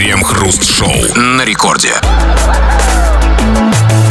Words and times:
Крем-хруст-шоу 0.00 1.14
на 1.14 1.44
рекорде. 1.44 1.92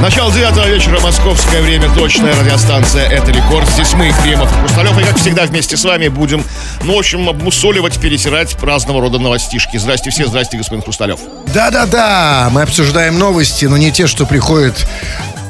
Начало 0.03 0.31
девятого 0.31 0.67
вечера, 0.67 0.99
московское 0.99 1.63
время, 1.63 1.89
точная 1.95 2.39
радиостанция 2.39 3.09
«Это 3.09 3.31
рекорд». 3.31 3.67
Здесь 3.69 3.93
мы, 3.93 4.13
Кремов 4.21 4.55
и 4.55 4.59
Хрусталев, 4.59 4.99
и 4.99 5.03
как 5.03 5.17
всегда 5.17 5.45
вместе 5.45 5.77
с 5.77 5.83
вами 5.83 6.07
будем, 6.07 6.43
ну, 6.83 6.95
в 6.95 6.99
общем, 6.99 7.27
обмусоливать, 7.27 7.99
перетирать 7.99 8.55
разного 8.61 9.01
рода 9.01 9.17
новостишки. 9.17 9.77
Здрасте 9.77 10.11
все, 10.11 10.27
здрасте, 10.27 10.57
господин 10.57 10.83
Хрусталев. 10.83 11.19
Да-да-да, 11.47 12.49
мы 12.51 12.61
обсуждаем 12.61 13.17
новости, 13.17 13.65
но 13.65 13.75
не 13.75 13.91
те, 13.91 14.05
что 14.05 14.27
приходят 14.27 14.87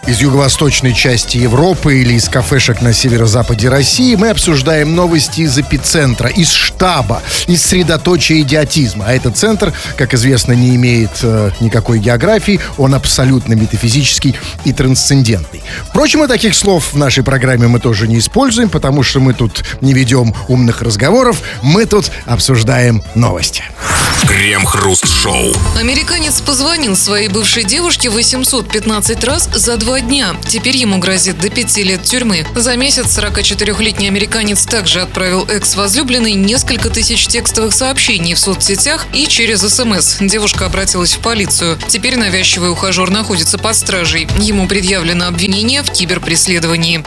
из 0.10 0.22
юго-восточной 0.22 0.94
части 0.96 1.38
Европы 1.38 2.02
или 2.02 2.14
из 2.14 2.28
кафешек 2.28 2.82
на 2.82 2.94
северо-западе 2.94 3.70
России, 3.70 4.16
мы 4.16 4.30
обсуждаем 4.30 4.96
новости 4.96 5.42
из 5.42 5.56
эпицентра, 5.60 6.30
из 6.30 6.52
штаба, 6.52 7.22
из 7.46 7.64
средоточия 7.64 8.42
идиотизма. 8.42 9.06
А 9.08 9.14
этот 9.14 9.38
центр, 9.38 9.72
как 9.98 10.16
известно, 10.16 10.54
не 10.54 10.76
имеет 10.76 11.12
э, 11.22 11.52
никакой 11.60 12.00
географии, 12.00 12.60
он 12.78 12.96
абсолютно 12.96 13.54
метафизический 13.54 14.36
и 14.66 14.74
трансцендентный. 14.74 15.62
Впрочем, 15.88 16.24
и 16.24 16.28
таких 16.28 16.56
слов 16.56 16.94
в 16.94 16.98
нашей 16.98 17.24
программе 17.24 17.68
мы 17.68 17.80
тоже 17.80 18.08
не 18.08 18.18
используем, 18.18 18.70
потому 18.70 19.04
что 19.04 19.20
мы 19.20 19.36
тут 19.36 19.64
не 19.82 19.94
ведем 19.94 20.34
умных 20.48 20.82
разговоров, 20.82 21.42
мы 21.62 21.86
тут 21.86 22.12
обсуждаем 22.26 23.04
новости. 23.14 23.64
Крем-хруст-шоу. 24.28 25.54
Американец 25.78 26.42
позвонил 26.42 26.96
своей 26.96 27.30
бывшей 27.30 27.64
девушке 27.64 28.10
815 28.10 29.24
раз 29.24 29.50
за 29.54 29.78
два 29.78 29.99
дня. 30.02 30.36
Теперь 30.48 30.78
ему 30.78 30.98
грозит 30.98 31.40
до 31.40 31.50
пяти 31.50 31.84
лет 31.84 32.04
тюрьмы. 32.04 32.46
За 32.56 32.76
месяц 32.76 33.18
44-летний 33.18 34.08
американец 34.08 34.66
также 34.66 35.02
отправил 35.02 35.46
экс-возлюбленной 35.46 36.34
несколько 36.34 36.90
тысяч 36.90 37.28
текстовых 37.28 37.74
сообщений 37.74 38.34
в 38.34 38.40
соцсетях 38.40 39.08
и 39.14 39.28
через 39.28 39.62
СМС. 39.62 40.18
Девушка 40.20 40.66
обратилась 40.66 41.14
в 41.14 41.20
полицию. 41.20 41.78
Теперь 41.88 42.18
навязчивый 42.18 42.72
ухажер 42.72 43.10
находится 43.10 43.58
под 43.58 43.76
стражей. 43.76 44.28
Ему 44.40 44.68
предъявлено 44.68 45.28
обвинение 45.28 45.84
в 45.84 45.92
киберпреследовании. 45.92 47.04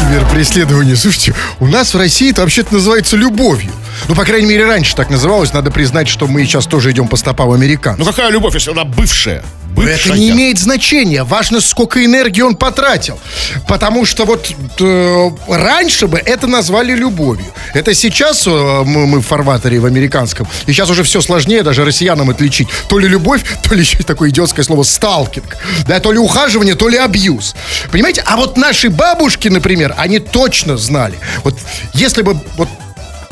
Киберпреследование. 0.00 0.96
Слушайте, 0.96 1.34
у 1.60 1.66
нас 1.66 1.92
в 1.92 1.98
России 1.98 2.30
это 2.30 2.42
вообще-то 2.42 2.74
называется 2.74 3.16
любовью. 3.16 3.72
Ну, 4.08 4.14
по 4.14 4.24
крайней 4.24 4.46
мере, 4.46 4.64
раньше 4.64 4.94
так 4.94 5.10
называлось. 5.10 5.52
Надо 5.52 5.70
признать, 5.70 6.08
что 6.08 6.26
мы 6.26 6.44
сейчас 6.44 6.66
тоже 6.66 6.92
идем 6.92 7.08
по 7.08 7.16
стопам 7.16 7.50
американцев. 7.50 8.04
Ну 8.04 8.10
какая 8.10 8.30
любовь, 8.30 8.54
если 8.54 8.70
она 8.70 8.84
бывшая? 8.84 9.44
Но 9.84 9.88
это 9.88 10.18
не 10.18 10.30
имеет 10.30 10.58
значения. 10.58 11.24
Важно, 11.24 11.60
сколько 11.60 12.04
энергии 12.04 12.42
он 12.42 12.56
потратил. 12.56 13.18
Потому 13.66 14.04
что 14.04 14.24
вот 14.24 14.52
э, 14.80 15.30
раньше 15.48 16.06
бы 16.06 16.18
это 16.18 16.46
назвали 16.46 16.94
любовью. 16.94 17.46
Это 17.74 17.94
сейчас 17.94 18.46
э, 18.46 18.50
мы, 18.50 19.06
мы 19.06 19.20
в 19.20 19.26
фарватере 19.26 19.78
в 19.78 19.86
американском. 19.86 20.46
И 20.66 20.72
сейчас 20.72 20.90
уже 20.90 21.02
все 21.02 21.20
сложнее 21.20 21.62
даже 21.62 21.84
россиянам 21.84 22.30
отличить. 22.30 22.68
То 22.88 22.98
ли 22.98 23.08
любовь, 23.08 23.42
то 23.62 23.74
ли 23.74 23.80
еще 23.80 23.98
такое 23.98 24.30
идиотское 24.30 24.64
слово 24.64 24.82
сталкинг. 24.82 25.56
Да, 25.86 26.00
то 26.00 26.12
ли 26.12 26.18
ухаживание, 26.18 26.74
то 26.74 26.88
ли 26.88 26.96
абьюз. 26.96 27.54
Понимаете? 27.90 28.22
А 28.26 28.36
вот 28.36 28.56
наши 28.56 28.90
бабушки, 28.90 29.48
например, 29.48 29.94
они 29.96 30.18
точно 30.18 30.76
знали. 30.76 31.18
Вот 31.44 31.54
если 31.94 32.22
бы 32.22 32.40
вот 32.56 32.68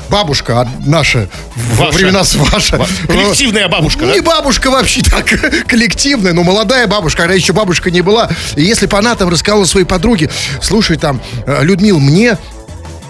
бабушка 0.08 0.60
а 0.62 0.68
наша, 0.84 1.28
во 1.74 1.90
времена 1.90 2.24
с 2.24 2.34
ваша. 2.34 2.76
Ва- 2.76 2.86
коллективная 3.06 3.68
бабушка, 3.68 4.06
да? 4.06 4.14
Не 4.14 4.20
бабушка 4.20 4.70
вообще 4.70 5.00
так, 5.10 5.26
коллективная, 5.66 6.32
но 6.32 6.42
молодая 6.42 6.86
бабушка, 6.86 7.24
она 7.24 7.34
еще 7.34 7.52
бабушка 7.52 7.90
не 7.90 8.00
была. 8.00 8.28
И 8.56 8.62
если 8.62 8.86
бы 8.86 8.96
она 8.98 9.14
там 9.14 9.28
рассказала 9.28 9.64
своей 9.64 9.86
подруге, 9.86 10.30
слушай, 10.62 10.96
там, 10.96 11.20
э, 11.46 11.62
Людмил, 11.64 11.98
мне 11.98 12.38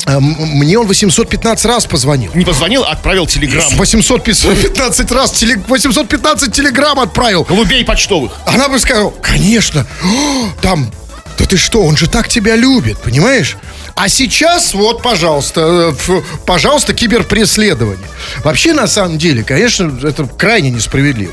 э, 0.07 0.19
мне 0.21 0.79
он 0.79 0.87
815 0.87 1.65
раз 1.67 1.87
позвонил. 1.87 2.31
Не 2.35 2.45
позвонил, 2.45 2.85
а 2.85 2.91
отправил 2.93 3.27
телеграмму. 3.27 3.77
815 3.77 5.11
раз, 5.13 5.33
теле- 5.33 5.63
815 5.67 6.53
телеграмм 6.53 7.01
отправил. 7.01 7.45
Голубей 7.45 7.85
почтовых. 7.85 8.33
Она 8.47 8.69
бы 8.69 8.79
сказала, 8.79 9.11
конечно, 9.23 9.87
там, 10.63 10.91
да 11.39 11.45
ты 11.45 11.57
что, 11.57 11.83
он 11.83 11.97
же 11.97 12.09
так 12.09 12.29
тебя 12.29 12.57
любит, 12.57 12.99
понимаешь? 12.99 13.57
А 13.95 14.09
сейчас, 14.09 14.75
вот, 14.75 15.03
пожалуйста, 15.03 15.95
э, 16.09 16.21
пожалуйста, 16.47 16.95
киберпреследование. 16.95 18.07
Вообще, 18.45 18.73
на 18.73 18.87
самом 18.87 19.19
деле, 19.19 19.43
конечно, 19.43 19.93
это 20.03 20.27
крайне 20.27 20.71
несправедливо. 20.71 21.33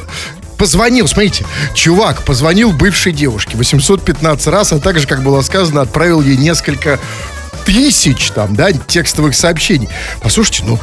Позвонил, 0.57 1.07
смотрите, 1.07 1.45
чувак 1.73 2.23
позвонил 2.23 2.71
бывшей 2.71 3.11
девушке 3.11 3.57
815 3.57 4.47
раз, 4.47 4.71
а 4.71 4.79
также, 4.79 5.07
как 5.07 5.23
было 5.23 5.41
сказано, 5.41 5.81
отправил 5.81 6.21
ей 6.21 6.37
несколько 6.37 6.99
тысяч 7.65 8.31
там, 8.31 8.55
да, 8.55 8.71
текстовых 8.71 9.35
сообщений. 9.35 9.89
Послушайте, 10.21 10.63
ну, 10.65 10.79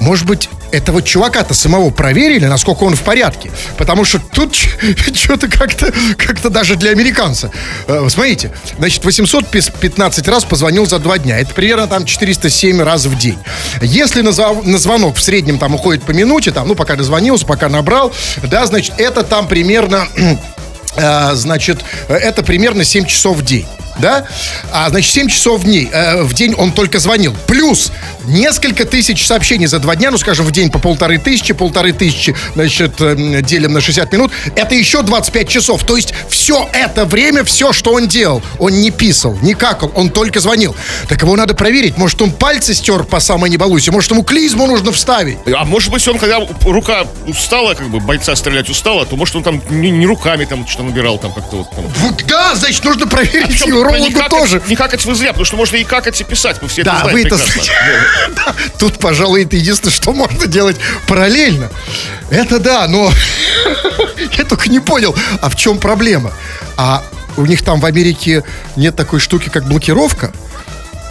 может 0.00 0.26
быть, 0.26 0.48
этого 0.72 1.02
чувака-то 1.02 1.54
самого 1.54 1.90
проверили, 1.90 2.46
насколько 2.46 2.84
он 2.84 2.96
в 2.96 3.02
порядке. 3.02 3.50
Потому 3.76 4.04
что 4.04 4.18
тут 4.18 4.54
что-то 4.54 5.48
как-то 5.50 5.92
как 6.16 6.40
даже 6.50 6.76
для 6.76 6.90
американца. 6.90 7.50
Э, 7.86 8.06
Смотрите, 8.08 8.52
значит, 8.78 9.04
815 9.04 10.28
раз 10.28 10.44
позвонил 10.44 10.86
за 10.86 10.98
два 10.98 11.18
дня. 11.18 11.38
Это 11.38 11.54
примерно 11.54 11.86
там 11.86 12.04
407 12.04 12.82
раз 12.82 13.04
в 13.06 13.18
день. 13.18 13.38
Если 13.82 14.22
на, 14.22 14.30
зав- 14.30 14.64
на 14.64 14.78
звонок 14.78 15.16
в 15.16 15.22
среднем 15.22 15.58
там 15.58 15.74
уходит 15.74 16.02
по 16.02 16.12
минуте, 16.12 16.50
там, 16.50 16.68
ну, 16.68 16.74
пока 16.74 16.96
дозвонился, 16.96 17.46
пока 17.46 17.68
набрал, 17.68 18.12
да, 18.44 18.66
значит, 18.66 18.94
это 18.98 19.22
там 19.22 19.48
примерно, 19.48 20.06
э, 20.96 21.34
значит, 21.34 21.80
это 22.08 22.42
примерно 22.42 22.84
7 22.84 23.04
часов 23.04 23.36
в 23.38 23.44
день. 23.44 23.66
Да? 23.98 24.26
А, 24.72 24.88
значит, 24.88 25.12
7 25.12 25.28
часов 25.28 25.60
в, 25.60 25.64
дней, 25.64 25.88
э, 25.92 26.22
в 26.22 26.32
день 26.32 26.54
он 26.54 26.72
только 26.72 26.98
звонил. 26.98 27.36
Плюс 27.46 27.92
несколько 28.30 28.84
тысяч 28.84 29.26
сообщений 29.26 29.66
за 29.66 29.78
два 29.78 29.96
дня, 29.96 30.10
ну, 30.10 30.18
скажем, 30.18 30.46
в 30.46 30.50
день 30.52 30.70
по 30.70 30.78
полторы 30.78 31.18
тысячи, 31.18 31.52
полторы 31.52 31.92
тысячи, 31.92 32.34
значит, 32.54 33.00
э, 33.00 33.14
делим 33.42 33.72
на 33.72 33.80
60 33.80 34.12
минут. 34.12 34.32
Это 34.56 34.74
еще 34.74 35.02
25 35.02 35.48
часов. 35.48 35.84
То 35.84 35.96
есть 35.96 36.14
все 36.28 36.68
это 36.72 37.04
время, 37.04 37.44
все, 37.44 37.72
что 37.72 37.92
он 37.92 38.08
делал, 38.08 38.42
он 38.58 38.72
не 38.80 38.90
писал, 38.90 39.36
не 39.42 39.54
какал, 39.54 39.92
он 39.94 40.10
только 40.10 40.40
звонил. 40.40 40.74
Так 41.08 41.22
его 41.22 41.36
надо 41.36 41.54
проверить. 41.54 41.96
Может, 41.96 42.22
он 42.22 42.32
пальцы 42.32 42.74
стер 42.74 43.04
по 43.04 43.20
самой 43.20 43.50
не 43.50 43.56
балуйся, 43.56 43.92
может, 43.92 44.10
ему 44.10 44.22
клизму 44.22 44.66
нужно 44.66 44.92
вставить. 44.92 45.38
А 45.54 45.64
может 45.64 45.90
быть, 45.90 46.06
он, 46.08 46.18
когда 46.18 46.38
рука 46.62 47.04
устала, 47.26 47.74
как 47.74 47.88
бы 47.88 48.00
бойца 48.00 48.34
стрелять 48.36 48.70
устала, 48.70 49.04
то 49.06 49.16
может 49.16 49.36
он 49.36 49.42
там 49.42 49.62
не, 49.70 49.90
не 49.90 50.06
руками 50.06 50.44
там 50.44 50.66
что 50.66 50.82
набирал 50.82 51.18
там 51.18 51.32
как-то 51.32 51.56
вот 51.56 51.70
там. 51.70 51.84
Вот, 51.98 52.24
Да, 52.26 52.54
значит, 52.54 52.84
нужно 52.84 53.06
проверить 53.06 53.64
его 53.66 53.82
про 53.82 53.98
не 53.98 54.10
какать- 54.12 54.30
тоже. 54.30 54.62
Не 54.68 54.76
какать 54.76 55.04
вы 55.04 55.14
зря, 55.14 55.28
потому 55.28 55.44
что 55.44 55.56
можно 55.56 55.76
и 55.76 55.84
какать, 55.84 56.20
и 56.20 56.24
писать. 56.24 56.58
Мы 56.62 56.68
все 56.68 56.82
это 56.82 56.90
Да, 56.92 56.98
знаем 57.00 57.14
вы 57.14 57.20
это 57.22 57.36
прекрасно. 57.36 57.62
знаете. 57.62 57.72
Тут, 58.78 58.98
пожалуй, 58.98 59.44
это 59.44 59.56
единственное, 59.56 59.94
что 59.94 60.12
можно 60.12 60.46
делать 60.46 60.76
параллельно. 61.06 61.70
Это 62.30 62.58
да, 62.58 62.86
но 62.88 63.10
я 64.38 64.44
только 64.44 64.68
не 64.68 64.80
понял, 64.80 65.14
а 65.40 65.48
в 65.48 65.56
чем 65.56 65.78
проблема? 65.78 66.32
А 66.76 67.02
у 67.36 67.46
них 67.46 67.62
там 67.62 67.80
в 67.80 67.84
Америке 67.84 68.44
нет 68.76 68.96
такой 68.96 69.20
штуки, 69.20 69.48
как 69.48 69.64
блокировка? 69.64 70.32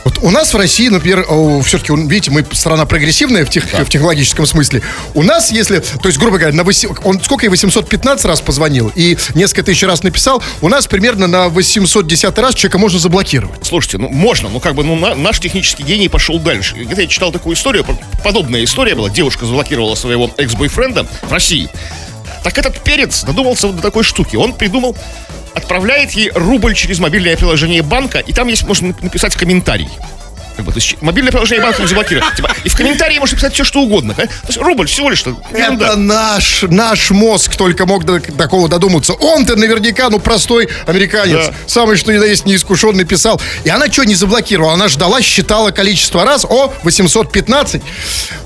Вот 0.05 0.19
у 0.21 0.31
нас 0.31 0.53
в 0.53 0.57
России, 0.57 0.87
например, 0.87 1.25
все-таки, 1.63 1.93
видите, 1.93 2.31
мы 2.31 2.45
страна 2.53 2.85
прогрессивная 2.85 3.45
в, 3.45 3.49
тех- 3.49 3.65
в 3.65 3.89
технологическом 3.89 4.45
смысле. 4.45 4.81
У 5.13 5.23
нас, 5.23 5.51
если, 5.51 5.79
то 5.79 6.07
есть, 6.07 6.17
грубо 6.17 6.37
говоря, 6.37 6.55
на 6.55 6.61
восе- 6.61 6.89
он 7.03 7.21
сколько 7.21 7.45
и 7.45 7.49
815 7.49 8.25
раз 8.25 8.41
позвонил 8.41 8.91
и 8.95 9.17
несколько 9.35 9.63
тысяч 9.63 9.83
раз 9.83 10.01
написал, 10.03 10.41
у 10.61 10.69
нас 10.69 10.87
примерно 10.87 11.27
на 11.27 11.49
810 11.49 12.37
раз 12.39 12.55
человека 12.55 12.77
можно 12.77 12.97
заблокировать. 12.99 13.65
Слушайте, 13.65 13.97
ну 13.97 14.09
можно, 14.09 14.49
ну 14.49 14.59
как 14.59 14.75
бы 14.75 14.83
ну, 14.83 14.95
на- 14.95 15.15
наш 15.15 15.39
технический 15.39 15.83
гений 15.83 16.09
пошел 16.09 16.39
дальше. 16.39 16.75
Где-то 16.75 17.01
я 17.01 17.07
читал 17.07 17.31
такую 17.31 17.55
историю, 17.55 17.83
по- 17.83 17.97
подобная 18.23 18.63
история 18.63 18.95
была. 18.95 19.09
Девушка 19.09 19.45
заблокировала 19.45 19.95
своего 19.95 20.31
экс-бойфренда 20.37 21.05
в 21.23 21.31
России. 21.31 21.69
Так 22.43 22.57
этот 22.57 22.79
перец 22.83 23.23
додумался 23.23 23.67
до 23.67 23.81
такой 23.81 24.03
штуки. 24.03 24.37
Он 24.37 24.53
придумал, 24.53 24.95
отправляет 25.53 26.11
ей 26.11 26.31
рубль 26.33 26.75
через 26.75 26.99
мобильное 26.99 27.37
приложение 27.37 27.81
банка, 27.81 28.19
и 28.19 28.33
там 28.33 28.47
есть, 28.47 28.63
можно 28.63 28.95
написать 29.01 29.35
комментарий. 29.35 29.89
Как 30.59 30.65
бы, 30.65 30.73
то 30.73 30.77
есть 30.77 31.01
мобильное 31.01 31.31
приложение 31.31 31.63
банка 31.63 31.81
не 31.81 31.87
заблокировать. 31.87 32.35
Типа, 32.35 32.53
и 32.65 32.67
в 32.67 32.75
комментарии 32.75 33.17
можно 33.17 33.37
писать 33.37 33.53
все, 33.53 33.63
что 33.63 33.79
угодно. 33.79 34.13
То 34.13 34.27
есть 34.47 34.57
рубль 34.57 34.87
всего 34.87 35.09
лишь 35.09 35.23
ерунда. 35.25 35.87
Это 35.87 35.95
наш, 35.95 36.63
наш 36.63 37.11
мозг 37.11 37.55
только 37.55 37.85
мог 37.85 38.03
до 38.03 38.19
такого 38.19 38.67
додуматься. 38.67 39.13
Он-то 39.13 39.55
наверняка, 39.55 40.09
ну, 40.09 40.19
простой 40.19 40.67
американец. 40.85 41.47
Да. 41.47 41.53
Самый, 41.65 41.95
что 41.95 42.11
ни 42.11 42.17
есть, 42.27 42.45
неискушенный 42.45 43.05
писал. 43.05 43.39
И 43.63 43.69
она 43.69 43.89
что, 43.89 44.03
не 44.03 44.15
заблокировала? 44.15 44.73
Она 44.73 44.89
ждала, 44.89 45.21
считала 45.21 45.71
количество 45.71 46.25
раз. 46.25 46.43
О, 46.43 46.73
815. 46.83 47.81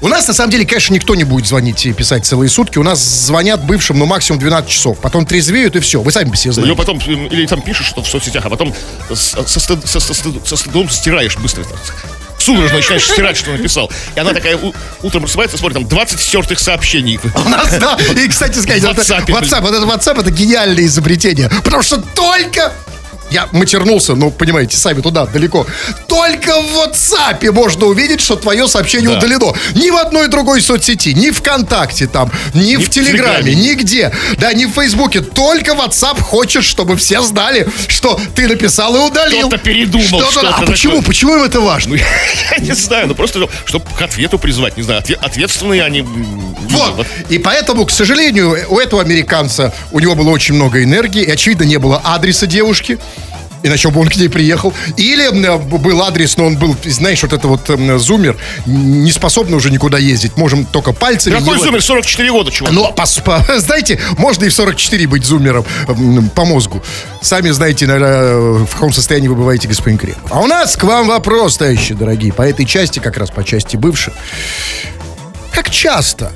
У 0.02 0.08
нас, 0.08 0.28
на 0.28 0.36
самом 0.36 0.52
деле, 0.52 0.68
конечно, 0.68 0.94
никто 0.94 1.16
не 1.16 1.24
будет 1.24 1.48
звонить 1.48 1.84
и 1.88 1.94
писать 1.94 2.28
целые 2.28 2.50
сутки. 2.52 2.78
У 2.78 2.84
нас 2.84 3.00
звонят 3.00 3.64
бывшим, 3.66 3.98
ну, 3.98 4.06
максимум 4.06 4.40
12 4.40 4.70
часов. 4.70 5.00
Потом 5.00 5.26
трезвеют, 5.26 5.76
и 5.76 5.80
все. 5.80 6.00
Вы 6.00 6.12
сами 6.12 6.32
все 6.34 6.52
знаете. 6.52 6.76
потом, 6.76 7.00
м, 7.08 7.26
или 7.26 7.48
там 7.48 7.60
пишешь 7.60 7.88
что 7.88 8.04
в 8.04 8.08
соцсетях, 8.08 8.46
а 8.46 8.50
потом 8.52 8.72
со, 9.12 9.40
стыд- 9.42 9.88
со- 9.88 10.00
со 10.00 10.14
стыд- 10.14 10.46
со 10.48 10.56
стыдом 10.56 10.88
стираешь 10.90 11.38
быстро. 11.38 11.64
Судорожно 12.44 12.78
начинаешь 12.78 13.06
стирать, 13.06 13.38
что 13.38 13.52
написал. 13.52 13.92
И 14.16 14.20
она 14.20 14.34
такая 14.34 14.58
у- 14.58 14.74
утром 15.02 15.22
просыпается, 15.24 15.58
смотрит, 15.58 15.78
там 15.80 15.88
20 15.88 16.20
стертых 16.20 16.60
сообщений. 16.60 17.20
У 17.36 17.50
нас, 17.50 17.70
да. 17.80 17.98
И, 18.18 18.28
кстати 18.28 18.60
сказать, 18.60 18.84
WhatsApp. 18.84 19.26
WhatsApp, 19.28 19.62
вот 19.62 19.74
это 19.74 19.86
WhatsApp, 19.86 20.20
это 20.22 20.32
гениальное 20.32 20.86
изобретение. 20.86 21.50
Потому 21.64 21.84
что 21.84 21.98
только 21.98 22.74
я 23.34 23.48
матернулся, 23.52 24.16
ну, 24.16 24.30
понимаете, 24.32 24.78
сами 24.78 25.02
туда, 25.02 25.26
далеко. 25.26 25.66
Только 26.08 26.52
в 26.62 26.76
WhatsApp 26.78 27.52
можно 27.52 27.88
увидеть, 27.88 28.22
что 28.22 28.36
твое 28.36 28.68
сообщение 28.68 29.10
Да. 29.10 29.18
удалено. 29.18 29.54
Ни 29.76 29.90
в 29.90 29.98
одной 29.98 30.28
другой 30.28 30.62
соцсети, 30.62 31.10
ни 31.10 31.32
ВКонтакте 31.32 32.08
там, 32.08 32.32
ни, 32.54 32.76
в 32.76 32.84
в 32.84 32.90
Телеграме, 32.90 33.44
Телеграме. 33.44 33.56
нигде. 33.56 34.12
Да, 34.38 34.54
ни 34.54 34.66
в 34.66 34.72
Фейсбуке. 34.72 35.22
Только 35.22 35.72
WhatsApp 35.72 36.22
хочет, 36.22 36.64
чтобы 36.64 36.96
все 36.96 37.22
знали, 37.22 37.68
что 37.88 38.20
ты 38.36 38.48
написал 38.48 38.96
и 38.96 39.00
удалил. 39.00 39.48
Кто-то 39.48 39.58
передумал 39.64 40.06
Что-то- 40.08 40.32
что-то 40.32 40.50
А 40.56 40.62
почему? 40.66 40.94
такое. 40.98 41.08
Почему 41.08 41.36
им 41.38 41.44
это 41.44 41.60
важно? 41.62 41.96
Я 42.52 42.58
не 42.60 42.74
знаю, 42.74 43.08
ну 43.08 43.16
просто, 43.16 43.48
чтобы 43.66 43.86
к 43.98 44.02
ответу 44.02 44.38
призвать, 44.38 44.78
не 44.78 44.84
знаю, 44.84 45.02
отве- 45.02 45.16
ответственные 45.16 45.84
они... 45.84 46.00
люди. 46.00 46.28
Вот. 46.70 47.06
И 47.30 47.38
поэтому, 47.40 47.86
к 47.86 47.92
сожалению, 47.92 48.58
у 48.70 48.80
этого 48.80 49.02
американца, 49.02 49.74
у 49.92 50.00
него 50.00 50.16
было 50.16 50.30
очень 50.30 50.56
много 50.56 50.84
энергии, 50.84 51.24
и, 51.24 51.32
очевидно, 51.32 51.64
не 51.64 51.78
было 51.78 52.02
адреса 52.04 52.46
девушки. 52.48 53.00
Иначе 53.64 53.90
бы 53.90 54.02
он 54.02 54.10
к 54.10 54.16
ней 54.18 54.28
приехал. 54.28 54.74
Или 54.98 55.30
был 55.56 56.02
адрес, 56.04 56.36
но 56.38 56.46
он 56.46 56.58
был, 56.58 56.76
знаешь, 56.86 57.24
вот 57.24 57.32
это 57.34 57.48
вот 57.48 57.70
зумер, 58.02 58.38
не 58.66 59.12
способный 59.12 59.56
уже 59.58 59.72
никуда 59.72 59.98
ездить. 59.98 60.36
Можем 60.38 60.66
только 60.66 60.92
пальцами. 60.92 61.36
Какой 61.36 61.56
его- 61.56 61.64
зумер? 61.66 61.82
44 61.82 62.32
года, 62.32 62.52
чувак. 62.52 62.74
Ну, 62.74 62.92
по- 62.94 63.06
по- 63.24 63.58
знаете, 63.60 64.00
можно 64.18 64.44
и 64.46 64.50
в 64.50 64.54
44 64.54 65.08
быть 65.08 65.24
зумером 65.26 65.66
по 66.36 66.46
мозгу. 66.46 66.84
Сами 67.22 67.52
знаете, 67.52 67.86
наверное, 67.88 68.66
в 68.66 68.74
каком 68.74 68.92
состоянии 68.92 69.30
вы 69.30 69.36
бываете, 69.36 69.68
господин 69.70 69.98
Крем. 69.98 70.18
А 70.30 70.42
у 70.42 70.48
нас 70.48 70.76
к 70.76 70.84
вам 70.84 71.08
вопрос, 71.08 71.58
товарищи 71.58 71.94
дорогие, 71.94 72.34
по 72.34 72.42
этой 72.42 72.66
части, 72.66 73.00
как 73.00 73.18
раз 73.18 73.32
по 73.32 73.44
части 73.46 73.78
бывших. 73.78 74.14
Как 75.54 75.70
часто, 75.70 76.32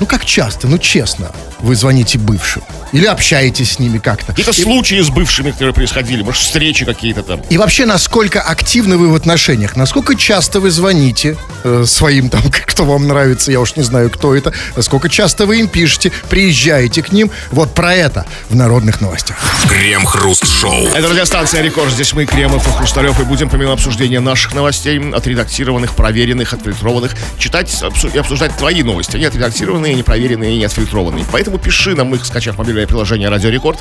ну 0.00 0.06
как 0.06 0.24
часто, 0.24 0.66
ну 0.66 0.78
честно, 0.78 1.30
вы 1.60 1.74
звоните 1.74 2.18
бывшим? 2.18 2.62
Или 2.92 3.06
общаетесь 3.06 3.72
с 3.72 3.78
ними 3.78 3.98
как-то? 3.98 4.32
Какие-то 4.32 4.52
случаи 4.52 5.00
с 5.00 5.10
бывшими, 5.10 5.50
которые 5.50 5.74
происходили, 5.74 6.22
может, 6.22 6.42
встречи 6.42 6.84
какие-то 6.84 7.22
там. 7.22 7.40
И 7.50 7.58
вообще, 7.58 7.84
насколько 7.84 8.40
активны 8.40 8.96
вы 8.96 9.10
в 9.10 9.14
отношениях? 9.14 9.76
Насколько 9.76 10.14
часто 10.14 10.60
вы 10.60 10.70
звоните 10.70 11.36
э, 11.64 11.84
своим 11.86 12.30
там, 12.30 12.42
кто 12.50 12.84
вам 12.84 13.08
нравится, 13.08 13.52
я 13.52 13.60
уж 13.60 13.76
не 13.76 13.82
знаю, 13.82 14.10
кто 14.10 14.34
это. 14.34 14.52
Насколько 14.76 15.08
часто 15.08 15.46
вы 15.46 15.60
им 15.60 15.68
пишете, 15.68 16.12
приезжаете 16.28 17.02
к 17.02 17.12
ним. 17.12 17.30
Вот 17.50 17.74
про 17.74 17.94
это 17.94 18.26
в 18.48 18.54
народных 18.54 19.00
новостях. 19.00 19.36
Крем-хруст-шоу. 19.68 20.88
Это 20.88 21.08
радиостанция 21.08 21.62
«Рекорд». 21.62 21.90
Здесь 21.92 22.12
мы, 22.12 22.26
Кремов 22.26 22.66
и 22.66 22.70
Хрусталев, 22.70 23.18
и 23.20 23.24
будем, 23.24 23.48
помимо 23.48 23.72
обсуждения 23.72 24.20
наших 24.20 24.54
новостей, 24.54 24.98
отредактированных, 25.12 25.94
проверенных, 25.94 26.52
отфильтрованных, 26.52 27.12
читать 27.38 27.74
и 28.12 28.18
обсуждать 28.18 28.56
твои 28.56 28.82
новости. 28.82 29.16
Они 29.16 29.24
отредактированные, 29.24 29.94
непроверенные 29.94 30.54
и 30.54 30.58
не 30.58 30.64
отфильтрованные. 30.64 31.24
Поэтому 31.30 31.47
пиши 31.56 31.94
нам 31.94 32.14
их, 32.14 32.26
скачав 32.26 32.58
мобильное 32.58 32.86
приложение 32.86 33.30
«Радио 33.30 33.48
Рекорд». 33.48 33.78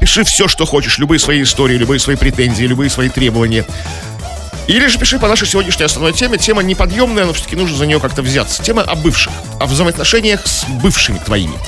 Пиши 0.00 0.22
все, 0.22 0.46
что 0.46 0.66
хочешь, 0.66 0.98
любые 0.98 1.18
свои 1.18 1.42
истории, 1.42 1.76
любые 1.76 1.98
свои 1.98 2.14
претензии, 2.14 2.64
любые 2.64 2.90
свои 2.90 3.08
требования. 3.08 3.64
Или 4.68 4.86
же 4.86 4.98
пиши 4.98 5.18
по 5.18 5.26
нашей 5.26 5.48
сегодняшней 5.48 5.86
основной 5.86 6.12
теме. 6.12 6.38
Тема 6.38 6.62
неподъемная, 6.62 7.24
но 7.24 7.32
все-таки 7.32 7.56
нужно 7.56 7.76
за 7.76 7.86
нее 7.86 7.98
как-то 7.98 8.22
взяться. 8.22 8.62
Тема 8.62 8.82
о 8.82 8.94
бывших, 8.94 9.32
о 9.58 9.66
взаимоотношениях 9.66 10.46
с 10.46 10.64
бывшими 10.68 11.18
твоими. 11.18 11.58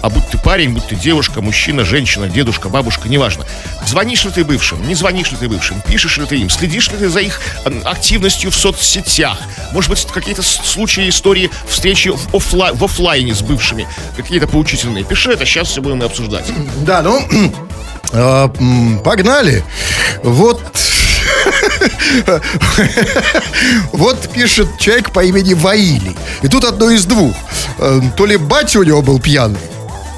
А 0.00 0.10
будь 0.10 0.26
ты 0.28 0.38
парень, 0.38 0.70
будь 0.74 0.86
ты 0.86 0.94
девушка, 0.94 1.40
мужчина, 1.40 1.84
женщина, 1.84 2.28
дедушка, 2.28 2.68
бабушка, 2.68 3.08
неважно. 3.08 3.44
Звонишь 3.86 4.24
ли 4.24 4.30
ты 4.30 4.44
бывшим, 4.44 4.86
не 4.86 4.94
звонишь 4.94 5.30
ли 5.32 5.36
ты 5.36 5.48
бывшим, 5.48 5.80
пишешь 5.80 6.18
ли 6.18 6.24
ты 6.26 6.36
им, 6.38 6.48
следишь 6.50 6.88
ли 6.90 6.96
ты 6.98 7.08
за 7.08 7.20
их 7.20 7.40
м, 7.64 7.82
активностью 7.84 8.50
в 8.50 8.56
соцсетях. 8.56 9.38
Может 9.72 9.90
быть, 9.90 10.06
какие-то 10.06 10.42
случаи, 10.42 11.08
истории 11.08 11.50
встречи 11.66 12.08
в, 12.08 12.34
оффла- 12.34 12.76
в 12.76 12.84
офлайне 12.84 13.34
с 13.34 13.42
бывшими, 13.42 13.88
какие-то 14.16 14.46
поучительные. 14.46 15.04
Пиши 15.04 15.32
это, 15.32 15.44
сейчас 15.44 15.68
все 15.68 15.82
будем 15.82 16.00
обсуждать. 16.02 16.44
Да, 16.84 17.02
ну, 17.02 17.20
э, 18.12 18.48
м, 18.60 19.00
погнали. 19.00 19.64
Вот... 20.22 20.62
Вот 23.92 24.28
пишет 24.30 24.68
человек 24.78 25.10
по 25.12 25.24
имени 25.24 25.54
Ваилий. 25.54 26.16
И 26.42 26.48
тут 26.48 26.64
одно 26.64 26.90
из 26.90 27.04
двух. 27.04 27.34
Э, 27.78 28.00
То 28.16 28.26
ли 28.26 28.36
батя 28.36 28.78
у 28.80 28.82
него 28.82 29.02
был 29.02 29.20
пьяный, 29.20 29.58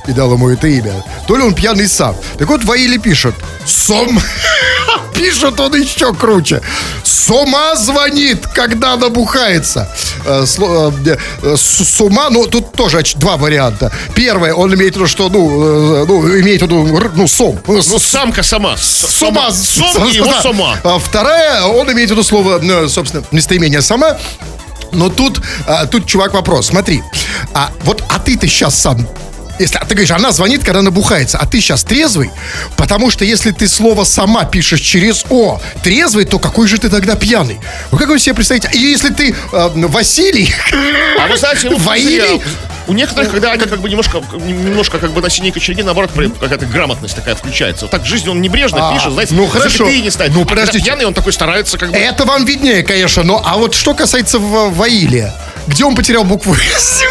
и 0.07 0.13
дал 0.13 0.33
ему 0.33 0.49
это 0.49 0.67
имя, 0.67 1.05
то 1.27 1.37
ли 1.37 1.43
он 1.43 1.55
пьяный 1.55 1.89
сам. 1.89 2.17
Так 2.39 2.49
вот, 2.49 2.65
Ваили 2.65 2.99
пишет. 2.99 3.35
Сом... 3.67 4.21
Пишет 5.15 5.61
он 5.61 5.75
еще 5.75 6.15
круче. 6.15 6.63
С 7.05 7.29
ума 7.29 7.77
звонит, 7.77 8.47
когда 8.47 8.97
набухается. 8.97 9.87
Э, 10.25 10.47
э, 10.59 11.17
э, 11.43 11.57
С 11.57 11.85
с 11.85 12.01
ума, 12.01 12.31
ну, 12.31 12.47
тут 12.47 12.73
тоже 12.73 13.03
два 13.17 13.37
варианта. 13.37 13.93
Первое, 14.15 14.55
он 14.55 14.75
имеет 14.75 14.95
в 14.95 14.97
виду, 14.97 15.07
что, 15.07 15.29
ну, 15.29 16.07
ну 16.07 16.41
имеет 16.41 16.63
в 16.63 16.65
виду, 16.65 17.11
ну, 17.15 17.29
сом. 17.29 17.61
Ну, 17.67 17.83
самка 17.83 18.43
сама. 18.43 18.77
С 18.79 19.23
ума. 19.23 19.51
Сом 19.53 20.09
и 20.09 20.15
его 20.15 20.31
Да. 20.31 20.43
сама. 20.43 20.77
А 20.83 20.99
Вторая, 20.99 21.65
он 21.65 21.93
имеет 21.93 22.09
в 22.09 22.13
виду 22.13 22.23
слово, 22.23 22.89
собственно, 22.89 23.23
местоимение 23.31 23.83
сама. 23.83 24.17
Но 24.93 25.11
тут, 25.11 25.41
а, 25.67 25.87
тут, 25.87 26.07
чувак, 26.07 26.33
вопрос. 26.33 26.69
Смотри, 26.69 27.03
а 27.55 27.71
вот, 27.85 28.03
а 28.09 28.19
ты-то 28.19 28.49
сейчас 28.49 28.75
сам 28.75 29.07
если 29.61 29.77
а 29.79 29.85
ты 29.85 29.95
говоришь, 29.95 30.11
она 30.11 30.33
звонит, 30.33 30.65
когда 30.65 30.83
набухается, 30.83 31.39
а 31.39 31.47
ты 31.47 31.61
сейчас 31.61 31.85
трезвый, 31.85 32.31
потому 32.77 33.11
что 33.11 33.25
если 33.25 33.51
ты 33.51 33.69
слово 33.69 34.05
сама 34.05 34.45
пишешь 34.45 34.81
через 34.81 35.25
О, 35.31 35.61
трезвый, 35.83 36.25
то 36.25 36.39
какой 36.39 36.67
же 36.67 36.79
ты 36.79 36.89
тогда 36.89 37.15
пьяный? 37.15 37.61
Вы 37.91 37.99
как 37.99 38.09
вы 38.09 38.19
себе 38.19 38.35
представляете? 38.35 38.77
И 38.77 38.81
если 38.81 39.11
ты 39.11 39.35
э, 39.53 39.71
Василий, 39.75 40.53
А 41.21 41.27
вы 41.29 41.37
знаете, 41.37 41.71
Ваилий? 41.77 42.17
я- 42.37 42.41
у 42.87 42.93
некоторых, 42.93 43.31
когда 43.31 43.53
они 43.53 43.63
как 43.67 43.81
бы 43.81 43.89
немножко, 43.89 44.21
немножко 44.35 44.99
как 44.99 45.13
бы 45.13 45.21
на 45.21 45.31
синей 45.31 45.53
кочерге, 45.53 45.85
наоборот, 45.85 46.11
какая-то 46.41 46.67
грамотность 46.67 47.15
такая 47.15 47.37
включается. 47.37 47.85
Вот 47.85 47.93
так 47.93 48.03
в 48.03 48.07
жизни 48.07 48.29
он 48.31 48.41
небрежно 48.41 48.89
А, 48.91 48.95
пишет, 48.95 49.13
знаете, 49.13 49.35
ну, 49.35 49.47
хорошо. 49.47 49.89
не 49.89 50.11
ставит. 50.11 50.33
Ну, 50.35 50.43
А 50.43 50.45
подождите. 50.45 50.85
пьяный, 50.85 51.05
он 51.05 51.15
такой 51.15 51.33
старается 51.33 51.79
как 51.79 51.93
бы... 51.93 51.97
Это 51.97 52.25
вам 52.25 52.45
виднее, 52.45 52.83
конечно, 52.83 53.23
но 53.23 53.41
а 53.47 53.59
вот 53.59 53.75
что 53.75 53.95
касается 53.95 54.41
Ва- 54.41 54.71
Ваилия, 54.71 55.33
где 55.69 55.85
он 55.85 55.95
потерял 55.95 56.25
букву 56.25 56.57
«С»? 56.79 57.05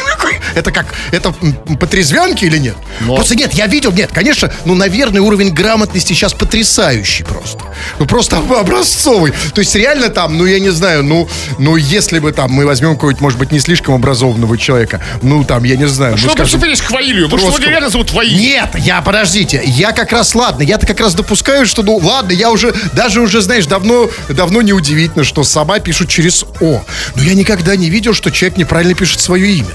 Это 0.56 0.72
как, 0.72 0.94
это 1.12 1.34
м, 1.42 1.54
по 1.78 1.88
трезвянке 1.88 2.48
или 2.48 2.58
нет? 2.58 2.76
Но- 3.02 3.16
Просто 3.16 3.36
нет, 3.36 3.54
я 3.54 3.68
видел, 3.68 3.92
нет, 3.92 4.10
конечно, 4.14 4.52
ну, 4.66 4.76
наверное, 4.76 5.22
уровень 5.22 5.54
грамотности 5.54 6.14
сейчас 6.14 6.34
потрясающий 6.34 7.24
просто. 7.24 7.64
Ну, 8.00 8.06
просто 8.06 8.38
образцовый. 8.60 9.34
То 9.54 9.62
есть 9.62 9.76
реально 9.76 10.10
там, 10.10 10.38
ну, 10.38 10.46
я 10.46 10.60
не 10.60 10.70
знаю, 10.70 11.04
ну, 11.04 11.28
ну, 11.58 11.76
если 11.76 12.20
бы 12.20 12.32
там 12.32 12.52
мы 12.52 12.66
возьмем 12.66 12.94
какого-нибудь, 12.96 13.22
может 13.22 13.40
быть, 13.40 13.52
не 13.52 13.60
слишком 13.60 13.96
образованного 13.96 14.58
человека, 14.58 15.02
ну, 15.22 15.44
там, 15.44 15.64
я 15.64 15.76
не 15.76 15.88
знаю, 15.88 16.18
Что 16.18 16.28
ну, 16.28 16.32
вы 16.34 16.38
скажем, 16.38 16.60
прицепились 16.60 16.82
к 16.82 16.92
Ваилию? 16.92 17.30
Может, 17.30 17.40
его 17.40 17.50
Троцкого. 17.52 17.70
реально 17.70 17.90
зовут 17.90 18.12
Ваилий? 18.14 18.38
нет, 18.40 18.70
я, 18.78 19.02
подождите, 19.02 19.62
я 19.66 19.92
как 19.92 20.12
раз, 20.12 20.36
ладно, 20.36 20.64
я-то 20.64 20.86
как 20.86 21.00
раз 21.00 21.14
допускаю, 21.14 21.66
что, 21.66 21.84
ну, 21.84 21.98
ладно, 21.98 22.32
я 22.32 22.52
уже, 22.52 22.74
даже 22.94 23.22
уже, 23.22 23.42
знаешь, 23.42 23.66
давно, 23.66 24.10
давно 24.30 24.62
не 24.62 24.74
удивительно, 24.74 25.24
что 25.24 25.44
сама 25.44 25.80
пишут 25.80 26.10
через 26.10 26.44
О. 26.62 26.84
Но 27.16 27.24
я 27.24 27.34
никогда 27.34 27.76
не 27.76 27.90
видел, 27.90 28.14
что 28.14 28.32
человек 28.32 28.58
неправильно 28.58 28.94
пишет 28.96 29.20
свое 29.20 29.52
имя. 29.52 29.70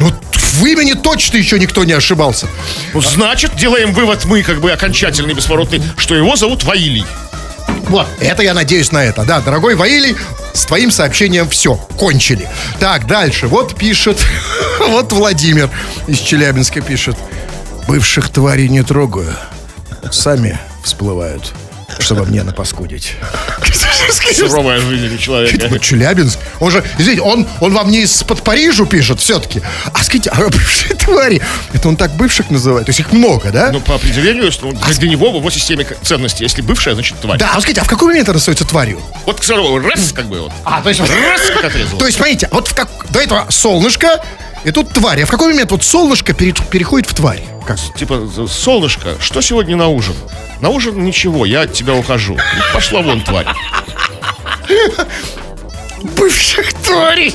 Ну, 0.00 0.10
в 0.32 0.66
имени 0.66 0.94
точно 0.94 1.36
еще 1.36 1.58
никто 1.58 1.84
не 1.84 1.92
ошибался. 1.92 2.46
Ну, 2.94 3.00
значит, 3.00 3.54
делаем 3.56 3.92
вывод 3.92 4.24
мы, 4.24 4.42
как 4.42 4.60
бы, 4.60 4.72
окончательный, 4.72 5.34
бесповоротный, 5.34 5.82
что 5.96 6.14
его 6.14 6.36
зовут 6.36 6.64
Ваилий. 6.64 7.04
Вот, 7.88 8.06
это 8.20 8.42
я 8.42 8.54
надеюсь 8.54 8.92
на 8.92 9.04
это. 9.04 9.24
Да, 9.24 9.40
дорогой 9.40 9.74
Ваилий, 9.74 10.16
с 10.54 10.64
твоим 10.64 10.90
сообщением 10.90 11.48
все, 11.48 11.74
кончили. 11.74 12.48
Так, 12.78 13.06
дальше. 13.06 13.46
Вот 13.46 13.76
пишет, 13.76 14.18
вот 14.88 15.12
Владимир 15.12 15.70
из 16.06 16.18
Челябинска 16.18 16.80
пишет. 16.80 17.16
Бывших 17.86 18.28
тварей 18.28 18.68
не 18.68 18.82
трогаю. 18.82 19.34
Сами 20.10 20.58
всплывают, 20.82 21.52
чтобы 22.00 22.26
мне 22.26 22.42
напаскудить. 22.42 23.16
Суровая 24.34 24.80
жизнь 24.80 25.14
у 25.14 25.18
человека. 25.18 25.78
Челябинск. 25.78 26.38
Он 26.58 26.70
же, 26.70 26.84
извините, 26.98 27.22
он, 27.22 27.46
он 27.60 27.72
вам 27.72 27.90
не 27.90 28.02
из-под 28.02 28.42
Парижа 28.42 28.84
пишет 28.86 29.20
все-таки. 29.20 29.62
А 29.92 30.02
скажите, 30.02 30.30
а 30.30 30.48
бывшие 30.48 30.96
твари, 30.96 31.40
это 31.72 31.88
он 31.88 31.96
так 31.96 32.12
бывших 32.16 32.50
называет? 32.50 32.86
То 32.86 32.90
есть 32.90 33.00
их 33.00 33.12
много, 33.12 33.50
да? 33.50 33.70
Ну, 33.72 33.80
по 33.80 33.94
определению, 33.94 34.44
если, 34.44 34.64
ну, 34.64 34.72
для, 34.72 35.08
него 35.08 35.30
в 35.30 35.36
его 35.36 35.50
системе 35.50 35.86
ценностей, 36.02 36.44
если 36.44 36.62
бывшая, 36.62 36.94
значит 36.94 37.20
тварь. 37.20 37.38
да, 37.38 37.52
а 37.54 37.60
скажите, 37.60 37.80
а 37.80 37.84
в 37.84 37.88
какой 37.88 38.08
момент 38.08 38.28
она 38.28 38.38
становится 38.38 38.64
тварью? 38.64 39.00
Вот, 39.26 39.40
к 39.40 39.48
раз, 39.48 40.12
как 40.12 40.26
бы 40.26 40.40
вот. 40.40 40.52
А, 40.64 40.80
то 40.82 40.88
есть... 40.88 41.00
Раз, 41.00 41.50
как 41.54 41.64
отрезал. 41.64 41.98
То 41.98 42.06
есть, 42.06 42.16
смотрите, 42.16 42.48
вот 42.50 42.68
в 42.68 42.74
как... 42.74 42.88
до 43.10 43.20
этого 43.20 43.46
солнышко, 43.50 44.22
и 44.64 44.70
тут 44.70 44.92
тварь. 44.92 45.22
А 45.22 45.26
в 45.26 45.30
какой 45.30 45.52
момент 45.52 45.70
вот 45.70 45.84
солнышко 45.84 46.32
пере- 46.34 46.54
переходит 46.70 47.10
в 47.10 47.14
тварь? 47.14 47.42
Как? 47.66 47.78
Типа, 47.96 48.28
солнышко, 48.48 49.16
что 49.20 49.40
сегодня 49.40 49.76
на 49.76 49.88
ужин? 49.88 50.14
На 50.60 50.68
ужин 50.68 51.04
ничего, 51.04 51.46
я 51.46 51.62
от 51.62 51.72
тебя 51.72 51.94
ухожу. 51.94 52.36
Пошла 52.72 53.02
вон, 53.02 53.22
тварь. 53.22 53.46
Бывших 56.02 56.72
тварей. 56.74 57.34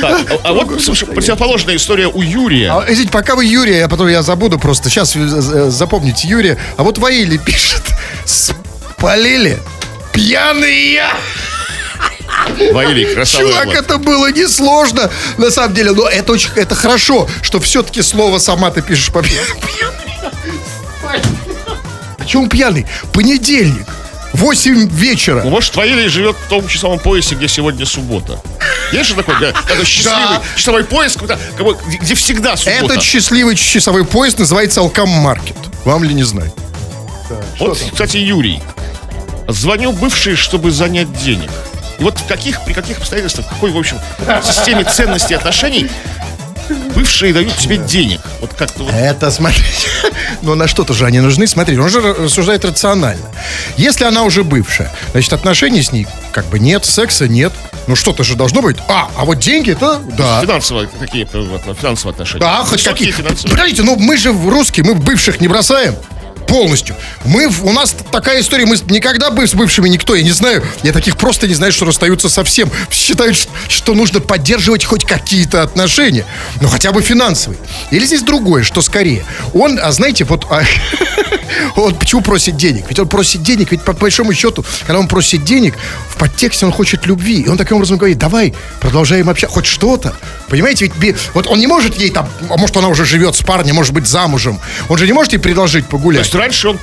Так, 0.00 0.30
а, 0.30 0.38
а 0.44 0.52
вот 0.52 0.82
слушай, 0.82 1.06
противоположная 1.06 1.76
история 1.76 2.06
у 2.06 2.20
Юрия. 2.20 2.70
А, 2.70 2.84
извините, 2.88 3.12
пока 3.12 3.34
вы 3.34 3.44
Юрия, 3.44 3.84
а 3.84 3.88
потом 3.88 4.08
я 4.08 4.22
забуду 4.22 4.58
просто. 4.58 4.90
Сейчас 4.90 5.16
э, 5.16 5.70
запомните 5.70 6.28
Юрия. 6.28 6.58
А 6.76 6.82
вот 6.82 6.98
Ваили 6.98 7.38
пишет. 7.38 7.82
Спалили. 8.26 9.58
Пьяный 10.12 10.92
я. 10.92 11.12
Ваилий, 12.72 13.14
красавый 13.14 13.48
Чувак, 13.52 13.66
вот. 13.66 13.74
это 13.76 13.98
было 13.98 14.30
несложно, 14.32 15.10
на 15.38 15.50
самом 15.50 15.74
деле. 15.74 15.92
Но 15.92 16.08
это 16.08 16.32
очень, 16.32 16.50
это 16.56 16.74
хорошо, 16.74 17.28
что 17.42 17.60
все-таки 17.60 18.02
слово 18.02 18.38
сама 18.38 18.70
ты 18.70 18.82
пишешь 18.82 19.10
по. 19.12 19.22
Почему 22.18 22.48
пьяный? 22.48 22.86
Понедельник. 23.12 23.86
8 24.32 24.88
вечера. 24.88 25.42
Ну, 25.44 25.50
может, 25.50 25.72
твоя 25.72 26.08
живет 26.08 26.36
в 26.36 26.48
том 26.48 26.66
часовом 26.66 26.98
поясе, 26.98 27.34
где 27.34 27.48
сегодня 27.48 27.84
суббота. 27.84 28.40
Есть 28.90 29.10
же 29.10 29.14
такой, 29.14 29.34
да, 29.38 29.52
такой 29.52 29.84
счастливый 29.84 30.38
Да. 30.38 30.42
часовой 30.56 30.84
пояс, 30.84 31.16
как 31.16 31.64
бы, 31.64 31.76
где, 32.00 32.14
всегда 32.14 32.56
суббота. 32.56 32.84
Этот 32.84 33.02
счастливый 33.02 33.56
часовой 33.56 34.04
поезд 34.04 34.38
называется 34.38 34.80
Алком-маркет. 34.80 35.56
Вам 35.84 36.04
ли 36.04 36.14
не 36.14 36.22
знать? 36.22 36.52
Вот, 37.58 37.78
кстати, 37.92 38.16
Юрий. 38.16 38.62
Звоню 39.48 39.92
бывший, 39.92 40.36
чтобы 40.36 40.70
занять 40.70 41.12
денег. 41.22 41.50
И 41.98 42.02
вот 42.02 42.18
в 42.18 42.26
каких, 42.26 42.64
при 42.64 42.72
каких 42.72 42.98
обстоятельствах, 42.98 43.46
в 43.46 43.50
какой, 43.50 43.70
в 43.70 43.76
общем, 43.76 43.98
системе 44.42 44.84
ценностей 44.84 45.34
отношений 45.34 45.90
бывшие 46.94 47.32
дают 47.32 47.56
тебе 47.56 47.76
денег. 47.76 48.20
Вот 48.40 48.54
как-то 48.54 48.84
вот 48.84 48.92
Это, 48.92 49.30
смотрите, 49.30 49.88
но 50.42 50.54
на 50.54 50.68
что-то 50.68 50.94
же 50.94 51.06
они 51.06 51.20
нужны. 51.20 51.46
Смотрите, 51.46 51.80
он 51.80 51.88
же 51.88 52.00
рассуждает 52.00 52.64
рационально. 52.64 53.24
Если 53.76 54.04
она 54.04 54.22
уже 54.22 54.44
бывшая, 54.44 54.90
значит, 55.12 55.32
отношений 55.32 55.82
с 55.82 55.92
ней 55.92 56.06
как 56.32 56.46
бы 56.46 56.58
нет, 56.58 56.84
секса 56.84 57.28
нет. 57.28 57.52
Ну 57.86 57.96
что-то 57.96 58.22
же 58.22 58.36
должно 58.36 58.62
быть. 58.62 58.76
А, 58.88 59.10
а 59.16 59.24
вот 59.24 59.38
деньги-то, 59.38 60.00
да. 60.16 60.40
финансовые, 60.40 60.88
какие 61.00 61.24
финансовые 61.24 62.12
отношения. 62.12 62.40
Да, 62.40 62.58
хоть 62.64 62.84
Высокие 62.84 63.12
какие. 63.12 63.50
Подождите, 63.50 63.82
ну 63.82 63.96
мы 63.96 64.16
же 64.16 64.32
русские, 64.32 64.86
мы 64.86 64.94
бывших 64.94 65.40
не 65.40 65.48
бросаем. 65.48 65.94
Полностью. 66.52 66.94
Мы, 67.24 67.46
у 67.46 67.72
нас 67.72 67.96
такая 68.10 68.42
история, 68.42 68.66
мы 68.66 68.76
никогда 68.90 69.30
бы 69.30 69.46
с 69.46 69.54
бывшими 69.54 69.88
никто, 69.88 70.14
я 70.14 70.22
не 70.22 70.32
знаю, 70.32 70.62
я 70.82 70.92
таких 70.92 71.16
просто 71.16 71.48
не 71.48 71.54
знаю, 71.54 71.72
что 71.72 71.86
расстаются 71.86 72.28
совсем. 72.28 72.70
Считают, 72.90 73.48
что 73.68 73.94
нужно 73.94 74.20
поддерживать 74.20 74.84
хоть 74.84 75.06
какие-то 75.06 75.62
отношения, 75.62 76.26
ну 76.60 76.68
хотя 76.68 76.92
бы 76.92 77.00
финансовые. 77.00 77.58
Или 77.90 78.04
здесь 78.04 78.20
другое, 78.20 78.64
что 78.64 78.82
скорее. 78.82 79.24
Он, 79.54 79.80
а 79.82 79.90
знаете, 79.92 80.24
вот 80.24 80.46
а, 80.50 80.62
он 81.76 81.94
почему 81.94 82.20
просит 82.20 82.56
денег? 82.58 82.84
Ведь 82.86 82.98
он 82.98 83.08
просит 83.08 83.42
денег, 83.42 83.70
ведь 83.70 83.82
по 83.82 83.94
большому 83.94 84.34
счету, 84.34 84.62
когда 84.86 84.98
он 84.98 85.08
просит 85.08 85.44
денег, 85.44 85.74
в 86.10 86.18
подтексте 86.18 86.66
он 86.66 86.72
хочет 86.72 87.06
любви. 87.06 87.40
И 87.40 87.48
он 87.48 87.56
таким 87.56 87.76
образом 87.76 87.96
говорит, 87.96 88.18
давай, 88.18 88.54
продолжаем 88.78 89.30
общаться, 89.30 89.54
хоть 89.54 89.66
что-то. 89.66 90.14
Понимаете, 90.48 90.92
ведь 90.98 91.16
вот 91.32 91.46
он 91.46 91.58
не 91.60 91.66
может 91.66 91.96
ей 91.96 92.10
там, 92.10 92.28
а 92.50 92.58
может 92.58 92.76
она 92.76 92.88
уже 92.88 93.06
живет 93.06 93.34
с 93.34 93.40
парнем, 93.40 93.74
может 93.74 93.94
быть 93.94 94.06
замужем. 94.06 94.60
Он 94.90 94.98
же 94.98 95.06
не 95.06 95.14
может 95.14 95.32
ей 95.32 95.38
предложить 95.38 95.86
погулять. 95.86 96.26
Раньше 96.42 96.68
он 96.68 96.78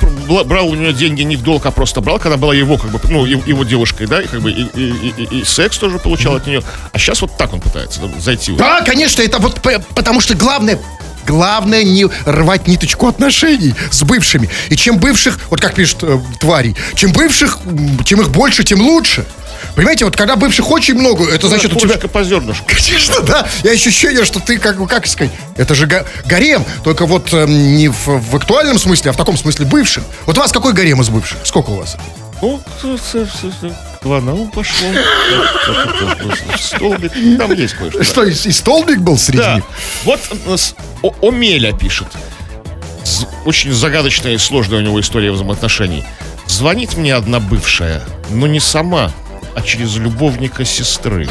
брал 0.45 0.67
у 0.69 0.75
нее 0.75 0.93
деньги 0.93 1.21
не 1.23 1.35
в 1.35 1.41
долг, 1.43 1.65
а 1.65 1.71
просто 1.71 2.01
брал, 2.01 2.19
когда 2.19 2.37
была 2.37 2.55
его, 2.55 2.77
как 2.77 2.91
бы, 2.91 2.99
ну, 3.09 3.25
его 3.25 3.63
девушкой, 3.63 4.07
да, 4.07 4.21
и 4.21 4.27
как 4.27 4.41
бы 4.41 4.51
и, 4.51 4.63
и- 4.75 5.13
и- 5.17 5.39
и 5.41 5.43
секс 5.43 5.77
тоже 5.77 5.99
получал 5.99 6.35
от 6.35 6.47
нее. 6.47 6.61
А 6.91 6.97
сейчас 6.97 7.21
вот 7.21 7.37
так 7.37 7.53
он 7.53 7.59
пытается 7.59 7.99
зайти. 8.19 8.53
Да, 8.53 8.81
конечно, 8.81 9.21
это 9.21 9.37
вот 9.39 9.59
потому 9.95 10.21
что 10.21 10.33
главное, 10.35 10.79
главное 11.27 11.83
не 11.83 12.05
рвать 12.25 12.67
ниточку 12.67 13.07
отношений 13.07 13.73
с 13.91 14.01
бывшими. 14.03 14.49
И 14.69 14.75
чем 14.75 14.97
бывших, 14.97 15.39
вот 15.49 15.59
как 15.61 15.75
пишет 15.75 15.97
э, 16.03 16.19
тварей, 16.39 16.75
чем 16.95 17.11
бывших, 17.11 17.59
чем 18.05 18.21
их 18.21 18.29
больше, 18.29 18.63
тем 18.63 18.81
лучше. 18.81 19.25
Понимаете, 19.75 20.05
вот 20.05 20.15
когда 20.15 20.35
бывших 20.35 20.69
очень 20.71 20.95
много, 20.95 21.29
это 21.29 21.47
значит 21.47 21.73
у 21.73 21.79
тебя... 21.79 21.95
По 21.97 22.23
зернышку. 22.23 22.65
Конечно, 22.67 23.21
да. 23.21 23.47
И 23.63 23.67
ощущение, 23.69 24.23
что 24.25 24.39
ты, 24.39 24.57
как, 24.57 24.77
как 24.87 25.07
сказать, 25.07 25.31
это 25.57 25.75
же 25.75 25.85
га- 25.85 26.05
гарем, 26.25 26.65
только 26.83 27.05
вот 27.05 27.33
эм, 27.33 27.75
не 27.77 27.87
в, 27.89 28.07
в 28.07 28.35
актуальном 28.35 28.77
смысле, 28.79 29.11
а 29.11 29.13
в 29.13 29.17
таком 29.17 29.37
смысле 29.37 29.65
бывшим. 29.65 30.03
Вот 30.25 30.37
у 30.37 30.41
вас 30.41 30.51
какой 30.51 30.73
гарем 30.73 31.01
из 31.01 31.09
бывших? 31.09 31.37
Сколько 31.43 31.69
у 31.71 31.75
вас? 31.77 31.97
Ну, 32.41 32.61
с- 32.81 33.01
с- 33.01 33.11
с- 33.11 33.41
с- 33.61 34.03
в 34.05 34.13
анал 34.13 34.47
пошло. 34.53 34.87
Столбик. 36.57 37.11
Там 37.37 37.51
есть 37.53 37.73
кое-что. 37.75 38.03
Что, 38.03 38.23
и, 38.23 38.33
столбик 38.33 38.99
был 38.99 39.17
среди 39.17 39.39
Да. 39.39 39.55
них? 39.55 39.63
Вот 40.05 40.19
э, 40.47 41.07
Омеля 41.21 41.73
пишет. 41.73 42.07
Очень 43.45 43.73
загадочная 43.73 44.33
и 44.33 44.37
сложная 44.37 44.79
у 44.79 44.81
него 44.81 44.99
история 44.99 45.31
взаимоотношений. 45.31 46.03
Звонит 46.47 46.95
мне 46.95 47.13
одна 47.15 47.39
бывшая, 47.39 48.01
но 48.29 48.47
не 48.47 48.59
сама, 48.59 49.11
а 49.59 49.61
через 49.61 49.95
любовника 49.97 50.63
сестры. 50.63 51.27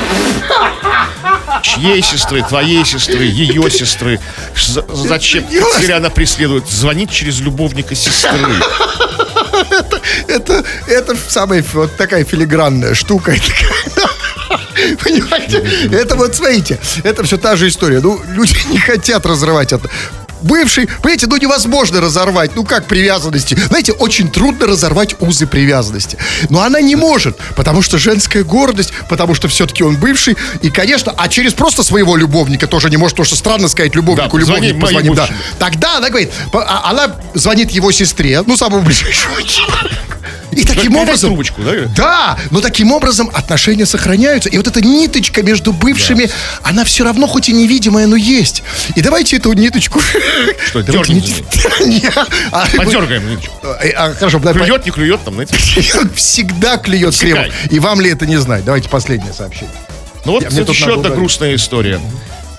Чьей 1.62 2.02
сестры, 2.02 2.42
твоей 2.42 2.85
сестры, 2.85 3.25
ее 3.25 3.70
сестры. 3.70 4.20
Ш- 4.54 4.85
Зачем 4.94 5.44
теперь 5.49 5.92
она 5.92 6.11
преследует? 6.11 6.68
Звонит 6.68 7.11
через 7.11 7.40
любовника 7.40 7.94
сестры. 7.94 8.38
Это, 10.28 10.62
это 10.87 11.16
самая 11.28 11.61
ф- 11.61 11.75
вот 11.75 11.97
такая 11.97 12.25
филигранная 12.25 12.94
штука. 12.94 13.32
Это 13.32 13.52
Понимаете? 15.02 15.58
Это 15.92 16.14
вот, 16.14 16.35
смотрите, 16.37 16.78
это 17.02 17.25
все 17.25 17.37
та 17.37 17.56
же 17.56 17.68
история. 17.68 18.00
Ну, 18.00 18.20
люди 18.28 18.56
не 18.70 18.78
хотят 18.78 19.26
разрывать 19.26 19.73
это. 19.73 19.88
Бывший, 20.42 20.87
понимаете, 20.87 21.26
ну 21.26 21.37
невозможно 21.37 22.00
разорвать. 22.00 22.52
Ну 22.54 22.64
как 22.64 22.87
привязанности? 22.87 23.54
Знаете, 23.68 23.92
очень 23.92 24.30
трудно 24.30 24.66
разорвать 24.66 25.16
узы 25.21 25.47
привязанности. 25.47 26.16
Но 26.49 26.62
она 26.62 26.80
не 26.80 26.97
может, 26.97 27.37
потому 27.57 27.83
что 27.83 27.99
женская 27.99 28.45
гордость, 28.45 28.92
потому 29.09 29.35
что 29.35 29.49
все-таки 29.49 29.83
он 29.83 29.97
бывший. 29.97 30.37
И, 30.62 30.71
конечно, 30.71 31.12
а 31.16 31.28
через 31.28 31.54
просто 31.54 31.83
своего 31.83 32.16
любовника 32.16 32.66
тоже 32.66 32.90
не 32.90 32.97
может, 32.97 33.16
потому 33.16 33.26
что 33.26 33.37
странно 33.37 33.68
сказать 33.68 33.95
любовнику, 33.95 34.37
Да, 34.38 34.45
любовник 34.45 34.76
моей 34.76 34.80
позвоним. 34.80 35.14
Да. 35.14 35.28
Тогда 35.59 35.97
она 35.99 36.09
говорит, 36.11 36.30
а- 36.52 36.90
она 36.90 37.16
звонит 37.35 37.71
его 37.71 37.90
сестре, 37.92 38.42
ну, 38.47 38.57
самому 38.57 38.83
ближайшему 38.83 39.40
человеку. 39.42 40.17
И 40.52 40.64
таким 40.64 40.92
Передай 40.92 41.02
образом... 41.02 41.30
трубочку, 41.30 41.62
да? 41.62 41.73
Да, 41.97 42.38
но 42.50 42.61
таким 42.61 42.92
образом 42.92 43.30
отношения 43.32 43.87
сохраняются. 43.87 44.49
И 44.49 44.56
вот 44.56 44.66
эта 44.66 44.80
ниточка 44.80 45.42
между 45.42 45.73
бывшими, 45.73 46.30
она 46.62 46.85
все 46.85 47.04
равно 47.04 47.26
хоть 47.26 47.49
и 47.49 47.52
невидимая, 47.52 48.06
но 48.06 48.16
есть. 48.16 48.62
И 48.97 49.00
давайте 49.00 49.37
эту 49.37 49.52
ниточку... 49.52 50.00
Что, 50.66 50.82
не- 50.82 51.20
Не, 51.87 52.11
а- 52.52 52.66
Подергаем 52.76 53.28
ниточку. 53.28 53.54
Э, 53.62 53.90
а, 53.90 54.14
Хорошо, 54.14 54.40
Клюет, 54.40 54.85
не 54.85 54.90
клюет, 54.90 55.23
там, 55.25 55.35
знаете. 55.35 55.56
Всегда 56.14 56.78
клюет 56.78 57.16
криво. 57.16 57.47
И 57.70 57.78
вам 57.78 58.00
ли 58.00 58.11
это 58.11 58.26
не 58.26 58.37
знать? 58.38 58.64
Давайте 58.64 58.88
последнее 58.88 59.32
сообщение. 59.32 59.75
Ну 60.25 60.32
вот 60.32 60.49
тут 60.49 60.68
еще 60.68 60.94
одна 60.94 61.11
грустная 61.11 61.54
история. 61.54 62.00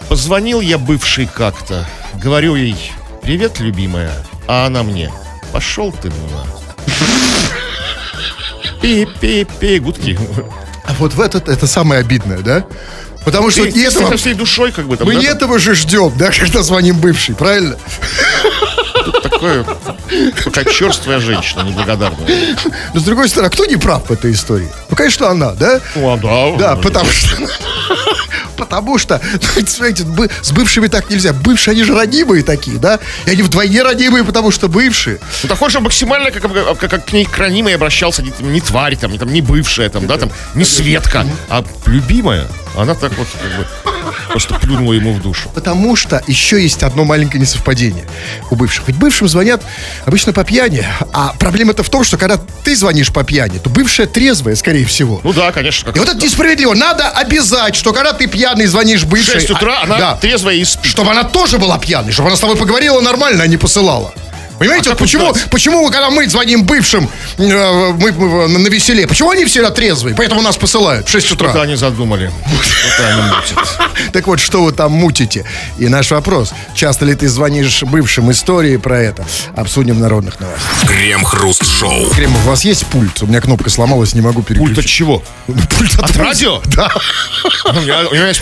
Позвонил 0.07 0.61
я 0.61 0.77
бывший 0.77 1.27
как-то. 1.27 1.87
Говорю 2.15 2.55
ей, 2.55 2.75
привет, 3.21 3.59
любимая. 3.59 4.11
А 4.47 4.65
она 4.65 4.81
мне, 4.83 5.11
пошел 5.51 5.91
ты 5.91 6.09
на. 6.09 6.58
Пи-пи-пи, 8.81 9.79
гудки. 9.79 10.17
А 10.85 10.93
вот 10.99 11.13
в 11.13 11.21
этот 11.21 11.49
это 11.49 11.67
самое 11.67 12.01
обидное, 12.01 12.39
да? 12.39 12.65
Потому 13.25 13.51
что 13.51 13.63
Ты, 13.63 13.71
ты 13.71 13.85
этого, 13.85 14.15
всей 14.17 14.33
душой 14.33 14.71
как 14.71 14.87
бы 14.87 14.97
там, 14.97 15.05
мы 15.05 15.13
да, 15.13 15.19
не 15.19 15.27
там 15.27 15.35
этого 15.35 15.59
же 15.59 15.75
ждем, 15.75 16.13
да, 16.17 16.31
когда 16.31 16.63
звоним 16.63 16.97
бывший, 16.99 17.35
правильно? 17.35 17.77
такое, 19.39 19.65
такая 20.43 20.65
черствая 20.65 21.19
женщина, 21.19 21.61
неблагодарная. 21.61 22.57
Но 22.93 22.99
с 22.99 23.03
другой 23.03 23.29
стороны, 23.29 23.47
а 23.47 23.49
кто 23.49 23.65
не 23.65 23.75
прав 23.75 24.07
в 24.09 24.11
этой 24.11 24.31
истории? 24.31 24.69
Ну, 24.89 24.95
конечно, 24.95 25.29
она, 25.29 25.51
да? 25.51 25.79
Ну, 25.95 26.11
а 26.11 26.17
да. 26.17 26.57
Да, 26.57 26.75
потому 26.75 27.09
что... 27.11 27.47
Потому 28.59 28.97
что, 28.97 29.21
ну, 29.55 29.65
смотрите, 29.65 30.05
с 30.41 30.51
бывшими 30.51 30.87
так 30.87 31.09
нельзя. 31.09 31.33
Бывшие, 31.33 31.71
они 31.73 31.83
же 31.83 31.95
родимые 31.95 32.43
такие, 32.43 32.77
да? 32.77 32.99
И 33.25 33.31
они 33.31 33.41
вдвойне 33.41 33.83
родимые, 33.83 34.23
потому 34.23 34.51
что 34.51 34.67
бывшие. 34.67 35.19
Ну, 35.43 35.49
такой 35.49 35.69
же 35.69 35.79
максимально, 35.79 36.31
как, 36.31 36.43
как, 36.77 36.89
как 36.89 37.05
к 37.05 37.13
ней 37.13 37.25
к 37.25 37.39
обращался, 37.75 38.21
не, 38.21 38.31
не 38.39 38.61
тварь, 38.61 38.95
там, 38.97 39.11
не, 39.11 39.17
там, 39.17 39.31
не 39.31 39.41
бывшая, 39.41 39.89
там, 39.89 40.07
да, 40.07 40.17
там, 40.17 40.31
не 40.55 40.65
Светка, 40.65 41.25
а 41.49 41.63
любимая. 41.89 42.47
Она 42.75 42.95
так 42.95 43.11
вот, 43.17 43.27
как 43.41 43.57
бы, 43.57 43.65
просто 44.29 44.55
плюнула 44.55 44.93
ему 44.93 45.13
в 45.13 45.21
душу. 45.21 45.49
Потому 45.53 45.95
что 45.95 46.23
еще 46.27 46.61
есть 46.61 46.83
одно 46.83 47.03
маленькое 47.03 47.41
несовпадение 47.41 48.05
у 48.49 48.55
бывших. 48.55 48.87
Ведь 48.87 48.97
бывшим 48.97 49.27
звонят 49.27 49.63
обычно 50.05 50.33
по 50.33 50.43
пьяни. 50.43 50.85
А 51.13 51.33
проблема-то 51.39 51.83
в 51.83 51.89
том, 51.89 52.03
что 52.03 52.17
когда 52.17 52.37
ты 52.63 52.75
звонишь 52.75 53.11
по 53.11 53.23
пьяни, 53.23 53.57
то 53.57 53.69
бывшая 53.69 54.07
трезвая, 54.07 54.55
скорее 54.55 54.85
всего. 54.85 55.19
Ну 55.23 55.33
да, 55.33 55.51
конечно. 55.51 55.87
Как 55.87 55.95
И 55.95 55.99
вот 55.99 56.07
это 56.07 56.23
несправедливо. 56.23 56.73
Надо 56.73 57.09
обязать, 57.09 57.75
что 57.75 57.91
когда 57.93 58.13
ты 58.13 58.27
пьяный 58.27 58.67
звонишь 58.67 59.01
в 59.01 59.09
бывшей... 59.09 59.33
6 59.33 59.51
утра 59.51 59.79
а- 59.81 59.83
она 59.83 59.97
да, 59.97 60.15
трезвая 60.15 60.55
и 60.55 60.63
спит. 60.63 60.91
чтобы 60.91 61.11
она 61.11 61.23
тоже 61.23 61.57
была 61.57 61.77
пьяной, 61.79 62.11
чтобы 62.11 62.29
она 62.29 62.37
с 62.37 62.39
тобой 62.39 62.55
поговорила 62.55 63.01
нормально, 63.01 63.43
а 63.43 63.47
не 63.47 63.57
посылала. 63.57 64.13
Понимаете, 64.59 64.89
А 64.89 64.93
вот 64.93 64.99
почему, 64.99 65.33
почему, 65.49 65.89
когда 65.89 66.09
мы 66.09 66.27
звоним 66.27 66.63
бывшим 66.65 67.09
э, 67.37 67.93
мы, 67.93 68.11
мы 68.11 68.47
на 68.47 68.67
веселе, 68.67 69.07
почему 69.07 69.31
они 69.31 69.45
всегда 69.45 69.71
трезвые, 69.71 70.15
поэтому 70.15 70.41
нас 70.41 70.57
посылают 70.57 71.07
в 71.07 71.11
6 71.11 71.31
утра? 71.31 71.49
Что-то 71.49 71.63
они 71.63 71.75
задумали. 71.75 72.31
Что-то 72.61 73.07
они 73.07 73.21
мутят. 73.21 73.79
Так 74.13 74.27
вот, 74.27 74.39
что 74.39 74.63
вы 74.63 74.71
там 74.71 74.91
мутите? 74.93 75.45
И 75.77 75.87
наш 75.87 76.11
вопрос, 76.11 76.53
часто 76.73 77.05
ли 77.05 77.15
ты 77.15 77.27
звонишь 77.27 77.83
бывшим 77.83 78.31
истории 78.31 78.77
про 78.77 78.99
это? 78.99 79.25
Обсудим 79.55 79.95
в 79.95 79.99
народных 79.99 80.39
новостях. 80.39 80.87
Крем-хруст-шоу. 80.87 82.09
Кремов, 82.11 82.45
у 82.45 82.49
вас 82.49 82.65
есть 82.65 82.85
пульт? 82.87 83.21
У 83.21 83.27
меня 83.27 83.41
кнопка 83.41 83.69
сломалась, 83.69 84.13
не 84.13 84.21
могу 84.21 84.41
переключить. 84.41 84.75
Пульт 84.75 84.85
от 84.85 84.91
чего? 84.91 85.23
Пульт 85.47 85.95
от 85.95 86.09
От 86.11 86.17
радио? 86.17 86.61
Да. 86.75 86.91
У 87.65 87.81
меня, 87.81 88.27
есть 88.27 88.41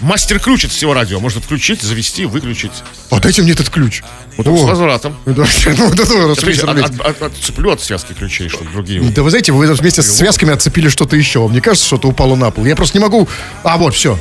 мастер-ключ 0.00 0.64
от 0.64 0.70
всего 0.72 0.94
радио. 0.94 1.20
Можно 1.20 1.40
включить, 1.40 1.82
завести, 1.82 2.26
выключить. 2.26 2.72
Вот 3.10 3.22
дайте 3.22 3.42
мне 3.42 3.52
этот 3.52 3.70
ключ. 3.70 4.02
Вот 4.36 4.46
с 4.46 4.62
возвратом. 4.62 5.16
Ну, 5.24 5.44
давайте. 5.64 5.82
Ну, 5.82 5.90
да, 5.90 5.96
да, 5.96 6.04
Смотрите, 6.34 6.62
разумеется, 6.62 6.62
от- 6.62 6.68
разумеется. 6.68 7.02
от- 7.02 7.22
от- 7.22 7.32
Отцеплю 7.38 7.70
от 7.72 7.80
связки 7.82 8.12
ключей, 8.12 8.48
чтобы 8.48 8.70
другие. 8.70 9.00
Да 9.02 9.22
вы 9.22 9.30
знаете, 9.30 9.52
вы 9.52 9.66
вместе 9.74 10.02
с 10.02 10.16
связками 10.16 10.52
отцепили 10.52 10.88
что-то 10.88 11.16
еще. 11.16 11.40
Вам 11.40 11.52
не 11.52 11.60
кажется, 11.60 11.86
что-то 11.86 12.08
упало 12.08 12.34
на 12.36 12.50
пол? 12.50 12.64
Я 12.64 12.76
просто 12.76 12.98
не 12.98 13.02
могу... 13.02 13.28
А, 13.62 13.76
вот, 13.76 13.94
все. 13.94 14.18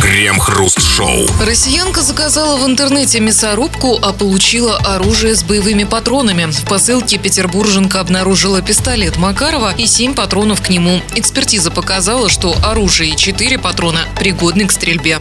Крем-хруст-шоу. 0.00 1.26
Россиянка 1.44 2.02
заказала 2.02 2.56
в 2.58 2.66
интернете 2.66 3.18
мясорубку, 3.20 3.98
а 4.02 4.12
получила 4.12 4.76
оружие 4.78 5.34
с 5.34 5.42
боевыми 5.42 5.84
патронами. 5.84 6.50
В 6.50 6.62
посылке 6.64 7.16
петербурженка 7.18 8.00
обнаружила 8.00 8.60
пистолет 8.62 9.16
Макарова 9.16 9.74
и 9.76 9.86
7 9.86 10.14
патронов 10.14 10.60
к 10.62 10.68
нему. 10.68 11.00
Экспертиза 11.14 11.70
показала, 11.70 12.28
что 12.28 12.54
оружие 12.62 13.12
и 13.12 13.16
4 13.16 13.58
патрона 13.58 14.00
пригодны 14.18 14.66
к 14.66 14.72
стрельбе. 14.72 15.18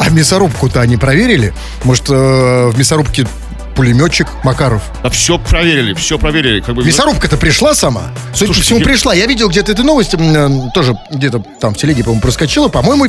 А 0.00 0.10
мясорубку-то 0.10 0.80
они 0.80 0.96
проверили? 0.96 1.54
Может, 1.84 2.10
э, 2.10 2.68
в 2.72 2.78
мясорубке 2.78 3.26
пулеметчик 3.74 4.28
Макаров? 4.44 4.82
Да 5.02 5.10
все 5.10 5.38
проверили, 5.38 5.94
все 5.94 6.18
проверили. 6.18 6.60
Как 6.60 6.74
бы, 6.74 6.84
Мясорубка-то 6.84 7.36
пришла 7.36 7.74
сама? 7.74 8.12
Судя 8.32 8.52
по 8.54 8.60
всему, 8.60 8.80
пришла. 8.80 9.14
Я 9.14 9.26
видел 9.26 9.48
где-то 9.48 9.72
эту 9.72 9.82
новость, 9.82 10.14
э, 10.14 10.50
тоже 10.74 10.94
где-то 11.10 11.42
там 11.60 11.74
в 11.74 11.76
телеге, 11.76 12.02
по-моему, 12.04 12.20
проскочила. 12.22 12.68
По-моему, 12.68 13.06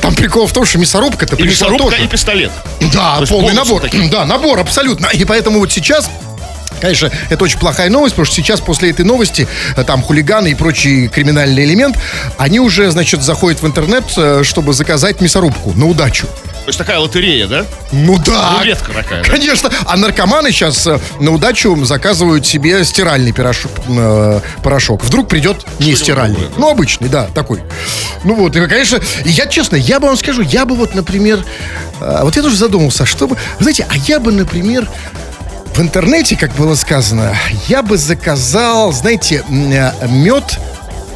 там 0.00 0.14
прикол 0.14 0.46
в 0.48 0.52
том, 0.52 0.64
что 0.64 0.78
мясорубка-то 0.78 1.36
и 1.36 1.42
пришла 1.42 1.68
мясорубка, 1.68 1.96
тоже. 1.96 2.04
и 2.04 2.08
пистолет. 2.08 2.50
Да, 2.92 3.18
То 3.20 3.26
полный 3.26 3.54
набор. 3.54 3.80
такие. 3.82 4.08
Да, 4.10 4.24
набор, 4.24 4.58
абсолютно. 4.58 5.06
И 5.08 5.24
поэтому 5.24 5.60
вот 5.60 5.70
сейчас 5.70 6.10
Конечно, 6.80 7.10
это 7.28 7.44
очень 7.44 7.58
плохая 7.58 7.90
новость, 7.90 8.14
потому 8.14 8.26
что 8.26 8.34
сейчас 8.36 8.60
после 8.60 8.90
этой 8.90 9.04
новости 9.04 9.46
э, 9.76 9.84
там 9.84 10.02
хулиганы 10.02 10.50
и 10.52 10.54
прочий 10.54 11.08
криминальный 11.08 11.64
элемент, 11.64 11.96
они 12.38 12.60
уже, 12.60 12.90
значит, 12.90 13.22
заходят 13.22 13.62
в 13.62 13.66
интернет, 13.66 14.04
э, 14.16 14.42
чтобы 14.44 14.72
заказать 14.72 15.20
мясорубку 15.20 15.72
на 15.74 15.86
удачу. 15.86 16.26
То 16.26 16.66
есть 16.66 16.78
такая 16.78 16.98
лотерея, 16.98 17.46
да? 17.46 17.64
Ну 17.90 18.18
да. 18.18 18.58
Рулетка 18.60 18.92
такая, 18.92 19.24
да? 19.24 19.30
Конечно. 19.30 19.70
А 19.86 19.96
наркоманы 19.96 20.52
сейчас 20.52 20.86
э, 20.86 20.98
на 21.18 21.32
удачу 21.32 21.84
заказывают 21.84 22.46
себе 22.46 22.84
стиральный 22.84 23.32
пирож- 23.32 23.68
э, 23.88 24.40
порошок. 24.62 25.02
Вдруг 25.02 25.28
придет 25.28 25.64
не 25.78 25.94
стиральный. 25.94 26.36
другое, 26.36 26.50
да? 26.54 26.60
Ну, 26.60 26.70
обычный, 26.70 27.08
да, 27.08 27.28
такой. 27.34 27.60
Ну 28.24 28.34
вот, 28.34 28.54
и, 28.56 28.66
конечно, 28.66 29.00
я 29.24 29.46
честно, 29.46 29.76
я 29.76 29.98
бы 30.00 30.06
вам 30.08 30.16
скажу, 30.16 30.42
я 30.42 30.64
бы 30.66 30.76
вот, 30.76 30.94
например, 30.94 31.44
э, 32.00 32.20
вот 32.22 32.36
я 32.36 32.42
тоже 32.42 32.56
задумался, 32.56 33.04
что 33.06 33.26
бы, 33.26 33.36
вы 33.58 33.62
знаете, 33.62 33.86
а 33.90 33.96
я 33.96 34.20
бы, 34.20 34.30
например, 34.30 34.88
в 35.74 35.80
интернете, 35.80 36.36
как 36.36 36.52
было 36.52 36.74
сказано, 36.74 37.36
я 37.68 37.82
бы 37.82 37.96
заказал, 37.96 38.92
знаете, 38.92 39.44
э, 39.48 40.08
мед, 40.08 40.58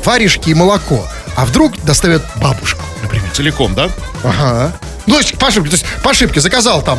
варежки 0.04 0.50
и 0.50 0.54
молоко. 0.54 1.04
А 1.36 1.44
вдруг 1.44 1.80
доставят 1.82 2.22
бабушку, 2.36 2.82
например. 3.02 3.28
Целиком, 3.32 3.74
да? 3.74 3.88
Ага. 4.22 4.72
Ну, 5.06 5.14
то 5.14 5.20
есть 5.20 5.36
по 5.38 5.48
ошибке, 5.48 5.70
то 5.70 5.74
есть 5.76 5.86
по 6.02 6.10
ошибке 6.10 6.40
заказал 6.40 6.82
там, 6.82 6.98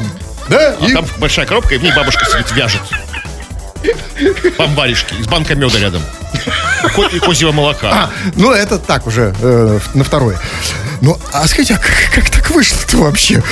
да? 0.49 0.75
А 0.79 0.85
и- 0.85 0.93
там 0.93 1.05
большая 1.17 1.45
коробка, 1.45 1.75
и 1.75 1.77
в 1.77 1.83
ней 1.83 1.93
бабушка 1.95 2.25
сидит, 2.25 2.51
вяжет. 2.51 2.81
Бомбаришки, 4.57 5.13
из 5.13 5.27
банка 5.27 5.55
меда 5.55 5.77
рядом. 5.79 6.01
И 7.13 7.19
козьего 7.19 7.51
молока. 7.51 7.89
А, 7.91 8.09
ну, 8.35 8.51
это 8.51 8.77
так 8.79 9.07
уже, 9.07 9.33
э, 9.41 9.79
на 9.93 10.03
второе. 10.03 10.39
Ну, 11.01 11.17
а 11.31 11.47
скажите, 11.47 11.75
а 11.75 11.77
как, 11.77 12.23
как 12.23 12.29
так 12.29 12.49
вышло-то 12.51 12.97
вообще? 12.97 13.43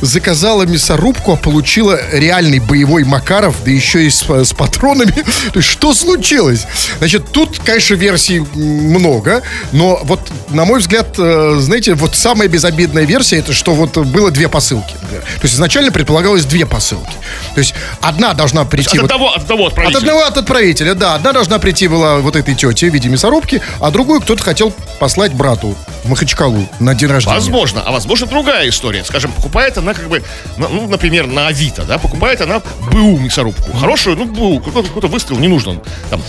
Заказала 0.00 0.64
мясорубку, 0.64 1.32
а 1.32 1.36
получила 1.36 1.98
реальный 2.12 2.58
боевой 2.58 3.04
Макаров, 3.04 3.56
да 3.64 3.70
еще 3.70 4.04
и 4.06 4.10
с, 4.10 4.22
с 4.22 4.52
патронами. 4.52 5.12
То 5.52 5.58
есть, 5.58 5.68
что 5.68 5.94
случилось? 5.94 6.66
Значит, 6.98 7.32
тут, 7.32 7.58
конечно, 7.64 7.94
версий 7.94 8.40
много, 8.40 9.42
но 9.72 10.00
вот, 10.04 10.20
на 10.50 10.64
мой 10.64 10.80
взгляд, 10.80 11.14
э, 11.18 11.56
знаете, 11.60 11.94
вот 11.94 12.14
самая 12.16 12.48
безобидная 12.48 13.04
версия, 13.04 13.38
это 13.38 13.52
что 13.52 13.74
вот 13.74 13.96
было 13.98 14.30
две 14.30 14.48
посылки. 14.48 14.94
например. 15.02 15.22
То 15.22 15.42
есть, 15.42 15.54
изначально 15.54 15.92
предполагалось 15.92 16.44
две 16.44 16.66
посылки. 16.66 17.12
То 17.54 17.58
есть, 17.58 17.74
одна 18.00 18.34
должна 18.34 18.64
прийти... 18.64 18.98
От 18.98 19.02
вот- 19.02 19.10
одного, 19.10 19.30
от 19.34 19.42
одного 19.42 19.64
от 19.66 19.72
отправителя. 19.72 19.98
одного 19.98 20.22
от 20.24 20.36
отправителя, 20.38 20.94
да. 20.94 21.14
Одна 21.14 21.32
должна 21.32 21.58
прийти 21.58 21.88
была 21.88 22.18
вот 22.18 22.36
этой 22.36 22.54
тете 22.54 22.90
в 22.90 22.94
виде 22.94 23.08
мясорубки, 23.08 23.60
а 23.80 23.90
другую 23.90 24.20
кто-то 24.20 24.42
хотел 24.42 24.72
послать 24.98 25.32
брату 25.34 25.76
в 26.04 26.08
Махачкалу 26.08 26.68
на 26.80 26.91
день 26.94 27.10
рождения. 27.10 27.36
Возможно, 27.36 27.82
а 27.84 27.92
возможно 27.92 28.26
другая 28.26 28.68
история. 28.68 29.04
Скажем, 29.04 29.32
покупает 29.32 29.78
она 29.78 29.94
как 29.94 30.08
бы, 30.08 30.22
ну, 30.56 30.86
например, 30.86 31.26
на 31.26 31.48
Авито, 31.48 31.82
да, 31.84 31.98
покупает 31.98 32.40
она 32.40 32.62
БУ 32.92 33.18
мясорубку. 33.18 33.72
Хорошую, 33.76 34.16
ну, 34.16 34.24
БУ, 34.24 34.60
какой-то 34.60 35.08
выстрел 35.08 35.38
не 35.38 35.48
нужен. 35.48 35.80
Там, 36.10 36.20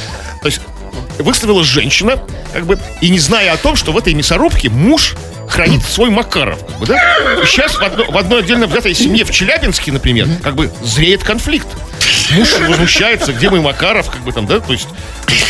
то 0.42 0.48
есть 0.48 0.60
выставила 1.20 1.64
женщина, 1.64 2.20
как 2.54 2.66
бы, 2.66 2.80
и 3.02 3.10
не 3.10 3.20
зная 3.20 3.54
о 3.54 3.58
том, 3.58 3.76
что 3.76 3.92
в 3.92 3.98
этой 3.98 4.14
мясорубке 4.14 4.70
муж 4.70 5.16
хранит 5.48 5.84
свой 5.84 6.10
Макаров, 6.10 6.66
как 6.66 6.78
бы, 6.80 6.86
да? 6.86 6.98
И 7.42 7.46
сейчас 7.46 7.74
в, 7.74 7.82
одно- 7.82 8.10
в 8.12 8.18
одной 8.18 8.40
отдельно 8.40 8.68
взятой 8.68 8.94
семье 8.94 9.26
в 9.26 9.32
Челябинске, 9.32 9.92
например, 9.92 10.28
как 10.42 10.56
бы 10.56 10.72
зреет 10.84 11.24
конфликт. 11.24 11.68
Муж 12.32 12.50
возмущается, 12.68 13.34
где 13.34 13.50
мой 13.50 13.60
Макаров, 13.60 14.10
как 14.10 14.22
бы 14.22 14.32
там, 14.32 14.48
да, 14.48 14.60
то 14.60 14.72
есть 14.74 14.88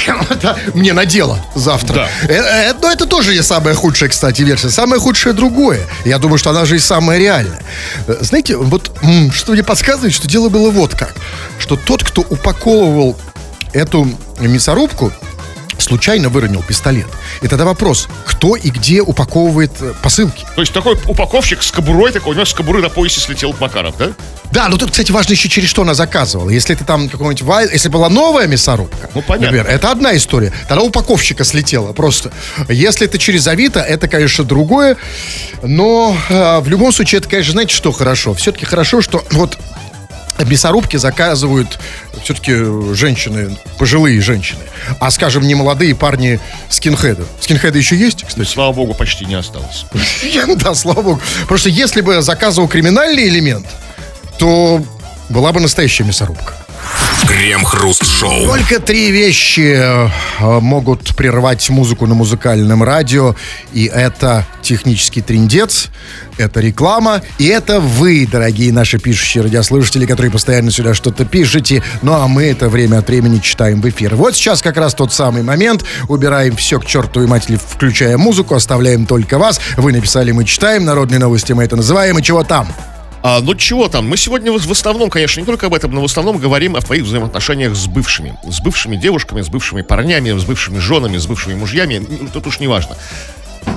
Мне 0.73 0.93
на 0.93 1.05
дело 1.05 1.39
завтра. 1.55 1.93
Да. 1.95 2.09
Э, 2.27 2.69
э, 2.69 2.73
Но 2.81 2.91
это 2.91 3.05
тоже 3.05 3.33
не 3.33 3.41
самая 3.41 3.73
худшая, 3.75 4.09
кстати, 4.09 4.41
версия. 4.41 4.69
Самое 4.69 4.99
худшее 5.01 5.33
другое. 5.33 5.81
Я 6.05 6.19
думаю, 6.19 6.37
что 6.37 6.49
она 6.49 6.65
же 6.65 6.75
и 6.75 6.79
самая 6.79 7.19
реальная. 7.19 7.61
Э, 8.07 8.17
Знаете, 8.21 8.57
вот 8.57 8.91
что 9.33 9.53
мне 9.53 9.63
подсказывает, 9.63 10.13
что 10.13 10.27
дело 10.27 10.49
было 10.49 10.69
вот 10.71 10.95
как. 10.95 11.13
Что 11.59 11.75
тот, 11.75 12.03
кто 12.03 12.21
упаковывал 12.21 13.17
эту 13.73 14.07
мясорубку, 14.39 15.11
случайно 15.77 16.29
выронил 16.29 16.63
пистолет. 16.63 17.07
И 17.41 17.47
тогда 17.47 17.65
вопрос, 17.65 18.07
кто 18.25 18.55
и 18.55 18.69
где 18.69 19.01
упаковывает 19.01 19.71
э, 19.81 19.93
посылки? 20.01 20.45
То 20.55 20.61
есть 20.61 20.73
такой 20.73 20.97
упаковщик 21.07 21.61
с 21.63 21.71
кобурой, 21.71 22.11
такой, 22.11 22.31
у 22.31 22.35
него 22.35 22.45
с 22.45 22.53
кобуры 22.53 22.81
на 22.81 22.89
поясе 22.89 23.19
слетел 23.21 23.55
Макаров, 23.59 23.97
да? 23.97 24.11
Да, 24.51 24.69
но 24.69 24.77
тут, 24.77 24.91
кстати, 24.91 25.11
важно 25.11 25.33
еще 25.33 25.49
через 25.49 25.69
что 25.69 25.81
она 25.81 25.93
заказывала. 25.93 26.49
Если 26.49 26.75
это 26.75 26.85
там 26.85 27.09
какой-нибудь 27.09 27.41
вай... 27.41 27.67
Если 27.71 27.89
была 27.89 28.09
новая 28.09 28.45
мясорубка, 28.47 29.09
Ну, 29.15 29.21
понятно. 29.21 29.47
например, 29.47 29.67
это 29.67 29.91
одна 29.91 30.15
история. 30.15 30.53
Тогда 30.67 30.83
упаковщика 30.83 31.43
слетела 31.43 31.93
просто. 31.93 32.31
Если 32.69 33.07
это 33.07 33.17
через 33.17 33.47
Авито, 33.47 33.79
это, 33.79 34.07
конечно, 34.07 34.43
другое. 34.43 34.97
Но 35.63 36.15
э, 36.29 36.59
в 36.59 36.67
любом 36.67 36.91
случае, 36.93 37.19
это, 37.19 37.29
конечно, 37.29 37.53
знаете, 37.53 37.73
что 37.75 37.91
хорошо? 37.91 38.33
Все-таки 38.33 38.65
хорошо, 38.65 39.01
что 39.01 39.23
вот 39.31 39.57
мясорубки 40.39 40.97
заказывают 40.97 41.79
все-таки 42.23 42.53
женщины, 42.93 43.57
пожилые 43.77 44.21
женщины. 44.21 44.61
А, 44.99 45.11
скажем, 45.11 45.43
не 45.43 45.55
молодые 45.55 45.95
парни 45.95 46.39
скинхеды. 46.69 47.23
Скинхеды 47.39 47.77
еще 47.77 47.95
есть, 47.95 48.23
кстати? 48.25 48.47
Слава 48.47 48.73
богу, 48.73 48.93
почти 48.93 49.25
не 49.25 49.35
осталось. 49.35 49.85
Да, 50.63 50.73
слава 50.75 51.01
богу. 51.01 51.21
Потому 51.41 51.57
что 51.57 51.69
если 51.69 52.01
бы 52.01 52.21
заказывал 52.21 52.67
криминальный 52.67 53.27
элемент, 53.27 53.65
то 54.37 54.83
была 55.29 55.51
бы 55.51 55.59
настоящая 55.59 56.03
мясорубка. 56.03 56.53
Крем-хруст-шоу. 57.27 58.45
Только 58.45 58.79
три 58.79 59.11
вещи 59.11 59.75
э, 59.75 60.09
могут 60.59 61.15
прервать 61.15 61.69
музыку 61.69 62.05
на 62.05 62.15
музыкальном 62.15 62.83
радио. 62.83 63.35
И 63.73 63.85
это 63.85 64.45
технический 64.61 65.21
трендец, 65.21 65.89
это 66.37 66.59
реклама, 66.59 67.21
и 67.37 67.47
это 67.47 67.79
вы, 67.79 68.27
дорогие 68.29 68.71
наши 68.71 68.97
пишущие 68.97 69.43
радиослушатели, 69.43 70.05
которые 70.05 70.31
постоянно 70.31 70.71
сюда 70.71 70.93
что-то 70.93 71.25
пишете. 71.25 71.83
Ну 72.01 72.13
а 72.13 72.27
мы 72.27 72.43
это 72.45 72.69
время 72.69 72.99
от 72.99 73.07
времени 73.07 73.39
читаем 73.39 73.81
в 73.81 73.89
эфир. 73.89 74.15
Вот 74.15 74.35
сейчас 74.35 74.61
как 74.61 74.77
раз 74.77 74.93
тот 74.93 75.13
самый 75.13 75.43
момент. 75.43 75.83
Убираем 76.09 76.55
все 76.55 76.79
к 76.79 76.85
чертовой 76.85 77.27
матери, 77.27 77.57
включая 77.57 78.17
музыку, 78.17 78.55
оставляем 78.55 79.05
только 79.05 79.37
вас. 79.37 79.59
Вы 79.77 79.91
написали, 79.93 80.31
мы 80.31 80.45
читаем. 80.45 80.85
Народные 80.85 81.19
новости 81.19 81.53
мы 81.53 81.63
это 81.63 81.75
называем. 81.75 82.17
И 82.19 82.23
чего 82.23 82.43
там? 82.43 82.67
А, 83.23 83.39
ну 83.39 83.55
чего 83.55 83.87
там? 83.87 84.07
Мы 84.07 84.17
сегодня 84.17 84.51
в 84.51 84.71
основном, 84.71 85.09
конечно, 85.09 85.39
не 85.39 85.45
только 85.45 85.67
об 85.67 85.73
этом, 85.73 85.91
но 85.91 86.01
в 86.01 86.05
основном 86.05 86.37
говорим 86.39 86.75
о 86.75 86.81
твоих 86.81 87.03
взаимоотношениях 87.03 87.73
с 87.73 87.87
бывшими. 87.87 88.37
С 88.43 88.59
бывшими 88.59 88.97
девушками, 88.97 89.41
с 89.41 89.47
бывшими 89.47 89.81
парнями, 89.81 90.37
с 90.37 90.43
бывшими 90.43 90.79
женами, 90.79 91.17
с 91.17 91.25
бывшими 91.25 91.55
мужьями. 91.55 92.05
Тут 92.33 92.47
уж 92.47 92.59
не 92.59 92.67
важно. 92.67 92.97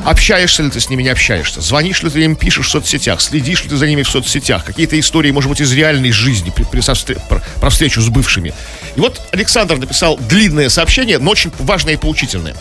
Общаешься 0.05 0.65
ли 0.65 0.71
ты 0.71 0.81
с 0.81 0.91
ними, 0.91 1.05
не 1.05 1.11
общаешься? 1.11 1.61
Звонишь 1.61 2.03
ли 2.03 2.11
ты 2.11 2.25
им, 2.25 2.35
пишешь 2.35 2.67
в 2.67 2.71
соцсетях? 2.71 3.21
Следишь 3.21 3.63
ли 3.63 3.71
ты 3.71 3.77
за 3.77 3.87
ними 3.87 4.03
в 4.03 4.09
соцсетях? 4.09 4.65
Какие-то 4.65 4.99
истории, 4.99 5.31
может 5.31 5.49
быть, 5.49 5.61
из 5.61 5.73
реальной 5.73 6.11
жизни 6.11 6.51
при, 6.51 6.65
при- 6.65 6.81
со 6.81 6.93
встр- 6.93 7.21
про, 7.29 7.41
про 7.61 7.71
встречу 7.71 8.01
с 8.01 8.09
бывшими. 8.09 8.53
И 8.97 9.01
вот 9.01 9.21
Александр 9.31 9.77
написал 9.77 10.17
длинное 10.17 10.71
сообщение, 10.71 11.19
но 11.19 11.31
очень 11.31 11.53
важное 11.61 11.95
и 11.95 11.97
поучительное. 11.97 12.57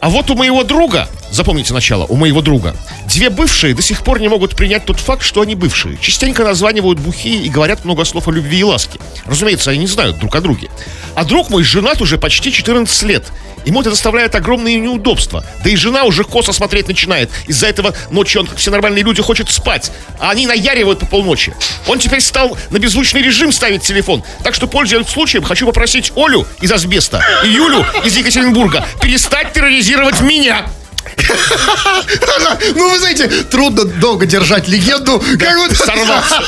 А 0.00 0.08
вот 0.08 0.30
у 0.30 0.34
моего 0.34 0.64
друга, 0.64 1.08
запомните 1.30 1.74
начало, 1.74 2.04
у 2.06 2.16
моего 2.16 2.40
друга, 2.40 2.74
две 3.14 3.30
бывшие 3.30 3.74
до 3.74 3.82
сих 3.82 4.02
пор 4.02 4.20
не 4.20 4.28
могут 4.28 4.56
принять 4.56 4.86
тот 4.86 4.98
факт, 5.00 5.22
что 5.22 5.40
они 5.40 5.54
бывшие. 5.54 5.98
Частенько 6.00 6.44
названивают 6.44 6.98
бухие 6.98 7.42
и 7.42 7.48
говорят 7.48 7.84
много 7.84 8.04
слов 8.04 8.28
о 8.28 8.32
любви 8.32 8.58
и 8.58 8.64
ласке. 8.64 8.98
Разумеется, 9.26 9.70
они 9.70 9.80
не 9.80 9.86
знают 9.86 10.18
друг 10.18 10.34
о 10.36 10.40
друге. 10.40 10.70
А 11.14 11.24
друг 11.24 11.50
мой 11.50 11.64
женат 11.64 12.00
уже 12.00 12.18
почти 12.18 12.52
14 12.52 13.02
лет. 13.02 13.24
Ему 13.64 13.80
это 13.82 13.90
доставляет 13.90 14.34
огромные 14.34 14.76
неудобства. 14.78 15.44
Да 15.62 15.70
и 15.70 15.76
жена 15.76 16.04
уже 16.04 16.24
косо 16.24 16.52
смотреть 16.52 16.88
начинает. 16.88 17.30
Из-за 17.46 17.66
этого 17.66 17.94
ночью 18.10 18.40
он, 18.40 18.46
как 18.46 18.58
все 18.58 18.70
нормальные 18.70 19.04
люди, 19.04 19.20
хочет 19.20 19.50
спать. 19.50 19.92
А 20.18 20.30
они 20.30 20.46
наяривают 20.46 21.00
по 21.00 21.06
полночи. 21.06 21.54
Он 21.86 21.98
теперь 21.98 22.20
стал 22.20 22.56
на 22.70 22.78
беззвучный 22.78 23.22
режим 23.22 23.52
ставить 23.52 23.82
телефон. 23.82 24.22
Так 24.42 24.54
что, 24.54 24.66
пользуясь 24.66 25.08
случаем, 25.08 25.44
хочу 25.44 25.66
попросить 25.66 26.12
Олю 26.16 26.46
из 26.60 26.72
Асбеста 26.72 27.22
и 27.44 27.48
Юлю 27.48 27.84
из 28.04 28.16
Екатеринбурга 28.16 28.86
перестать 29.02 29.52
терроризировать 29.52 30.20
меня. 30.22 30.66
Ну, 32.74 32.90
вы 32.90 32.98
знаете, 32.98 33.28
трудно 33.28 33.84
долго 33.84 34.26
держать 34.26 34.68
легенду. 34.68 35.22
Как 35.38 35.56
вот- 35.56 35.76
Сорваться. 35.76 36.42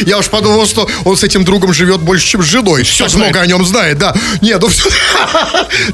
Я 0.06 0.18
уж 0.18 0.26
подумал, 0.26 0.66
что 0.66 0.88
он 1.04 1.16
с 1.16 1.22
этим 1.24 1.44
другом 1.44 1.72
живет 1.72 2.00
больше, 2.00 2.26
чем 2.26 2.42
с 2.42 2.46
женой. 2.46 2.82
Все 2.82 3.08
знает. 3.08 3.32
много 3.32 3.40
о 3.40 3.46
нем 3.46 3.64
знает, 3.64 3.98
да. 3.98 4.14
Нет, 4.40 4.60
ну 4.60 4.68
всё- 4.68 4.88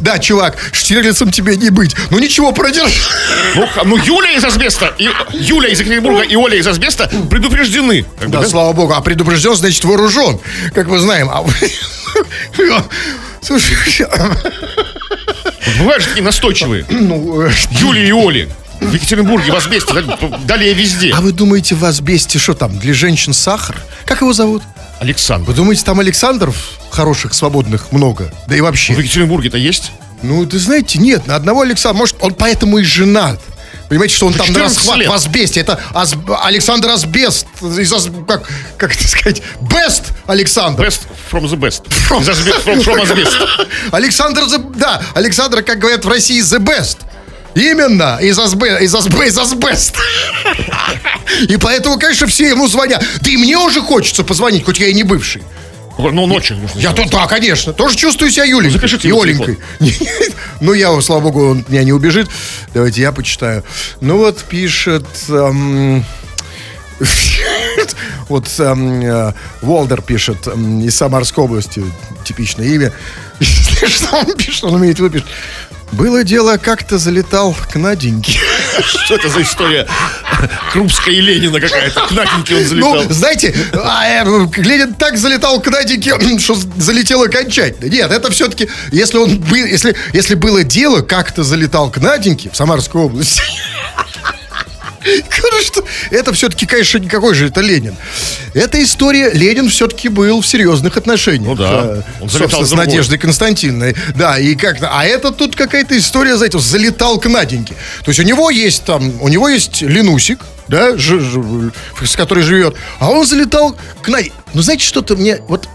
Да, 0.00 0.18
чувак, 0.18 0.56
Штирлицем 0.72 1.30
тебе 1.32 1.56
не 1.56 1.70
быть. 1.70 1.94
Ну 2.10 2.18
ничего, 2.18 2.52
продержи. 2.52 2.94
Ну, 3.54 3.68
ну, 3.84 3.96
Юля 3.96 4.32
из 4.32 4.44
Асбеста, 4.44 4.94
и 4.98 5.08
Юля 5.32 5.68
из 5.68 5.80
Екатеринбурга 5.80 6.22
и 6.22 6.36
Оля 6.36 6.56
из 6.56 6.66
Асбеста 6.66 7.10
предупреждены. 7.30 8.04
Как 8.18 8.28
бы, 8.28 8.36
Да, 8.36 8.42
да? 8.42 8.48
слава 8.48 8.72
богу. 8.72 8.92
А 8.94 9.00
предупрежден, 9.00 9.54
значит, 9.54 9.84
вооружен. 9.84 10.38
Как 10.74 10.86
мы 10.86 10.98
знаем. 10.98 11.28
А 11.30 11.44
Слушай, 13.40 13.76
Бывают 15.78 16.02
же 16.02 16.08
такие 16.08 16.24
настойчивые. 16.24 16.84
ну, 16.90 17.42
э, 17.42 17.50
Юля 17.70 18.04
и 18.04 18.12
Оли. 18.12 18.48
В 18.80 18.92
Екатеринбурге, 18.92 19.52
в 19.52 19.54
Асбесте, 19.54 19.94
да, 19.94 20.18
далее 20.44 20.74
везде. 20.74 21.12
а 21.14 21.20
вы 21.20 21.30
думаете, 21.30 21.76
в 21.76 21.84
Асбесте 21.84 22.40
что 22.40 22.54
там, 22.54 22.80
для 22.80 22.92
женщин 22.92 23.32
сахар? 23.32 23.76
Как 24.04 24.22
его 24.22 24.32
зовут? 24.32 24.62
Александр. 24.98 25.46
Вы 25.48 25.54
думаете, 25.54 25.84
там 25.84 26.00
Александров 26.00 26.56
хороших, 26.90 27.32
свободных 27.32 27.92
много? 27.92 28.32
Да 28.48 28.56
и 28.56 28.60
вообще. 28.60 28.94
В 28.94 28.98
Екатеринбурге-то 28.98 29.56
есть? 29.56 29.92
Ну, 30.22 30.44
ты 30.46 30.58
знаете, 30.58 30.98
нет, 30.98 31.26
на 31.26 31.36
одного 31.36 31.62
Александра. 31.62 31.98
Может, 31.98 32.16
он 32.20 32.34
поэтому 32.34 32.78
и 32.78 32.84
женат. 32.84 33.40
Понимаете, 33.92 34.14
что 34.16 34.26
он 34.26 34.32
там 34.32 34.46
на 34.46 34.54
14 34.54 34.78
расхват 34.78 34.96
лет. 35.00 35.08
в 35.10 35.12
Асбесте. 35.12 35.60
Это 35.60 35.78
Ас- 35.92 36.14
Александр 36.44 36.88
Асбест. 36.88 37.46
Из 37.60 37.92
Ас- 37.92 38.08
как, 38.26 38.48
как 38.78 38.94
это 38.94 39.06
сказать? 39.06 39.42
Бест 39.60 40.04
Александр. 40.26 40.86
Best 40.86 41.00
from 41.30 41.42
the 41.44 41.56
best. 41.56 41.86
Из 42.22 42.26
Асбест- 42.26 42.64
from, 42.64 42.82
from 42.82 43.02
Asbest. 43.02 43.68
Александр, 43.92 44.44
the- 44.44 44.74
да, 44.76 45.02
Александр, 45.14 45.62
как 45.62 45.78
говорят 45.78 46.06
в 46.06 46.08
России, 46.08 46.40
the 46.40 46.58
best. 46.58 47.00
Именно, 47.54 48.16
из, 48.22 48.38
асбе, 48.38 48.78
из, 48.80 48.94
асбе, 48.94 49.26
из 49.26 49.36
асбест. 49.36 49.94
И 51.48 51.58
поэтому, 51.58 51.98
конечно, 51.98 52.26
все 52.26 52.48
ему 52.48 52.66
звонят. 52.68 53.04
Да 53.20 53.30
и 53.30 53.36
мне 53.36 53.58
уже 53.58 53.82
хочется 53.82 54.24
позвонить, 54.24 54.64
хоть 54.64 54.78
я 54.78 54.86
и 54.86 54.94
не 54.94 55.02
бывший. 55.02 55.42
Ну, 55.98 56.26
ночью 56.26 56.56
нужно. 56.56 56.78
Я 56.78 56.92
то, 56.92 57.04
да, 57.08 57.26
конечно, 57.26 57.72
тоже 57.72 57.96
чувствую 57.96 58.30
себя 58.30 58.44
Юленькой. 58.44 58.72
запишите 58.72 59.08
и 59.08 59.12
Оленькой. 59.12 59.58
Ну, 60.60 60.74
я, 60.74 61.00
слава 61.00 61.20
богу, 61.20 61.50
он 61.50 61.64
меня 61.68 61.82
не 61.82 61.92
убежит. 61.92 62.28
Давайте 62.72 63.00
я 63.00 63.10
почитаю. 63.12 63.64
Ну, 64.00 64.18
вот 64.18 64.38
пишет... 64.44 65.06
эм, 65.28 66.04
Вот 68.28 68.48
эм, 68.58 69.02
э, 69.02 69.32
Волдер 69.60 70.02
пишет 70.02 70.46
эм, 70.46 70.80
из 70.80 70.94
Самарской 70.96 71.44
области, 71.44 71.84
типичное 72.24 72.66
имя. 72.66 72.92
Что 73.40 74.16
он 74.18 74.36
пишет? 74.36 74.64
Он 74.64 74.78
имеет 74.78 74.98
в 74.98 75.04
виду, 75.04 75.10
пишет. 75.10 75.26
Было 75.92 76.24
дело, 76.24 76.56
как-то 76.56 76.98
залетал 76.98 77.54
к 77.70 77.76
Наденьке. 77.76 78.40
Что 79.04 79.16
это 79.16 79.28
за 79.28 79.42
история? 79.42 79.86
Крупская 80.72 81.14
и 81.14 81.20
Ленина 81.20 81.60
какая-то. 81.60 82.06
К 82.06 82.10
Наденьке 82.12 82.56
он 82.56 82.64
залетал. 82.64 82.94
Ну, 82.94 83.12
знаете, 83.12 83.54
а, 83.74 84.06
э, 84.06 84.24
Ленин 84.56 84.94
так 84.94 85.18
залетал 85.18 85.60
к 85.60 85.70
Наденьке, 85.70 86.14
что 86.38 86.56
залетел 86.78 87.22
окончательно. 87.22 87.90
Нет, 87.90 88.10
это 88.10 88.30
все-таки, 88.30 88.68
если 88.90 89.18
он 89.18 89.38
был, 89.38 89.64
если, 89.66 89.94
если 90.14 90.34
было 90.34 90.64
дело, 90.64 91.02
как-то 91.02 91.44
залетал 91.44 91.90
к 91.90 91.98
Наденьке 91.98 92.50
в 92.50 92.56
Самарской 92.56 93.02
области. 93.02 93.42
Конечно, 95.28 95.82
это 96.10 96.32
все-таки, 96.32 96.66
конечно, 96.66 96.98
никакой 96.98 97.34
же 97.34 97.46
это 97.48 97.60
Ленин. 97.60 97.96
Эта 98.54 98.82
история, 98.82 99.30
Ленин 99.30 99.68
все-таки 99.68 100.08
был 100.08 100.40
в 100.40 100.46
серьезных 100.46 100.96
отношениях. 100.96 101.48
Ну 101.48 101.54
да, 101.56 101.82
э, 101.84 102.02
он 102.20 102.28
собственно, 102.30 102.66
с. 102.66 102.72
Надеждой 102.72 103.18
Константиновной. 103.18 103.96
Да, 104.14 104.38
и 104.38 104.54
как-то, 104.54 104.90
а 104.92 105.04
это 105.04 105.32
тут 105.32 105.56
какая-то 105.56 105.96
история, 105.98 106.36
знаете, 106.36 106.58
залетал 106.58 107.18
к 107.18 107.28
Наденьке. 107.28 107.74
То 108.04 108.10
есть 108.10 108.20
у 108.20 108.22
него 108.22 108.50
есть 108.50 108.84
там, 108.84 109.20
у 109.20 109.28
него 109.28 109.48
есть 109.48 109.82
Ленусик, 109.82 110.40
да, 110.68 110.96
ж- 110.96 111.20
ж- 111.20 111.72
с 112.06 112.16
которой 112.16 112.44
живет, 112.44 112.76
а 112.98 113.10
он 113.10 113.26
залетал 113.26 113.76
к 114.02 114.08
Наденьке. 114.08 114.34
Ну, 114.54 114.62
знаете, 114.62 114.84
что-то 114.84 115.16
мне, 115.16 115.38
вот, 115.48 115.68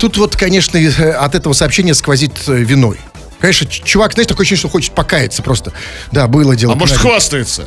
тут 0.00 0.16
вот, 0.18 0.36
конечно, 0.36 0.76
э, 0.76 1.10
от 1.12 1.34
этого 1.34 1.52
сообщения 1.54 1.94
сквозит 1.94 2.32
э, 2.46 2.54
виной. 2.54 2.98
Конечно, 3.40 3.66
чувак, 3.66 4.14
знаешь, 4.14 4.26
такое 4.26 4.42
ощущение, 4.42 4.58
что 4.58 4.68
хочет 4.68 4.92
покаяться 4.94 5.42
просто. 5.42 5.72
Да, 6.10 6.26
было 6.26 6.56
дело. 6.56 6.72
А 6.72 6.76
может, 6.76 6.96
хвастается? 6.96 7.66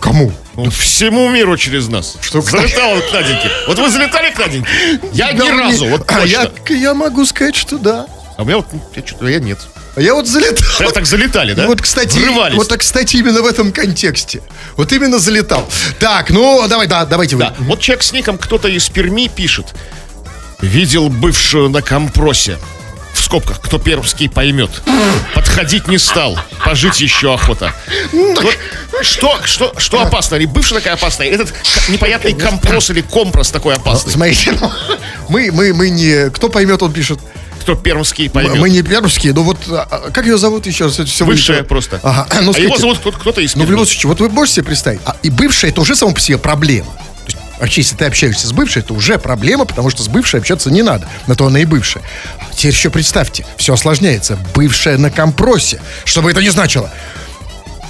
Кому? 0.00 0.32
Ну, 0.56 0.70
всему 0.70 1.28
миру 1.28 1.56
через 1.56 1.88
нас. 1.88 2.16
Что, 2.20 2.40
Залетал 2.40 2.92
он 2.92 3.00
к 3.02 3.12
Наденьке. 3.12 3.50
Вот 3.66 3.78
вы 3.78 3.88
залетали 3.90 4.30
к 4.32 4.38
Наденьке? 4.38 4.68
Я 5.12 5.32
Да, 5.32 5.44
ни 5.44 5.50
разу, 5.50 5.86
вот 5.86 6.04
а 6.10 6.24
я, 6.24 6.46
точно. 6.46 6.74
я 6.74 6.94
могу 6.94 7.24
сказать, 7.26 7.54
что 7.54 7.78
да. 7.78 8.06
А 8.36 8.42
у 8.42 8.44
меня 8.44 8.56
вот, 8.56 8.66
я 8.96 9.06
что-то, 9.06 9.26
я 9.28 9.38
нет. 9.38 9.58
А 9.96 10.00
я 10.00 10.14
вот 10.14 10.26
залетал. 10.26 10.66
Прям 10.78 10.92
так 10.92 11.04
залетали, 11.06 11.52
да? 11.52 11.66
Вот, 11.66 11.82
кстати, 11.82 12.16
Врывались. 12.18 12.56
вот, 12.56 12.68
так, 12.68 12.80
кстати, 12.80 13.16
именно 13.16 13.42
в 13.42 13.46
этом 13.46 13.72
контексте. 13.72 14.40
Вот 14.76 14.92
именно 14.92 15.18
залетал. 15.18 15.68
Так, 15.98 16.30
ну, 16.30 16.66
давай, 16.68 16.86
да, 16.86 17.04
давайте 17.04 17.36
вы. 17.36 17.42
Да, 17.42 17.54
вот 17.58 17.80
человек 17.80 18.02
с 18.02 18.12
ником 18.12 18.38
кто-то 18.38 18.68
из 18.68 18.88
Перми 18.88 19.28
пишет. 19.28 19.66
Видел 20.60 21.08
бывшую 21.08 21.68
на 21.70 21.82
компросе. 21.82 22.58
Скобках, 23.30 23.60
кто 23.60 23.78
пермский 23.78 24.28
поймет. 24.28 24.82
Подходить 25.36 25.86
не 25.86 25.98
стал. 25.98 26.36
Пожить 26.64 27.00
еще 27.00 27.32
охота. 27.32 27.72
Вот 28.12 28.56
что, 29.02 29.38
что, 29.44 29.72
что 29.78 30.02
опасно? 30.02 30.34
Или 30.34 30.46
бывшая 30.46 30.74
такая 30.80 30.94
опасная? 30.94 31.28
Этот 31.28 31.54
непонятный 31.88 32.32
компрос 32.34 32.90
или 32.90 33.02
компрос 33.02 33.52
такой 33.52 33.76
опасный. 33.76 34.12
Смотрите, 34.12 34.58
ну, 34.60 34.72
мы, 35.28 35.52
мы, 35.52 35.72
мы 35.74 35.90
не... 35.90 36.28
Кто 36.30 36.48
поймет, 36.48 36.82
он 36.82 36.92
пишет. 36.92 37.20
Кто 37.60 37.76
пермский 37.76 38.28
поймет. 38.28 38.56
Мы 38.56 38.68
не 38.68 38.82
пермские, 38.82 39.32
но 39.32 39.44
вот... 39.44 39.58
а, 39.68 39.86
а, 39.88 40.10
Как 40.10 40.26
ее 40.26 40.36
зовут 40.36 40.66
еще 40.66 40.86
раз? 40.86 40.94
Это 40.98 41.08
всё 41.08 41.24
Бывшая 41.24 41.52
вылетело. 41.58 41.68
просто. 41.68 42.00
Ага, 42.02 42.26
ну, 42.32 42.36
а 42.36 42.40
его 42.40 42.52
скажите, 42.52 42.78
зовут 42.80 42.98
кто- 42.98 43.12
кто-то 43.12 43.40
из 43.42 43.54
Ну, 43.54 43.64
в 43.64 43.70
любом 43.70 43.86
случае, 43.86 44.08
вот 44.08 44.18
вы 44.18 44.28
можете 44.28 44.56
себе 44.56 44.66
представить, 44.66 45.00
а, 45.04 45.14
и 45.22 45.30
бывшая 45.30 45.68
это 45.70 45.82
уже 45.82 45.94
само 45.94 46.12
по 46.14 46.20
себе 46.20 46.36
проблема. 46.38 46.88
Вообще, 47.60 47.82
если 47.82 47.94
ты 47.96 48.06
общаешься 48.06 48.46
с 48.46 48.52
бывшей, 48.52 48.80
это 48.82 48.94
уже 48.94 49.18
проблема, 49.18 49.64
потому 49.66 49.90
что 49.90 50.02
с 50.02 50.08
бывшей 50.08 50.40
общаться 50.40 50.70
не 50.70 50.82
надо. 50.82 51.06
На 51.26 51.34
то 51.34 51.46
она 51.46 51.60
и 51.60 51.64
бывшая. 51.66 52.02
А 52.40 52.54
Теперь 52.54 52.72
еще 52.72 52.90
представьте, 52.90 53.44
все 53.56 53.74
осложняется. 53.74 54.38
Бывшая 54.54 54.96
на 54.98 55.10
компросе. 55.10 55.80
Что 56.04 56.22
бы 56.22 56.30
это 56.30 56.40
ни 56.42 56.48
значило. 56.48 56.90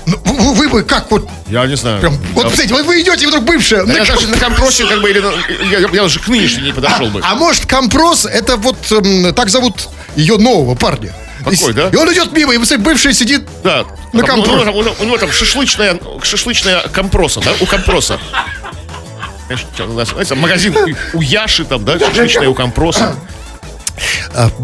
Ну, 0.06 0.18
вы, 0.24 0.54
вы 0.54 0.68
бы 0.68 0.82
как 0.82 1.10
вот... 1.10 1.28
Я 1.46 1.66
не 1.66 1.76
знаю. 1.76 2.00
Прям, 2.00 2.14
вот, 2.32 2.42
Да. 2.44 2.48
представляете, 2.48 2.74
вот 2.74 2.86
вы 2.86 3.00
идете, 3.02 3.28
вдруг 3.28 3.44
бывшая. 3.44 3.84
Да 3.84 3.92
на 3.92 3.98
я 3.98 4.04
даже 4.04 4.26
на 4.28 4.36
компросе 4.38 4.86
как 4.86 5.00
бы 5.02 5.10
или 5.10 5.20
на- 5.20 5.32
я, 5.70 5.78
я 5.92 6.04
уже 6.04 6.18
к 6.18 6.26
нынешней 6.26 6.64
не 6.64 6.72
подошел 6.72 7.06
бы. 7.08 7.20
А 7.22 7.34
может, 7.36 7.66
компрос, 7.66 8.24
это 8.24 8.56
вот 8.56 8.76
эм, 8.90 9.32
так 9.34 9.50
зовут 9.50 9.88
ее 10.16 10.36
нового 10.38 10.74
парня. 10.74 11.12
Такой, 11.44 11.70
И- 11.70 11.72
да? 11.74 11.88
И 11.90 11.96
он 11.96 12.12
идет 12.12 12.32
мимо, 12.32 12.52
и 12.54 12.58
бывшая 12.58 13.12
сидит. 13.12 13.42
Да. 13.62 13.84
На 14.12 14.24
Там, 14.24 14.40
ну, 14.40 14.44
компрос. 14.46 14.62
у, 14.62 14.64
него 14.66 14.82
там, 14.82 14.94
у 14.98 15.04
него 15.04 15.18
там 15.18 15.30
шашлычная, 15.30 15.98
шашлычная 16.22 16.80
компроса, 16.88 17.40
да? 17.40 17.52
У 17.60 17.66
компроса. 17.66 18.18
Знаете, 19.56 20.34
магазин 20.34 20.76
у- 21.14 21.20
Яши 21.20 21.64
там, 21.64 21.84
да, 21.84 21.98
шашлычная 21.98 22.48
у 22.48 22.54
компроса. 22.54 23.14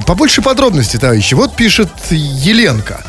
Побольше 0.06 0.42
подробностей, 0.42 0.98
товарищи. 0.98 1.34
Вот 1.34 1.56
пишет 1.56 1.90
Еленка. 2.10 3.04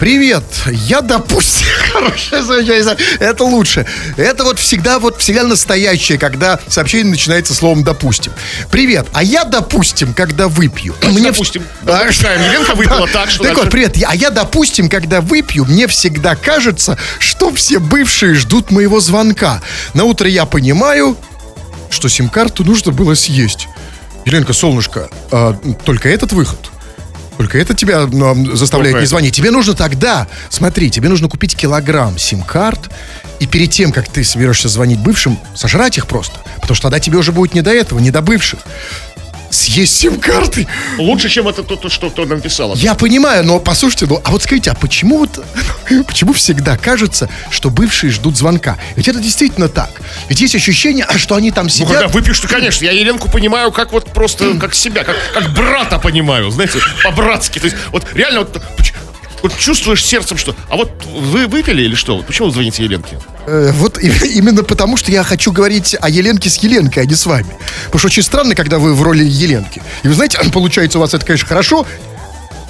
Привет, 0.00 0.44
я 0.66 1.02
допустим, 1.02 1.66
хорошее 1.92 2.42
замечание, 2.42 2.96
это 3.18 3.44
лучше. 3.44 3.84
Это 4.16 4.44
вот 4.44 4.58
всегда, 4.58 4.98
вот 4.98 5.20
всегда 5.20 5.44
настоящее, 5.44 6.16
когда 6.16 6.58
сообщение 6.68 7.10
начинается 7.10 7.52
словом 7.52 7.84
допустим. 7.84 8.32
Привет, 8.70 9.08
а 9.12 9.22
я 9.22 9.44
допустим, 9.44 10.14
когда 10.14 10.48
выпью. 10.48 10.96
допустим. 11.02 11.64
Да, 11.82 12.00
допускаем. 12.00 12.40
Еленка 12.40 12.74
выпила 12.74 13.06
так, 13.08 13.30
что 13.30 13.44
Так 13.44 13.58
вот, 13.58 13.68
привет, 13.68 13.98
а 14.06 14.14
я 14.14 14.30
допустим, 14.30 14.88
когда 14.88 15.20
выпью, 15.20 15.66
мне 15.66 15.86
всегда 15.86 16.34
кажется, 16.34 16.96
что 17.18 17.52
все 17.52 17.78
бывшие 17.78 18.34
ждут 18.34 18.70
моего 18.70 19.00
звонка. 19.00 19.60
На 19.92 20.04
утро 20.04 20.26
я 20.26 20.46
понимаю, 20.46 21.14
что 21.90 22.08
сим-карту 22.08 22.64
нужно 22.64 22.90
было 22.90 23.12
съесть. 23.12 23.68
Еленка, 24.24 24.54
солнышко, 24.54 25.10
а, 25.30 25.52
только 25.84 26.08
этот 26.08 26.32
выход? 26.32 26.70
Только 27.40 27.56
это 27.56 27.72
тебя 27.72 28.06
ну, 28.06 28.54
заставляет 28.54 28.92
Только 28.92 29.00
не 29.00 29.04
это. 29.04 29.08
звонить. 29.08 29.34
Тебе 29.34 29.50
нужно 29.50 29.72
тогда, 29.72 30.28
смотри, 30.50 30.90
тебе 30.90 31.08
нужно 31.08 31.26
купить 31.26 31.56
килограмм 31.56 32.18
сим-карт, 32.18 32.90
и 33.38 33.46
перед 33.46 33.70
тем, 33.70 33.92
как 33.92 34.10
ты 34.10 34.22
соберешься 34.24 34.68
звонить 34.68 34.98
бывшим, 34.98 35.38
сожрать 35.54 35.96
их 35.96 36.06
просто. 36.06 36.38
Потому 36.56 36.74
что 36.74 36.82
тогда 36.82 37.00
тебе 37.00 37.16
уже 37.16 37.32
будет 37.32 37.54
не 37.54 37.62
до 37.62 37.70
этого, 37.70 37.98
не 37.98 38.10
до 38.10 38.20
бывших. 38.20 38.60
Съесть 39.50 39.96
сим-карты. 39.98 40.66
Лучше, 40.98 41.28
чем 41.28 41.48
это 41.48 41.62
то, 41.62 41.76
то, 41.76 41.88
что 41.88 42.08
кто 42.10 42.24
написал. 42.24 42.74
Я 42.76 42.94
понимаю, 42.94 43.44
но 43.44 43.58
послушайте, 43.58 44.06
ну, 44.08 44.20
а 44.24 44.30
вот 44.30 44.42
скажите, 44.42 44.70
а 44.70 44.74
почему 44.74 45.18
вот, 45.18 45.44
почему 46.06 46.32
всегда 46.32 46.76
кажется, 46.76 47.28
что 47.50 47.68
бывшие 47.70 48.12
ждут 48.12 48.36
звонка? 48.36 48.78
Ведь 48.96 49.08
это 49.08 49.18
действительно 49.18 49.68
так. 49.68 49.90
Ведь 50.28 50.40
есть 50.40 50.54
ощущение, 50.54 51.04
а 51.04 51.18
что 51.18 51.34
они 51.34 51.50
там 51.50 51.64
Ну, 51.64 51.70
сидят. 51.70 51.88
когда 51.88 52.08
выпьешь, 52.08 52.38
то, 52.38 52.46
конечно, 52.48 52.84
я 52.84 52.92
Еленку 52.92 53.28
понимаю 53.30 53.72
как 53.72 53.92
вот 53.92 54.12
просто, 54.12 54.54
как 54.58 54.74
себя, 54.74 55.02
как, 55.04 55.16
как 55.34 55.52
брата 55.52 55.98
понимаю, 55.98 56.50
знаете, 56.50 56.78
по-братски. 57.02 57.58
То 57.58 57.66
есть, 57.66 57.76
вот 57.90 58.06
реально 58.14 58.40
вот, 58.40 58.62
вот 59.42 59.56
чувствуешь 59.56 60.04
сердцем, 60.04 60.36
что... 60.36 60.54
А 60.68 60.76
вот 60.76 60.90
вы 61.06 61.46
выпили 61.46 61.82
или 61.82 61.94
что? 61.94 62.20
Почему 62.22 62.48
вы 62.48 62.52
звоните 62.54 62.84
Еленке? 62.84 63.18
Э, 63.46 63.70
вот 63.74 63.98
и- 63.98 64.08
именно 64.36 64.62
потому, 64.62 64.96
что 64.96 65.10
я 65.10 65.22
хочу 65.24 65.52
говорить 65.52 65.96
о 66.00 66.08
Еленке 66.08 66.50
с 66.50 66.56
Еленкой, 66.58 67.04
а 67.04 67.06
не 67.06 67.14
с 67.14 67.26
вами. 67.26 67.48
Потому 67.86 67.98
что 67.98 68.06
очень 68.08 68.22
странно, 68.22 68.54
когда 68.54 68.78
вы 68.78 68.94
в 68.94 69.02
роли 69.02 69.24
Еленки. 69.24 69.82
И 70.02 70.08
вы 70.08 70.14
знаете, 70.14 70.38
получается 70.52 70.98
у 70.98 71.00
вас 71.00 71.14
это, 71.14 71.24
конечно, 71.24 71.46
хорошо. 71.48 71.86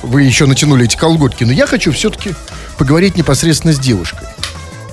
Вы 0.03 0.23
еще 0.23 0.47
натянули 0.47 0.85
эти 0.87 0.97
колготки, 0.97 1.45
но 1.45 1.53
я 1.53 1.67
хочу 1.67 1.93
все-таки 1.93 2.35
поговорить 2.79 3.17
непосредственно 3.17 3.75
с 3.75 3.79
девушкой. 3.79 4.27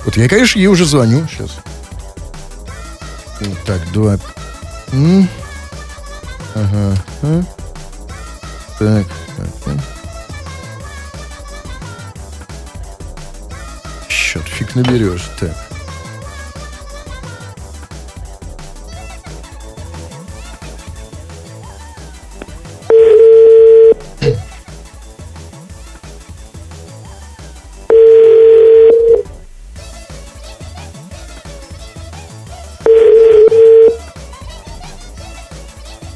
Вот 0.04 0.16
я, 0.16 0.28
конечно, 0.28 0.58
ей 0.58 0.66
уже 0.66 0.84
звоню 0.84 1.26
сейчас. 1.30 1.50
Так, 3.64 3.80
два. 3.92 4.18
М? 4.92 5.28
Ага. 6.54 6.96
а. 7.22 7.42
Так, 8.78 9.06
так, 9.36 9.46
так. 9.64 9.97
Счет 14.28 14.42
фиг 14.42 14.74
наберешь. 14.74 15.30
Так. 15.40 15.52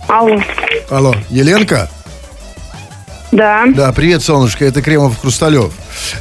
Алло. 0.06 0.42
Алло, 0.90 1.14
Еленка? 1.30 1.88
Да. 3.30 3.64
Да, 3.74 3.90
привет, 3.94 4.22
солнышко, 4.22 4.66
это 4.66 4.82
Кремов 4.82 5.18
Хрусталев. 5.18 5.72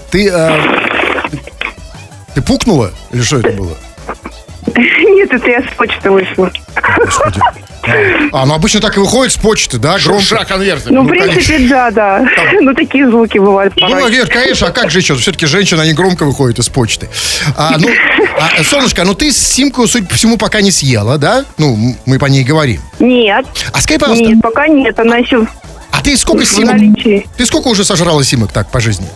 Ты, 0.09 0.29
а, 0.29 0.80
ты 2.41 2.47
пукнула? 2.47 2.91
Или 3.11 3.21
что 3.21 3.37
это 3.37 3.51
было? 3.51 3.77
Нет, 4.75 5.31
это 5.31 5.49
я 5.49 5.61
с 5.61 5.75
почты 5.75 6.09
вышла. 6.09 6.51
Господи. 6.97 7.39
А, 8.31 8.45
ну 8.45 8.53
обычно 8.53 8.79
так 8.79 8.95
и 8.95 8.99
выходит 8.99 9.33
с 9.33 9.37
почты, 9.37 9.79
да, 9.79 9.97
громко. 9.97 10.23
Шурша 10.23 10.45
конвертами. 10.45 10.93
Ну, 10.93 11.03
в 11.03 11.07
конечно. 11.07 11.33
принципе, 11.33 11.67
да, 11.67 11.91
да. 11.91 12.25
Ну, 12.61 12.73
такие 12.75 13.09
звуки 13.09 13.39
бывают 13.39 13.73
Ну, 13.75 13.89
порой. 13.89 14.11
нет, 14.11 14.29
конечно, 14.29 14.67
а 14.67 14.71
как 14.71 14.91
же 14.91 14.99
еще? 14.99 15.15
Все-таки 15.15 15.47
женщина, 15.47 15.81
они 15.81 15.93
громко 15.93 16.25
выходят 16.25 16.59
из 16.59 16.69
почты. 16.69 17.09
А, 17.57 17.77
ну, 17.79 17.89
а, 18.39 18.63
солнышко, 18.63 19.03
ну 19.03 19.15
ты 19.15 19.31
симку, 19.31 19.87
судя 19.87 20.05
по 20.07 20.13
всему, 20.13 20.37
пока 20.37 20.61
не 20.61 20.69
съела, 20.71 21.17
да? 21.17 21.43
Ну, 21.57 21.95
мы 22.05 22.19
по 22.19 22.27
ней 22.27 22.43
говорим. 22.43 22.81
Нет. 22.99 23.47
А 23.73 23.81
скажи, 23.81 23.99
пожалуйста, 23.99 24.25
Нет, 24.25 24.41
пока 24.41 24.67
нет. 24.67 24.99
Она 24.99 25.17
еще 25.17 25.47
а 25.91 26.01
ты 26.03 26.15
сколько 26.15 26.45
симок... 26.45 26.73
наличии. 26.73 27.27
Ты 27.35 27.45
сколько 27.45 27.67
уже 27.67 27.83
сожрала 27.83 28.23
симок 28.23 28.51
так 28.51 28.69
по 28.69 28.79
жизни? 28.79 29.07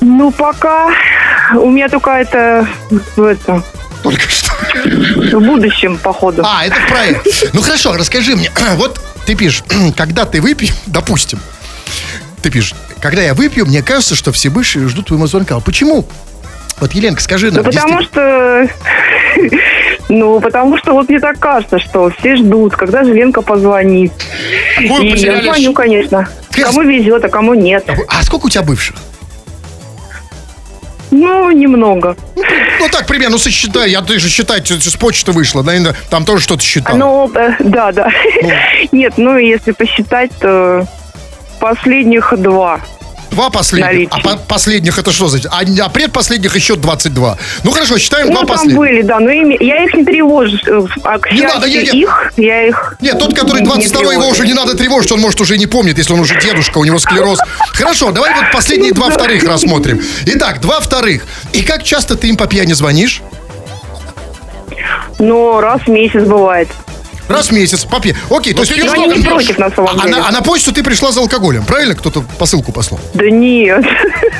Ну, 0.00 0.30
пока 0.30 0.90
у 1.54 1.70
меня 1.70 1.88
только 1.88 2.10
это 2.10 2.66
в, 2.90 3.22
это, 3.22 3.62
Только 4.02 4.28
что. 4.28 4.52
в 5.36 5.40
будущем, 5.40 5.98
походу. 5.98 6.42
А, 6.44 6.66
это 6.66 6.76
проект. 6.88 7.26
Ну 7.52 7.62
хорошо, 7.62 7.94
расскажи 7.94 8.36
мне. 8.36 8.50
Вот 8.76 9.00
ты 9.26 9.34
пишешь, 9.34 9.64
когда 9.96 10.24
ты 10.24 10.40
выпьешь, 10.40 10.74
допустим, 10.86 11.38
ты 12.42 12.50
пишешь, 12.50 12.74
когда 13.00 13.22
я 13.22 13.34
выпью, 13.34 13.66
мне 13.66 13.82
кажется, 13.82 14.14
что 14.14 14.32
все 14.32 14.50
бывшие 14.50 14.88
ждут 14.88 15.06
твоего 15.06 15.26
звонка. 15.26 15.56
А 15.56 15.60
Почему? 15.60 16.06
Вот, 16.80 16.92
Еленка, 16.92 17.20
скажи 17.20 17.50
нам. 17.50 17.64
Ну, 17.64 17.70
потому 17.70 18.02
что... 18.02 18.68
Ну, 20.10 20.40
потому 20.40 20.78
что 20.78 20.94
вот 20.94 21.10
мне 21.10 21.20
так 21.20 21.38
кажется, 21.38 21.78
что 21.78 22.10
все 22.18 22.36
ждут, 22.36 22.74
когда 22.74 23.04
же 23.04 23.12
Ленка 23.12 23.42
позвонит. 23.42 24.12
Какую 24.74 25.02
И 25.02 25.06
я 25.08 25.12
потеряли 25.12 25.42
звоню, 25.42 25.72
конечно. 25.74 26.28
Кому 26.50 26.82
везет, 26.82 27.22
а 27.26 27.28
кому 27.28 27.52
нет. 27.52 27.86
А 28.08 28.22
сколько 28.22 28.46
у 28.46 28.48
тебя 28.48 28.62
бывших? 28.62 28.96
Ну, 31.10 31.50
немного. 31.50 32.16
Ну 32.36 32.88
так, 32.90 33.06
примерно, 33.06 33.32
ну 33.32 33.38
сосчитай, 33.38 33.90
я 33.90 34.02
ты 34.02 34.18
же 34.18 34.28
считать, 34.28 34.70
с 34.70 34.96
почты 34.96 35.32
вышло, 35.32 35.62
наверное, 35.62 35.94
там 36.10 36.24
тоже 36.24 36.42
что-то 36.44 36.62
считал. 36.62 36.96
Ну, 36.96 37.30
э, 37.34 37.56
да, 37.60 37.92
да. 37.92 38.10
Нет, 38.92 39.14
ну, 39.16 39.36
если 39.36 39.72
посчитать, 39.72 40.30
то 40.38 40.86
последних 41.60 42.32
два. 42.36 42.80
Два 43.30 43.50
последних. 43.50 43.86
наличие. 43.92 44.08
А 44.10 44.20
по- 44.20 44.36
последних 44.36 44.98
это 44.98 45.12
что 45.12 45.28
значит? 45.28 45.46
А, 45.52 45.60
а 45.84 45.88
предпоследних 45.90 46.54
еще 46.56 46.76
22. 46.76 47.36
Ну 47.62 47.70
хорошо, 47.70 47.98
считаем 47.98 48.26
Ну, 48.28 48.32
два 48.32 48.40
там 48.40 48.48
последних. 48.48 48.76
были, 48.76 49.02
да, 49.02 49.20
но 49.20 49.30
ими, 49.30 49.56
я 49.62 49.84
их 49.84 49.94
не 49.94 50.04
тревожу. 50.04 50.56
э, 50.66 50.82
А 51.04 51.18
к 51.18 51.30
Не 51.32 51.42
надо, 51.42 51.68
не- 51.68 51.76
не. 51.76 52.00
их, 52.02 52.32
я 52.36 52.66
их 52.66 52.96
Нет, 53.00 53.18
тот, 53.18 53.34
который 53.34 53.60
не 53.60 53.66
22 53.66 54.12
его 54.14 54.28
уже 54.28 54.46
не 54.46 54.54
надо 54.54 54.74
тревожить, 54.76 55.12
он 55.12 55.20
может 55.20 55.40
уже 55.40 55.58
не 55.58 55.66
помнит, 55.66 55.98
если 55.98 56.12
он 56.14 56.20
уже 56.20 56.40
дедушка, 56.40 56.78
у 56.78 56.84
него 56.84 56.98
склероз. 56.98 57.38
Хорошо, 57.74 58.10
давай 58.12 58.34
вот 58.34 58.44
последние 58.52 58.92
два 58.92 59.10
вторых 59.10 59.44
рассмотрим. 59.44 60.02
Итак, 60.26 60.60
два 60.60 60.80
вторых. 60.80 61.24
И 61.52 61.62
как 61.62 61.82
часто 61.84 62.16
ты 62.16 62.28
им 62.28 62.36
по 62.36 62.46
пьяни 62.46 62.72
звонишь? 62.72 63.22
Но 65.18 65.60
раз 65.60 65.82
в 65.82 65.88
месяц 65.88 66.22
бывает. 66.24 66.68
Раз 67.28 67.48
в 67.48 67.52
месяц, 67.52 67.84
по 67.84 68.00
пьяни. 68.00 68.16
Окей, 68.30 68.54
то 68.54 68.60
есть 68.60 68.72
ты 68.72 68.80
пьешь 68.80 68.90
Я 68.94 69.06
не 69.06 69.22
против, 69.22 69.58
на 69.58 69.70
самом 69.70 70.00
а, 70.00 70.02
деле. 70.04 70.16
на, 70.16 70.28
а 70.28 70.32
на 70.32 70.42
почту 70.42 70.72
ты 70.72 70.82
пришла 70.82 71.12
за 71.12 71.20
алкоголем, 71.20 71.64
правильно? 71.64 71.94
Кто-то 71.94 72.22
посылку 72.38 72.72
послал. 72.72 73.00
Да 73.14 73.28
нет. 73.28 73.84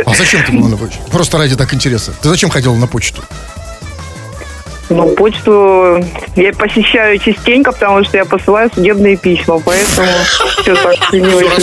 А 0.06 0.14
зачем 0.14 0.42
ты 0.44 0.52
была 0.52 0.68
на 0.68 0.76
почту? 0.76 0.98
Просто 1.10 1.38
ради 1.38 1.54
так 1.56 1.72
интереса. 1.74 2.12
Ты 2.22 2.28
зачем 2.28 2.50
ходила 2.50 2.74
на 2.74 2.86
почту? 2.86 3.22
Ну, 4.90 5.08
почту 5.14 6.04
я 6.36 6.52
посещаю 6.52 7.18
частенько, 7.18 7.72
потому 7.72 8.04
что 8.04 8.16
я 8.16 8.24
посылаю 8.24 8.70
судебные 8.74 9.16
письма, 9.16 9.58
поэтому 9.60 10.08
все 10.62 10.74
так 10.76 11.12
не 11.12 11.20
очень. 11.20 11.62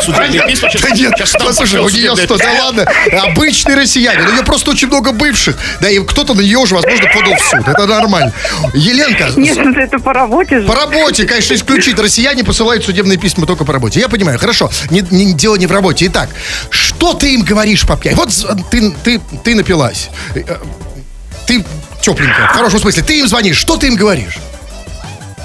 Судебные 0.00 0.42
письма 0.46 0.68
Да 0.80 0.90
нет, 0.90 1.12
послушай, 1.44 1.80
у 1.80 1.88
нее 1.88 2.16
что, 2.16 2.36
да 2.38 2.50
ладно, 2.64 2.86
обычный 3.24 3.74
россиянин, 3.74 4.26
у 4.26 4.32
нее 4.32 4.42
просто 4.44 4.70
очень 4.70 4.88
много 4.88 5.12
бывших, 5.12 5.56
да, 5.80 5.90
и 5.90 5.98
кто-то 5.98 6.34
на 6.34 6.40
нее 6.40 6.58
уже, 6.58 6.74
возможно, 6.74 7.06
подал 7.14 7.34
в 7.34 7.40
суд, 7.40 7.68
это 7.68 7.86
нормально. 7.86 8.32
Еленка, 8.74 9.28
Нет, 9.36 9.56
ну 9.58 9.72
это 9.72 9.98
по 9.98 10.12
работе 10.12 10.60
же. 10.60 10.66
по 10.66 10.74
работе, 10.74 11.24
конечно, 11.26 11.54
исключить. 11.54 11.98
Россияне 11.98 12.42
посылают 12.44 12.84
судебные 12.84 13.18
письма 13.18 13.46
только 13.46 13.64
по 13.64 13.72
работе. 13.72 14.00
Я 14.00 14.08
понимаю, 14.08 14.38
хорошо. 14.38 14.70
Дело 14.90 15.56
не 15.56 15.66
в 15.66 15.72
работе. 15.72 16.06
Итак, 16.06 16.30
что 16.70 17.14
ты 17.14 17.34
им 17.34 17.42
говоришь 17.42 17.86
по 17.86 17.96
пьяни? 17.96 18.16
Вот 18.16 18.30
ты, 18.70 18.90
ты, 19.04 19.20
ты 19.44 19.54
напилась. 19.54 20.08
Э, 20.34 20.40
э, 20.46 20.56
Ты 21.46 21.64
тепленькая, 22.00 22.48
в 22.48 22.50
хорошем 22.52 22.80
смысле. 22.80 23.02
Ты 23.02 23.20
им 23.20 23.28
звонишь, 23.28 23.56
что 23.56 23.76
ты 23.76 23.88
им 23.88 23.96
говоришь? 23.96 24.38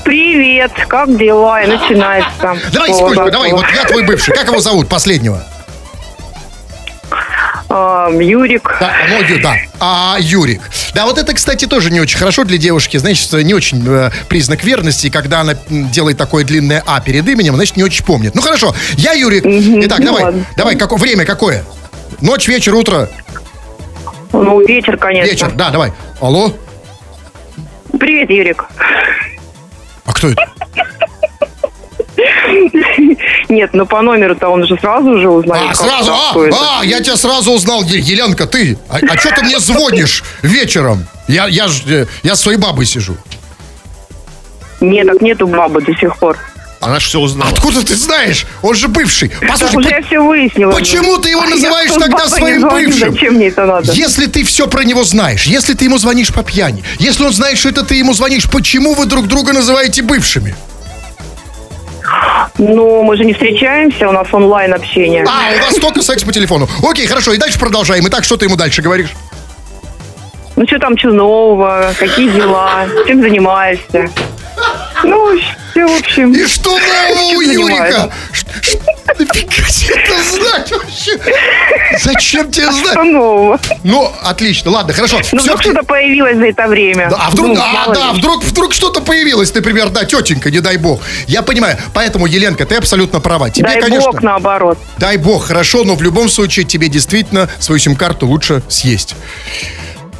Привет, 0.04 0.72
как 0.88 1.18
дела? 1.18 1.62
И 1.64 1.68
начинается. 1.68 2.58
Давай, 2.72 2.90
слово 2.90 3.12
секундочку, 3.12 3.32
давай, 3.32 3.52
вот 3.52 3.66
я 3.74 3.86
твой 3.86 4.04
бывший. 4.04 4.34
Как 4.34 4.48
его 4.48 4.60
зовут, 4.60 4.90
последнего? 4.90 5.44
А, 7.70 8.10
Юрик. 8.12 8.76
Да, 8.80 8.94
ну, 9.10 9.22
Ю- 9.24 9.42
да. 9.42 9.56
А, 9.80 10.18
Юрик. 10.20 10.62
Да, 10.94 11.06
вот 11.06 11.18
это, 11.18 11.34
кстати, 11.34 11.66
тоже 11.66 11.90
не 11.90 12.02
очень 12.02 12.20
хорошо 12.20 12.44
для 12.44 12.58
девушки. 12.58 12.98
Значит, 12.98 13.32
не 13.34 13.54
очень 13.54 13.84
э, 13.88 14.12
признак 14.30 14.64
верности. 14.64 15.10
Когда 15.10 15.42
она 15.42 15.56
делает 15.70 16.18
такое 16.18 16.44
длинное 16.44 16.84
А 16.86 17.02
перед 17.02 17.28
именем, 17.28 17.56
значит, 17.56 17.76
не 17.76 17.84
очень 17.84 18.06
помнит. 18.06 18.36
Ну, 18.36 18.42
хорошо. 18.42 18.76
Я 18.98 19.14
Юрик. 19.14 19.44
Итак, 19.86 20.00
ну 20.00 20.06
давай. 20.06 20.24
ладно. 20.24 20.46
Давай, 20.56 20.76
какое 20.76 21.00
время 21.00 21.26
какое? 21.26 21.64
Ночь, 22.22 22.48
вечер, 22.48 22.76
утро, 22.76 23.10
Ну, 24.34 24.66
вечер, 24.66 24.98
конечно. 24.98 25.32
вечер. 25.32 25.52
Да, 25.56 25.70
давай. 25.70 25.94
Алло? 26.20 26.52
Привет, 28.00 28.30
Юрик. 28.30 28.66
А 30.06 30.14
кто 30.14 30.30
это? 30.30 30.50
Нет, 33.50 33.72
ну 33.74 33.86
по 33.86 34.02
номеру-то 34.02 34.50
он 34.50 34.66
же 34.66 34.78
сразу 34.78 35.20
же 35.20 35.30
узнает. 35.30 35.72
А, 35.72 35.76
сразу, 35.76 36.12
а, 36.12 36.80
а, 36.80 36.86
я 36.86 37.00
тебя 37.02 37.16
сразу 37.16 37.52
узнал, 37.52 37.84
Еленка, 37.84 38.48
ты. 38.48 38.78
А, 38.90 38.98
что 39.18 39.30
ты 39.36 39.44
мне 39.44 39.60
звонишь 39.60 40.24
вечером? 40.42 41.06
Я, 41.28 41.48
я, 41.48 41.68
э, 41.88 42.06
я 42.24 42.36
с 42.36 42.42
своей 42.42 42.58
бабой 42.58 42.86
сижу. 42.86 43.16
Нет, 44.82 45.08
так 45.08 45.22
нету 45.22 45.48
бабы 45.48 45.82
до 45.82 45.94
сих 45.96 46.18
пор. 46.18 46.38
Она 46.86 47.00
же 47.00 47.08
все 47.08 47.20
узнала. 47.20 47.52
Откуда 47.52 47.86
ты 47.86 47.96
знаешь? 47.96 48.46
Он 48.62 48.76
же 48.76 48.88
бывший. 48.88 49.32
Послушай, 49.48 49.74
по- 49.84 49.90
я 49.90 50.02
все 50.02 50.20
выяснила. 50.20 50.72
почему 50.72 51.18
ты 51.18 51.30
его 51.30 51.42
А 51.42 51.46
я 51.46 51.52
называешь 51.52 51.92
тогда 51.92 52.28
своим 52.28 52.60
звоню? 52.62 52.88
бывшим? 52.90 53.12
Зачем 53.14 53.34
мне 53.36 53.48
это 53.48 53.66
надо? 53.66 53.92
Если 53.92 54.26
ты 54.28 54.44
все 54.44 54.68
про 54.68 54.84
него 54.84 55.04
знаешь, 55.04 55.44
если 55.46 55.74
ты 55.74 55.86
ему 55.86 55.98
звонишь 55.98 56.34
по 56.34 56.44
пьяни, 56.44 56.84
если 57.00 57.24
он 57.24 57.34
знает, 57.34 57.58
что 57.58 57.70
это 57.70 57.84
ты 57.84 57.96
ему 57.96 58.14
звонишь, 58.14 58.50
почему 58.50 58.94
вы 58.94 59.06
друг 59.06 59.28
друга 59.28 59.54
называете 59.54 60.02
бывшими? 60.02 60.56
Ну, 62.58 63.02
мы 63.04 63.18
же 63.18 63.26
не 63.26 63.34
встречаемся, 63.34 64.08
у 64.08 64.12
нас 64.12 64.28
онлайн 64.32 64.74
общение. 64.74 65.26
А, 65.28 65.56
у 65.58 65.66
вас 65.66 65.76
только 65.76 66.02
секс 66.02 66.24
по 66.24 66.32
телефону. 66.32 66.70
Окей, 66.88 67.08
хорошо, 67.08 67.34
и 67.34 67.38
дальше 67.38 67.58
продолжаем. 67.60 68.06
Итак, 68.08 68.24
что 68.24 68.38
ты 68.38 68.46
ему 68.46 68.56
дальше 68.56 68.82
говоришь? 68.82 69.10
Ну, 70.56 70.68
что 70.68 70.78
там, 70.78 70.96
что 70.98 71.10
нового, 71.10 71.94
какие 71.98 72.30
дела, 72.30 72.86
чем 73.08 73.22
занимаешься? 73.22 74.10
Ну, 75.04 75.32
все, 75.74 75.88
в 75.88 76.00
общем. 76.00 76.32
И 76.34 76.46
что 76.46 76.70
нового 76.78 77.38
у 77.38 77.42
Юрика? 77.42 78.12
Нафига 79.20 79.68
тебе 79.70 79.96
это 79.96 80.24
знать 80.24 80.72
вообще? 80.72 81.20
Зачем 82.00 82.52
тебе 82.52 82.66
Что 82.72 82.74
знать? 82.94 82.96
нового? 82.96 83.60
Ну, 83.84 84.12
отлично, 84.24 84.72
ладно, 84.72 84.94
хорошо. 84.94 85.20
Ну, 85.32 85.40
вдруг 85.42 85.62
что-то 85.62 85.84
появилось 85.84 86.38
за 86.38 86.46
это 86.48 86.68
время. 86.68 87.10
Да, 87.10 87.18
а 87.28 87.30
вдруг, 87.30 87.48
Ну, 87.50 87.62
а, 87.62 87.94
да, 87.94 88.12
ли. 88.12 88.18
вдруг, 88.20 88.44
вдруг 88.44 88.74
что-то 88.74 89.02
появилось, 89.02 89.54
например, 89.54 89.90
да, 89.90 90.06
тетенька, 90.06 90.50
не 90.52 90.60
дай 90.62 90.78
бог. 90.78 91.02
Я 91.28 91.42
понимаю, 91.42 91.78
поэтому, 91.94 92.26
Еленка, 92.26 92.66
ты 92.66 92.76
абсолютно 92.76 93.20
права. 93.20 93.50
Тебе, 93.50 93.68
Дай 93.68 93.82
конечно, 93.82 94.12
бог, 94.12 94.22
наоборот. 94.22 94.78
дай 94.98 95.18
бог, 95.18 95.46
хорошо, 95.48 95.84
но 95.84 95.96
в 95.96 96.02
любом 96.02 96.30
случае 96.30 96.66
тебе 96.66 96.88
действительно 96.88 97.50
свою 97.60 97.80
сим-карту 97.80 98.26
лучше 98.28 98.64
съесть. 98.70 99.16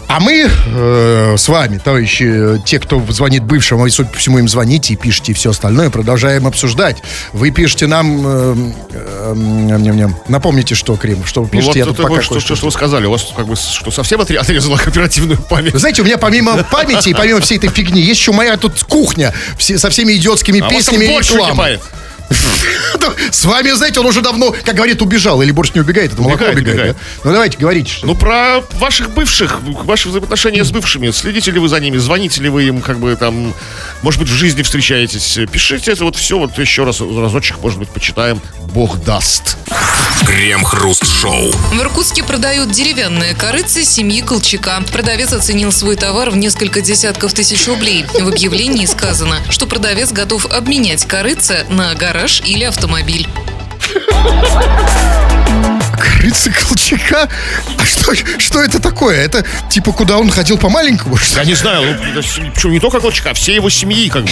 А 0.08 0.20
мы 0.20 0.48
э, 0.48 1.36
с 1.38 1.48
вами, 1.48 1.80
товарищи, 1.80 2.56
э, 2.56 2.58
те, 2.66 2.80
кто 2.80 3.04
звонит 3.10 3.44
бывшим, 3.44 3.80
а 3.80 3.82
вы, 3.84 3.90
судя 3.90 4.10
по 4.10 4.18
всему, 4.18 4.38
им 4.40 4.48
звоните 4.48 4.94
и 4.94 4.96
пишете 4.96 5.32
и 5.32 5.36
все 5.36 5.50
остальное, 5.52 5.90
продолжаем 5.90 6.46
обсуждать. 6.46 6.98
Вы 7.32 7.50
пишете 7.52 7.88
нам... 7.88 8.22
Э, 8.26 8.56
э, 8.92 9.34
ням-ням-ням. 9.36 10.16
напомните, 10.28 10.76
что, 10.76 10.96
Крем, 10.98 11.26
что 11.26 11.42
вы 11.42 11.50
Ну, 11.52 11.60
пишете, 11.60 11.80
я 11.80 11.86
вот 11.86 11.96
тут 11.98 12.00
это 12.06 12.10
пока 12.10 12.22
что, 12.22 12.40
что, 12.40 12.56
что 12.56 12.66
вы 12.68 12.72
сказали, 12.72 13.06
у 13.06 13.12
вас 13.12 13.26
как 13.36 13.48
бы 13.48 13.56
что 13.56 13.90
совсем 13.92 14.22
отре- 14.22 14.38
отрезала 14.38 14.78
оперативную 14.86 15.40
память. 15.42 15.74
Вы 15.74 15.80
знаете, 15.80 16.02
у 16.02 16.06
меня 16.06 16.18
помимо 16.18 16.64
памяти 16.72 17.10
и 17.10 17.14
помимо 17.14 17.40
всей 17.40 17.58
этой 17.58 17.70
фигни, 17.70 18.02
есть 18.02 18.20
еще 18.20 18.34
моя 18.34 18.58
тут 18.58 18.84
кухня 18.84 19.34
все, 19.58 19.78
со 19.80 19.90
всеми 19.90 20.14
идиотскими 20.14 20.60
А 20.60 20.70
песнями 20.70 21.06
и 21.06 21.18
рекламой. 21.18 21.80
С 23.32 23.46
вами, 23.46 23.72
знаете, 23.72 24.00
он 24.00 24.06
уже 24.06 24.22
давно, 24.22 24.56
как 24.64 24.76
говорит, 24.76 25.02
убежал. 25.02 25.42
Или 25.42 25.52
борщ 25.52 25.72
не 25.74 25.82
убегает, 25.82 26.14
это 26.14 26.22
молоко 26.22 26.46
Убегает, 26.46 26.58
убегает. 26.58 26.78
убегает. 26.80 26.96
да? 26.98 27.22
Ну 27.26 27.32
давайте, 27.34 27.58
говорите. 27.58 27.92
Что... 27.94 28.08
Ну, 28.08 28.16
про 28.16 28.62
ваших 28.74 29.12
бывших, 29.12 29.62
ваши 29.62 30.08
взаимоотношения 30.10 30.64
с 30.64 30.72
бывшими. 30.72 31.12
Следите 31.12 31.52
ли 31.52 31.60
вы 31.60 31.68
за 31.68 31.80
ними, 31.80 31.98
звоните 31.98 32.42
ли 32.42 32.50
вы 32.50 32.64
им, 32.66 32.82
как 32.82 33.00
бы 33.00 33.16
там, 33.16 33.54
может 34.02 34.20
быть, 34.20 34.30
в 34.30 34.34
жизни 34.34 34.62
встречаетесь. 34.62 35.40
Пишите 35.52 35.92
это 35.92 36.04
вот 36.06 36.16
все, 36.16 36.38
вот 36.40 36.58
еще 36.58 36.84
раз, 36.84 37.02
разочек, 37.02 37.58
может 37.62 37.80
быть, 37.80 37.90
почитаем. 37.90 38.42
Бог 38.74 39.04
даст. 39.04 39.58
Крем-хруст-шоу. 40.26 41.52
В 41.52 41.80
Иркутске 41.80 42.24
продают 42.24 42.72
деревянные 42.72 43.34
корыцы 43.36 43.84
семьи 43.84 44.22
Колчака. 44.22 44.82
Продавец 44.92 45.34
оценил 45.34 45.72
свой 45.72 45.96
товар 45.96 46.30
в 46.30 46.38
несколько 46.38 46.82
десятков 46.82 47.34
тысяч 47.34 47.68
рублей. 47.68 48.06
В 48.20 48.28
объявлении 48.28 48.86
сказано, 48.86 49.40
что 49.50 49.66
продавец 49.68 50.12
готов 50.12 50.46
обменять 50.46 51.06
корыца 51.06 51.66
на 51.70 51.94
гараж 51.96 52.42
или 52.46 52.64
автомобиль. 52.64 53.28
Крыца 56.00 56.52
Колчака? 56.52 57.30
А 57.78 57.86
что, 57.86 58.14
что 58.40 58.62
это 58.62 58.80
такое? 58.80 59.18
Это 59.18 59.46
типа 59.70 59.92
куда 59.92 60.18
он 60.18 60.30
ходил 60.30 60.58
по 60.58 60.70
маленькому? 60.70 61.18
что 61.18 61.36
ли? 61.36 61.42
Я 61.42 61.48
не 61.48 61.56
знаю, 61.56 61.98
ну, 62.14 62.22
причем 62.54 62.72
не 62.72 62.80
только 62.80 63.00
Колчака, 63.00 63.32
а 63.32 63.34
всей 63.34 63.56
его 63.56 63.70
семьи, 63.70 64.10
как 64.10 64.24
бы. 64.24 64.32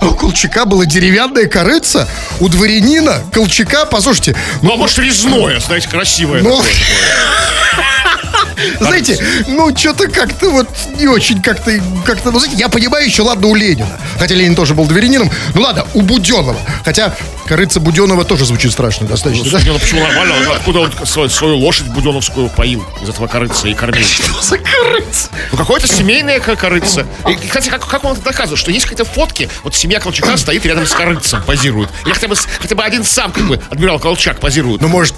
А 0.00 0.06
у 0.06 0.14
Колчака 0.14 0.64
было 0.64 0.86
деревянное 0.86 1.46
корыца? 1.46 2.08
У 2.40 2.48
дворянина 2.48 3.22
Колчака, 3.32 3.84
послушайте, 3.86 4.36
Ну, 4.62 4.72
а 4.72 4.76
может, 4.76 4.98
резное, 4.98 5.60
знаете, 5.60 5.88
красивое. 5.88 6.42
Ну, 6.42 6.50
такое. 6.56 6.72
знаете, 8.80 9.18
ну, 9.48 9.76
что-то 9.76 10.08
как-то 10.08 10.50
вот 10.50 10.68
не 10.98 11.06
очень 11.06 11.42
как-то, 11.42 11.72
как-то, 12.04 12.30
ну, 12.30 12.38
знаете, 12.38 12.58
я 12.58 12.68
понимаю 12.68 13.06
еще, 13.06 13.22
ладно, 13.22 13.48
у 13.48 13.54
Ленина. 13.54 13.98
Хотя 14.18 14.34
Ленин 14.34 14.54
тоже 14.54 14.74
был 14.74 14.86
дворянином. 14.86 15.30
Ну, 15.54 15.62
ладно, 15.62 15.86
у 15.94 16.02
Буденова. 16.02 16.56
Хотя 16.84 17.14
корыца 17.46 17.80
Буденова 17.80 18.24
тоже 18.24 18.44
звучит 18.44 18.72
страшно 18.72 19.06
достаточно. 19.06 19.50
да? 19.50 19.60
Не, 19.60 19.70
ну 19.70 19.78
почему 19.78 20.00
нормально? 20.02 20.34
Откуда 20.54 20.80
он 20.80 20.92
свою, 21.06 21.28
свою 21.28 21.56
лошадь 21.58 21.86
буденовскую 21.88 22.48
поил 22.48 22.84
из 23.02 23.08
этого 23.08 23.26
корыца 23.26 23.68
и 23.68 23.74
кормил? 23.74 24.06
За 24.42 24.58
корыца. 24.58 25.28
Ну, 25.52 25.58
какое-то 25.58 25.86
семейное 25.86 26.40
ко- 26.40 26.56
корыце. 26.56 27.06
И, 27.28 27.34
кстати, 27.46 27.68
как, 27.68 27.86
как 27.86 28.04
он 28.04 28.12
это 28.12 28.22
доказывает? 28.22 28.58
Что 28.58 28.70
есть 28.70 28.86
какие-то 28.86 29.04
фотки, 29.10 29.48
вот 29.62 29.74
семья 29.74 30.00
Колчака 30.00 30.36
стоит 30.36 30.64
рядом 30.64 30.86
с 30.86 30.92
корыцем, 30.92 31.42
позирует. 31.42 31.90
Или 32.04 32.12
хотя 32.14 32.28
бы, 32.28 32.36
хотя 32.60 32.74
бы 32.74 32.82
один 32.82 33.04
сам, 33.04 33.32
как 33.32 33.46
бы, 33.46 33.60
адмирал 33.70 33.98
Колчак 33.98 34.40
позирует. 34.40 34.80
Ну, 34.80 34.88
может, 34.88 35.14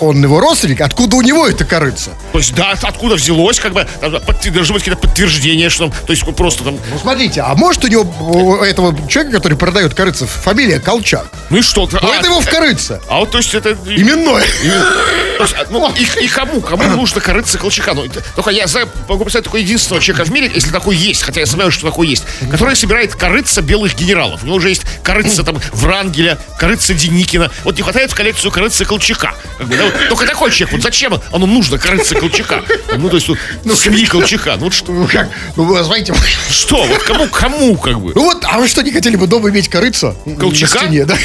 он 0.00 0.22
его 0.22 0.40
родственник? 0.40 0.80
Откуда 0.80 1.16
у 1.16 1.22
него 1.22 1.46
это 1.46 1.64
корыца? 1.64 2.10
То 2.32 2.38
есть, 2.38 2.54
да, 2.54 2.72
от- 2.72 2.84
откуда 2.84 3.14
взялось, 3.16 3.58
как 3.60 3.72
бы, 3.72 3.86
там, 4.00 4.14
подтвер- 4.16 4.52
должны 4.52 4.74
быть 4.74 4.84
какие-то 4.84 5.00
подтверждения, 5.00 5.68
что 5.68 5.88
там, 5.88 5.92
то 6.06 6.12
есть, 6.12 6.24
просто 6.36 6.64
там, 6.64 6.78
Ну, 6.92 6.98
смотрите, 6.98 7.40
а 7.40 7.54
может 7.54 7.84
у 7.84 7.88
него, 7.88 8.02
у 8.20 8.56
этого 8.62 8.96
человека, 9.08 9.36
который 9.38 9.56
продает 9.58 9.94
корыца, 9.94 10.26
фамилия 10.26 10.80
Колчак? 10.80 11.26
ну 11.50 11.58
и 11.58 11.62
что? 11.62 11.88
Ну, 11.90 11.98
а, 12.02 12.16
это 12.16 12.26
его 12.26 12.40
в 12.40 12.48
корыце. 12.48 13.00
а 13.08 13.18
вот, 13.20 13.30
то 13.30 13.38
есть, 13.38 13.54
это... 13.54 13.70
Именной. 13.70 14.42
То 14.42 14.46
есть, 14.66 15.27
ну, 15.70 15.92
и, 15.94 16.24
и 16.24 16.28
кому? 16.28 16.60
Кому 16.60 16.84
нужно 16.96 17.20
корыться 17.20 17.58
Колчака? 17.58 17.94
Ну, 17.94 18.04
это- 18.04 18.22
только 18.34 18.50
я 18.50 18.66
знаю, 18.66 18.88
могу 19.08 19.24
представить 19.24 19.44
такого 19.44 19.60
единственного 19.60 20.02
человека 20.02 20.28
в 20.28 20.32
мире, 20.32 20.50
если 20.54 20.70
такой 20.70 20.96
есть, 20.96 21.22
хотя 21.22 21.40
я 21.40 21.46
знаю, 21.46 21.70
что 21.70 21.86
такой 21.86 22.08
есть, 22.08 22.24
который 22.50 22.76
собирает 22.76 23.14
корыться 23.14 23.62
белых 23.62 23.94
генералов. 23.96 24.42
У 24.42 24.46
него 24.46 24.56
уже 24.56 24.70
есть 24.70 24.82
корыться 25.02 25.42
там 25.42 25.60
Врангеля, 25.72 26.38
корыться 26.58 26.94
Деникина. 26.94 27.50
Вот 27.64 27.76
не 27.76 27.82
хватает 27.82 28.10
в 28.10 28.14
коллекцию 28.14 28.50
корыться 28.52 28.84
Колчака. 28.84 29.34
Как 29.58 29.66
бы, 29.68 29.76
да, 29.76 29.84
вот 29.84 29.94
только 30.08 30.26
такой 30.26 30.50
человек. 30.50 30.72
Вот 30.72 30.82
зачем 30.82 31.20
оно 31.32 31.46
нужно 31.46 31.78
корыться 31.78 32.14
Колчака? 32.14 32.62
Ну, 32.96 33.08
то 33.08 33.16
есть, 33.16 33.28
ну, 33.64 33.74
семьи 33.74 34.04
Колчака. 34.06 34.56
Ну, 34.58 34.70
что, 34.70 34.92
Ну, 34.92 35.06
как? 35.06 35.28
Ну, 35.56 35.64
вы 35.64 35.82
знаете, 35.84 36.14
что? 36.50 36.84
Вот 36.84 37.02
кому, 37.02 37.26
кому, 37.28 37.76
как 37.76 38.00
бы? 38.00 38.12
ну 38.14 38.22
вот, 38.24 38.44
а 38.44 38.58
вы 38.58 38.68
что, 38.68 38.82
не 38.82 38.92
хотели 38.92 39.16
бы 39.16 39.26
дома 39.26 39.50
иметь 39.50 39.68
корыца? 39.68 40.14
Колчака? 40.38 40.74
На 40.74 40.80
стене, 40.80 41.04
да? 41.04 41.16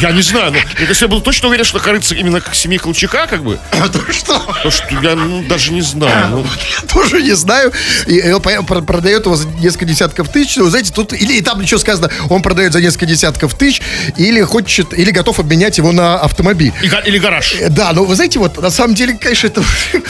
Я 0.00 0.12
не 0.12 0.22
знаю, 0.22 0.52
но 0.52 0.58
если 0.84 1.04
я 1.04 1.08
был 1.08 1.20
точно 1.20 1.48
уверен, 1.48 1.64
что 1.64 1.78
корыться 1.78 2.14
именно 2.14 2.40
к 2.40 2.54
семье 2.54 2.78
Колчака, 2.78 3.26
как 3.26 3.42
бы, 3.42 3.58
А 3.72 3.88
то 3.88 4.00
что? 4.12 4.38
то 4.62 4.70
что 4.70 5.00
я 5.02 5.14
ну, 5.14 5.42
даже 5.42 5.72
не 5.72 5.82
знаю. 5.82 6.28
Ну, 6.30 6.46
Я 6.82 6.88
тоже 6.88 7.22
не 7.22 7.34
знаю. 7.34 7.72
И 8.06 8.20
продает 8.62 9.26
его 9.26 9.36
за 9.36 9.48
несколько 9.48 9.84
десятков 9.84 10.28
тысяч. 10.28 10.56
Ну, 10.56 10.68
знаете, 10.68 10.92
тут 10.92 11.12
или 11.12 11.34
и 11.34 11.42
там 11.42 11.60
еще 11.60 11.78
сказано, 11.78 12.10
он 12.28 12.42
продает 12.42 12.72
за 12.72 12.80
несколько 12.80 13.06
десятков 13.06 13.54
тысяч, 13.54 13.82
или 14.16 14.42
хочет, 14.42 14.92
или 14.92 15.10
готов 15.10 15.38
обменять 15.38 15.78
его 15.78 15.92
на 15.92 16.16
автомобиль. 16.16 16.72
и 16.82 16.88
или 17.08 17.18
гараж. 17.18 17.54
Э, 17.58 17.68
Да, 17.68 17.92
но 17.92 18.04
вы 18.04 18.14
знаете, 18.14 18.38
вот 18.38 18.60
на 18.60 18.70
самом 18.70 18.94
деле, 18.94 19.14
конечно, 19.14 19.46
это... 19.46 19.62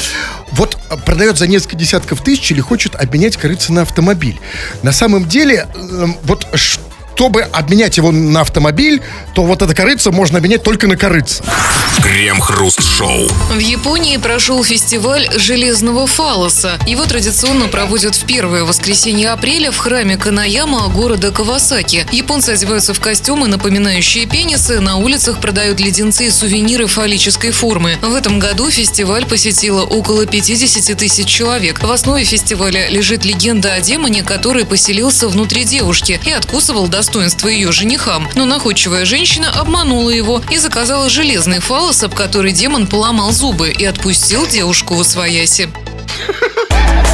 Вот 0.52 0.78
э, 0.90 0.96
продает 1.04 1.38
за 1.38 1.46
несколько 1.46 1.76
десятков 1.76 2.22
тысяч 2.22 2.50
или 2.50 2.60
хочет 2.60 2.94
обменять 2.94 3.36
корыца 3.36 3.72
на 3.72 3.82
автомобиль. 3.82 4.38
На 4.82 4.92
самом 4.92 5.28
деле, 5.28 5.66
эм, 5.74 6.16
вот 6.22 6.46
чтобы 7.16 7.40
обменять 7.40 7.96
его 7.96 8.12
на 8.12 8.42
автомобиль, 8.42 9.00
то 9.32 9.42
вот 9.42 9.62
это 9.62 9.74
корыца 9.74 10.10
можно 10.10 10.36
обменять 10.36 10.62
только 10.62 10.86
на 10.86 10.98
корыца. 10.98 11.42
Крем-хруст-шоу. 12.02 13.28
В 13.54 13.58
Японии 13.58 14.18
прошел 14.18 14.62
фестиваль 14.62 15.26
железного 15.34 16.06
фалоса. 16.06 16.78
Его 16.86 17.06
традиционно 17.06 17.68
проводят 17.68 18.14
в 18.14 18.26
первое 18.26 18.64
воскресенье 18.64 19.30
апреля 19.30 19.70
в 19.70 19.78
храме 19.78 20.18
Канаяма 20.18 20.88
города 20.88 21.30
Кавасаки. 21.30 22.06
Японцы 22.12 22.50
одеваются 22.50 22.92
в 22.92 23.00
костюмы, 23.00 23.48
напоминающие 23.48 24.26
пенисы, 24.26 24.80
на 24.80 24.96
улицах 24.96 25.40
продают 25.40 25.80
леденцы 25.80 26.26
и 26.26 26.30
сувениры 26.30 26.86
фаллической 26.86 27.50
формы. 27.50 27.96
В 28.02 28.14
этом 28.14 28.38
году 28.38 28.70
фестиваль 28.70 29.24
посетило 29.24 29.82
около 29.82 30.26
50 30.26 30.96
тысяч 30.98 31.26
человек. 31.26 31.82
В 31.82 31.90
основе 31.90 32.24
фестиваля 32.24 32.90
лежит 32.90 33.24
легенда 33.24 33.72
о 33.72 33.80
демоне, 33.80 34.22
который 34.22 34.66
поселился 34.66 35.28
внутри 35.28 35.64
девушки 35.64 36.20
и 36.24 36.30
откусывал 36.30 36.88
достоинство 37.06 37.46
ее 37.46 37.70
женихам. 37.70 38.28
Но 38.34 38.46
находчивая 38.46 39.04
женщина 39.04 39.48
обманула 39.50 40.10
его 40.10 40.42
и 40.50 40.58
заказала 40.58 41.08
железный 41.08 41.60
фалос, 41.60 42.02
об 42.02 42.16
который 42.16 42.50
демон 42.50 42.88
поломал 42.88 43.30
зубы 43.30 43.70
и 43.70 43.84
отпустил 43.84 44.44
девушку 44.48 44.94
в 44.94 45.02
освояси. 45.02 45.68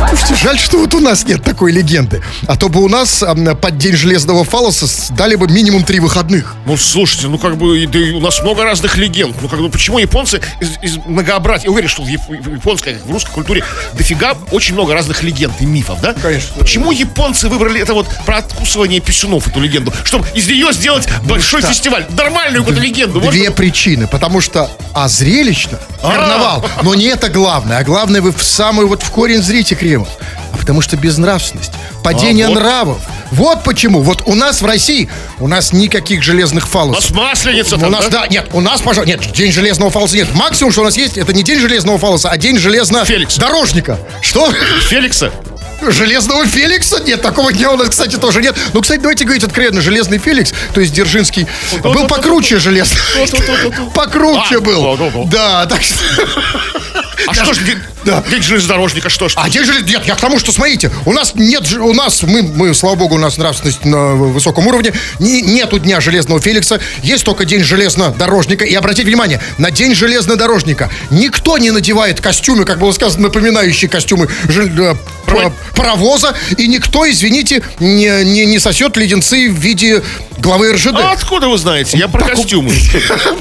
Слушайте, 0.08 0.34
жаль, 0.42 0.58
что 0.58 0.78
вот 0.78 0.94
у 0.94 1.00
нас 1.00 1.24
нет 1.24 1.42
такой 1.42 1.72
легенды. 1.72 2.22
А 2.46 2.56
то 2.56 2.68
бы 2.68 2.82
у 2.82 2.88
нас 2.88 3.24
под 3.60 3.78
День 3.78 3.94
Железного 3.94 4.44
Фалоса 4.44 4.86
дали 5.14 5.36
бы 5.36 5.48
минимум 5.48 5.84
три 5.84 6.00
выходных. 6.00 6.54
Ну, 6.66 6.76
слушайте, 6.76 7.28
ну 7.28 7.38
как 7.38 7.56
бы, 7.56 7.86
да 7.86 7.98
у 8.16 8.20
нас 8.20 8.42
много 8.42 8.64
разных 8.64 8.96
легенд. 8.96 9.34
Ну, 9.40 9.48
как 9.48 9.60
бы, 9.60 9.68
почему 9.70 9.98
японцы 9.98 10.40
из, 10.60 10.70
из 10.82 10.98
многообразия... 11.06 11.64
Я 11.66 11.70
уверен, 11.72 11.88
что 11.88 12.02
в, 12.02 12.06
яп- 12.08 12.28
в 12.28 12.52
японской, 12.54 12.98
в 13.04 13.10
русской 13.10 13.32
культуре 13.32 13.64
дофига 13.94 14.34
очень 14.50 14.74
много 14.74 14.92
разных 14.94 15.22
легенд 15.22 15.54
и 15.60 15.66
мифов, 15.66 16.00
да? 16.00 16.14
Конечно. 16.14 16.56
Почему 16.58 16.92
японцы 16.92 17.48
выбрали 17.48 17.80
это 17.80 17.94
вот 17.94 18.06
про 18.26 18.38
откусывание 18.38 19.00
писюнов, 19.00 19.48
эту 19.48 19.60
легенду? 19.60 19.92
Чтобы 20.04 20.26
из 20.34 20.46
нее 20.46 20.72
сделать 20.72 21.08
большой 21.24 21.62
фестиваль. 21.62 22.06
Нормальную 22.10 22.62
какую-то 22.64 22.82
легенду. 22.82 23.20
можно? 23.20 23.30
Две 23.32 23.50
причины. 23.50 24.06
Потому 24.06 24.40
что, 24.40 24.70
а 24.94 25.08
зрелищно, 25.08 25.78
карнавал. 26.00 26.64
Но 26.82 26.94
не 26.94 27.06
это 27.06 27.28
главное. 27.28 27.78
А 27.78 27.84
главное, 27.84 28.20
вы 28.20 28.32
в 28.32 28.42
самую 28.42 28.88
вот 28.88 29.02
в 29.02 29.10
корень 29.10 29.42
зрите 29.42 29.74
Кремов. 29.92 30.08
А 30.52 30.56
потому 30.56 30.80
что 30.80 30.96
безнравственность, 30.96 31.72
падение 32.02 32.46
А, 32.46 32.48
вот. 32.48 32.54
нравов. 32.60 32.98
Вот 33.30 33.62
почему. 33.62 34.00
Вот 34.00 34.22
у 34.26 34.34
нас 34.34 34.62
в 34.62 34.66
России, 34.66 35.10
у 35.38 35.48
нас 35.48 35.72
никаких 35.74 36.22
железных 36.22 36.64
У 36.64 36.68
фалосов. 36.68 37.10
нас 37.10 37.28
масленица 37.28 37.76
У 37.76 37.90
нас, 37.90 38.06
да? 38.06 38.20
да, 38.22 38.26
нет, 38.28 38.48
у 38.52 38.60
нас, 38.62 38.80
пожалуйста, 38.80 39.10
нет, 39.18 39.32
день 39.32 39.52
железного 39.52 39.90
фалоса 39.90 40.16
нет. 40.16 40.34
Максимум, 40.34 40.72
что 40.72 40.80
у 40.80 40.84
нас 40.84 40.96
есть, 40.96 41.18
это 41.18 41.32
не 41.34 41.42
день 41.42 41.58
железного 41.60 41.98
фалоса, 41.98 42.30
а 42.30 42.36
день 42.38 42.58
железного 42.58 43.04
Феликс. 43.04 43.36
дорожника. 43.36 43.98
Что? 44.22 44.50
Феликса. 44.88 45.30
Железного 45.86 46.46
Феликса? 46.46 47.02
Нет, 47.02 47.20
такого 47.22 47.52
дня 47.52 47.72
у 47.72 47.76
нас, 47.76 47.88
кстати, 47.90 48.16
тоже 48.16 48.40
нет. 48.40 48.56
Ну, 48.72 48.80
кстати, 48.80 49.00
давайте 49.00 49.24
говорить 49.24 49.42
откровенно, 49.44 49.80
Железный 49.82 50.18
Феликс, 50.18 50.52
то 50.72 50.80
есть 50.80 50.92
Дзержинский, 50.94 51.46
был 51.82 52.06
покруче 52.06 52.58
железного. 52.58 53.02
Покруче 53.94 54.60
был. 54.60 54.96
Да, 55.26 55.66
так 55.66 55.82
что... 55.82 55.96
А 57.26 57.34
что 57.34 57.52
ж, 57.54 57.58
день, 57.58 57.78
Да. 58.04 58.22
день 58.30 58.42
железнодорожника, 58.42 59.08
что 59.08 59.28
ж? 59.28 59.34
А 59.36 59.48
день 59.48 59.64
желез... 59.64 59.84
Нет, 59.88 60.02
я 60.06 60.14
к 60.14 60.20
тому, 60.20 60.38
что, 60.38 60.52
смотрите, 60.52 60.90
у 61.06 61.12
нас 61.12 61.34
нет... 61.34 61.70
У 61.72 61.92
нас, 61.92 62.22
мы, 62.22 62.42
мы, 62.42 62.74
слава 62.74 62.96
богу, 62.96 63.14
у 63.14 63.18
нас 63.18 63.38
нравственность 63.38 63.84
на 63.84 64.14
высоком 64.14 64.66
уровне. 64.66 64.92
Не, 65.18 65.40
нету 65.42 65.78
дня 65.78 66.00
Железного 66.00 66.40
Феликса. 66.40 66.80
Есть 67.02 67.24
только 67.24 67.44
день 67.44 67.62
железнодорожника. 67.62 68.64
И 68.64 68.74
обратите 68.74 69.06
внимание, 69.08 69.40
на 69.58 69.70
день 69.70 69.94
железнодорожника 69.94 70.90
никто 71.10 71.58
не 71.58 71.70
надевает 71.70 72.20
костюмы, 72.20 72.64
как 72.64 72.78
было 72.78 72.92
сказано, 72.92 73.24
напоминающие 73.24 73.88
костюмы 73.88 74.28
жел- 74.48 74.66
э, 74.66 74.94
пар- 75.26 75.52
паровоза. 75.76 76.34
И 76.56 76.66
никто, 76.66 77.08
извините, 77.08 77.62
не, 77.78 78.24
не, 78.24 78.46
не 78.46 78.58
сосет 78.58 78.96
леденцы 78.96 79.48
в 79.50 79.54
виде 79.54 80.02
главы 80.38 80.72
РЖД. 80.72 80.94
А 80.94 81.12
откуда 81.12 81.48
вы 81.48 81.56
знаете? 81.58 81.96
Я 81.96 82.08
про 82.08 82.20
Так, 82.24 82.34
костюмы. 82.36 82.72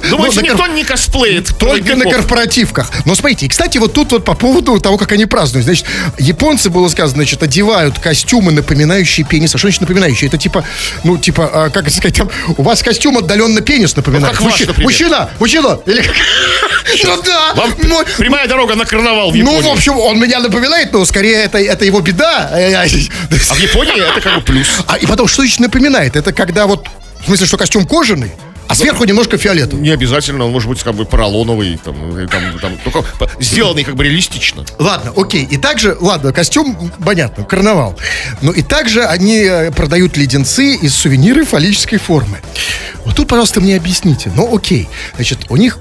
Ну, 0.03 0.17
Думаете, 0.17 0.41
на 0.41 0.45
никто 0.45 0.67
не 0.67 0.83
косплеит? 0.83 1.57
Только 1.57 1.95
на 1.95 2.05
корпоративках. 2.05 2.91
Но 3.05 3.15
смотрите, 3.15 3.47
кстати, 3.47 3.70
кстати, 3.71 3.81
вот 3.81 3.93
тут 3.93 4.11
вот 4.11 4.25
по 4.25 4.33
поводу 4.33 4.77
того, 4.81 4.97
как 4.97 5.13
они 5.13 5.25
празднуют. 5.25 5.63
Значит, 5.63 5.85
японцы, 6.19 6.69
было 6.69 6.89
сказано, 6.89 7.23
значит, 7.23 7.41
одевают 7.41 7.99
костюмы, 7.99 8.51
напоминающие 8.51 9.25
пенис. 9.25 9.55
А 9.55 9.57
что 9.57 9.67
значит 9.67 9.79
напоминающие? 9.79 10.27
Это 10.27 10.37
типа, 10.37 10.65
ну, 11.05 11.17
типа, 11.17 11.49
а, 11.53 11.69
как 11.69 11.89
сказать, 11.89 12.17
там, 12.17 12.29
у 12.57 12.63
вас 12.63 12.83
костюм 12.83 13.17
отдаленно 13.17 13.61
пенис 13.61 13.95
напоминает. 13.95 14.35
Ну, 14.37 14.45
ваш, 14.49 14.59
Мужчина, 14.77 15.29
мужчина. 15.39 15.79
Или 15.85 16.01
как? 16.01 16.15
Ну 17.05 17.21
да. 17.23 17.53
Вам 17.55 17.73
мой- 17.87 18.05
прямая 18.17 18.45
дорога 18.49 18.75
на 18.75 18.83
карнавал 18.85 19.31
в 19.31 19.35
Ну, 19.35 19.39
Японии. 19.53 19.61
в 19.61 19.67
общем, 19.73 19.97
он 19.97 20.19
меня 20.19 20.41
напоминает, 20.41 20.91
но 20.91 21.05
скорее 21.05 21.43
это, 21.43 21.57
это 21.57 21.85
его 21.85 22.01
беда. 22.01 22.49
А 22.51 23.53
в 23.53 23.57
Японии 23.59 24.01
это 24.11 24.19
как 24.19 24.35
бы 24.35 24.41
плюс. 24.41 24.67
А, 24.87 24.97
и 24.97 25.05
потом, 25.05 25.29
что 25.29 25.43
значит 25.43 25.61
напоминает? 25.61 26.17
Это 26.17 26.33
когда 26.33 26.67
вот, 26.67 26.87
в 27.21 27.25
смысле, 27.27 27.45
что 27.47 27.55
костюм 27.55 27.85
кожаный, 27.87 28.33
а 28.71 28.75
сверху 28.75 29.03
немножко 29.03 29.37
фиолетовый. 29.37 29.83
Не 29.83 29.89
обязательно, 29.89 30.45
он 30.45 30.51
может 30.51 30.69
быть 30.69 30.81
как 30.81 30.95
бы 30.95 31.03
поролоновый, 31.03 31.77
там, 31.83 32.27
там, 32.27 32.59
там, 32.59 32.77
только 32.83 33.03
сделанный 33.41 33.83
как 33.83 33.95
бы 33.95 34.05
реалистично. 34.05 34.65
Ладно, 34.79 35.11
окей. 35.17 35.43
И 35.43 35.57
также, 35.57 35.97
ладно, 35.99 36.31
костюм, 36.31 36.91
понятно, 37.03 37.43
карнавал. 37.43 37.99
Но 38.41 38.53
и 38.53 38.61
также 38.61 39.03
они 39.03 39.39
э, 39.39 39.71
продают 39.71 40.15
леденцы 40.15 40.75
из 40.75 40.95
сувениры 40.95 41.43
фаллической 41.43 41.99
формы. 41.99 42.39
Вот 43.03 43.15
тут, 43.17 43.27
пожалуйста, 43.27 43.59
мне 43.59 43.75
объясните. 43.75 44.31
Ну, 44.35 44.55
окей. 44.55 44.87
Значит, 45.15 45.39
у 45.49 45.57
них 45.57 45.77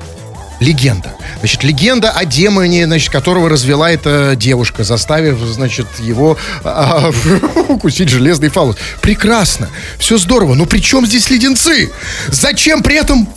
легенда. 0.61 1.13
Значит, 1.39 1.65
легенда 1.65 2.11
о 2.11 2.25
демоне, 2.25 2.87
значит, 2.87 3.11
которого 3.11 3.49
развела 3.49 3.91
эта 3.91 4.35
девушка, 4.37 4.85
заставив, 4.85 5.39
значит, 5.39 5.87
его 5.99 6.37
а, 6.63 7.11
укусить 7.69 8.11
железный 8.11 8.51
фалос. 8.51 8.77
Прекрасно. 9.01 9.69
Все 9.99 10.19
здорово. 10.19 10.55
Но 10.55 10.67
при 10.67 10.79
чем 10.79 11.07
здесь 11.07 11.31
леденцы? 11.31 11.91
Зачем 12.29 12.83
при 12.83 12.97
этом 12.97 13.29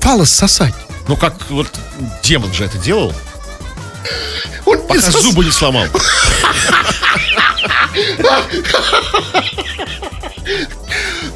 фалос 0.00 0.30
сосать? 0.30 0.74
Ну 1.08 1.16
как 1.16 1.34
вот 1.50 1.68
демон 2.22 2.52
же 2.52 2.64
это 2.64 2.78
делал, 2.78 3.12
Он 4.64 4.78
не 4.78 4.86
пока 4.86 5.00
сос- 5.00 5.22
зубы 5.22 5.44
не 5.44 5.50
сломал. 5.50 5.86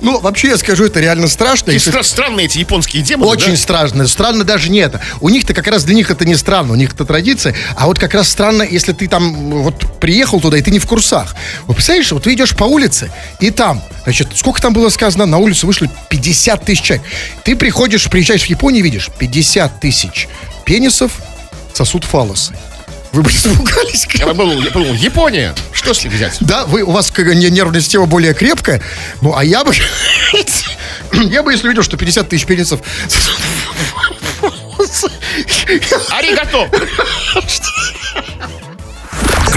Ну, 0.00 0.18
вообще, 0.20 0.48
я 0.48 0.56
скажу, 0.56 0.84
это 0.84 1.00
реально 1.00 1.28
страшно. 1.28 1.70
И 1.70 1.74
если- 1.74 1.92
стра- 1.92 2.02
странные 2.02 2.46
эти 2.46 2.58
японские 2.58 3.02
демоны, 3.02 3.30
Очень 3.30 3.50
да? 3.52 3.56
странно. 3.56 4.06
Странно 4.06 4.44
даже 4.44 4.70
не 4.70 4.78
это. 4.78 5.00
У 5.20 5.28
них-то 5.28 5.52
как 5.52 5.66
раз 5.66 5.84
для 5.84 5.94
них 5.94 6.10
это 6.10 6.24
не 6.24 6.36
странно, 6.36 6.72
у 6.72 6.76
них 6.76 6.94
это 6.94 7.04
традиция. 7.04 7.54
А 7.76 7.86
вот 7.86 7.98
как 7.98 8.14
раз 8.14 8.28
странно, 8.28 8.62
если 8.62 8.92
ты 8.92 9.08
там 9.08 9.62
вот 9.62 10.00
приехал 10.00 10.40
туда, 10.40 10.56
и 10.58 10.62
ты 10.62 10.70
не 10.70 10.78
в 10.78 10.86
курсах. 10.86 11.34
Вот 11.66 11.74
представляешь, 11.74 12.10
вот 12.12 12.22
ты 12.22 12.32
идешь 12.34 12.54
по 12.56 12.64
улице, 12.64 13.10
и 13.40 13.50
там, 13.50 13.82
значит, 14.04 14.28
сколько 14.34 14.60
там 14.62 14.72
было 14.72 14.88
сказано, 14.88 15.26
на 15.26 15.38
улицу 15.38 15.66
вышли 15.66 15.90
50 16.08 16.64
тысяч 16.64 16.82
человек. 16.82 17.06
Ты 17.44 17.56
приходишь, 17.56 18.08
приезжаешь 18.08 18.42
в 18.44 18.46
Японию, 18.46 18.82
видишь, 18.84 19.10
50 19.18 19.80
тысяч 19.80 20.28
пенисов 20.64 21.12
сосут 21.74 22.04
фалосы. 22.04 22.54
Вы 23.12 23.22
бы 23.22 23.30
испугались? 23.30 24.06
Я 24.14 24.26
подумал, 24.26 24.60
я 24.60 24.70
подумал, 24.70 24.94
Япония, 24.94 25.54
что 25.72 25.94
с 25.94 26.04
них 26.04 26.12
взять? 26.12 26.36
Да, 26.40 26.64
вы, 26.64 26.82
у 26.82 26.92
вас 26.92 27.10
нервная 27.16 27.80
система 27.80 28.06
более 28.06 28.34
крепкая. 28.34 28.80
Ну, 29.20 29.34
а 29.34 29.44
я 29.44 29.64
бы... 29.64 29.74
Я 31.12 31.42
бы, 31.42 31.50
если 31.52 31.66
увидел, 31.66 31.82
что 31.82 31.96
50 31.96 32.28
тысяч 32.28 32.46
пенисов... 32.46 32.80
Аригато! 36.10 36.70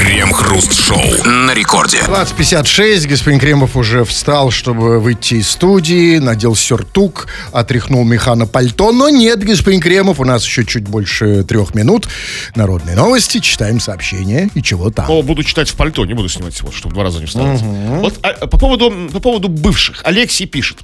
Крем-хруст-шоу 0.04 1.24
на 1.24 1.54
рекорде. 1.54 2.00
20.56, 2.00 3.08
господин 3.08 3.40
Кремов 3.40 3.78
уже 3.78 4.04
встал, 4.04 4.52
чтобы 4.52 5.00
выйти 5.00 5.36
из 5.36 5.50
студии, 5.50 6.18
надел 6.18 6.56
сюртук, 6.56 7.28
отряхнул 7.54 8.04
механа 8.04 8.46
пальто, 8.46 8.92
но 8.92 9.08
нет, 9.08 9.42
господин 9.42 9.80
Кремов, 9.80 10.20
у 10.20 10.26
нас 10.26 10.44
еще 10.44 10.66
чуть 10.66 10.84
больше 10.90 11.46
трех 11.46 11.74
минут. 11.74 12.10
Народные 12.54 12.98
новости, 12.98 13.40
читаем 13.40 13.80
сообщения 13.80 14.50
и 14.54 14.62
чего 14.62 14.90
там. 14.90 15.10
О, 15.10 15.22
буду 15.22 15.42
читать 15.42 15.70
в 15.70 15.76
пальто, 15.76 16.06
не 16.06 16.14
буду 16.14 16.28
снимать 16.28 16.60
его, 16.60 16.70
чтобы 16.74 16.96
два 16.96 17.06
раза 17.06 17.22
не 17.22 17.26
вставать. 17.26 17.62
Вот 17.62 18.20
а, 18.24 18.48
по, 18.48 18.58
поводу, 18.58 18.92
по 19.10 19.22
поводу 19.22 19.48
бывших. 19.48 20.02
Алексей 20.04 20.48
пишет. 20.48 20.80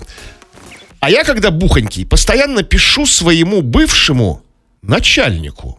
А 1.02 1.10
я, 1.10 1.26
когда 1.26 1.52
бухонький, 1.52 2.06
постоянно 2.06 2.64
пишу 2.64 3.06
своему 3.06 3.64
бывшему 3.64 4.44
начальнику. 4.82 5.78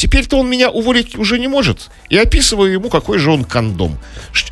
Теперь-то 0.00 0.38
он 0.38 0.48
меня 0.48 0.70
уволить 0.70 1.14
уже 1.18 1.38
не 1.38 1.46
может. 1.46 1.90
И 2.08 2.16
описываю 2.16 2.72
ему, 2.72 2.88
какой 2.88 3.18
же 3.18 3.30
он 3.30 3.44
кондом. 3.44 3.98
Ш- 4.32 4.48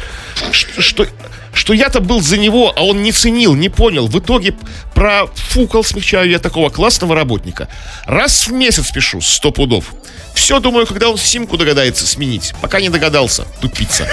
Что, 0.83 1.07
что 1.55 1.73
я-то 1.73 2.01
был 2.01 2.21
за 2.21 2.37
него, 2.37 2.71
а 2.77 2.83
он 2.85 3.03
не 3.03 3.13
ценил, 3.13 3.55
не 3.55 3.71
понял. 3.71 4.09
В 4.09 4.19
итоге 4.19 4.55
профукал, 4.95 5.85
смягчаю 5.85 6.29
я 6.29 6.39
такого 6.39 6.69
классного 6.69 7.15
работника. 7.15 7.67
Раз 8.05 8.47
в 8.49 8.53
месяц 8.53 8.91
пишу, 8.91 9.23
сто 9.23 9.51
пудов. 9.51 9.95
Все 10.35 10.61
думаю, 10.61 10.87
когда 10.87 11.09
он 11.09 11.17
симку 11.17 11.57
догадается 11.57 12.07
сменить. 12.07 12.53
Пока 12.61 12.79
не 12.79 12.91
догадался, 12.91 13.47
тупица. 13.63 14.07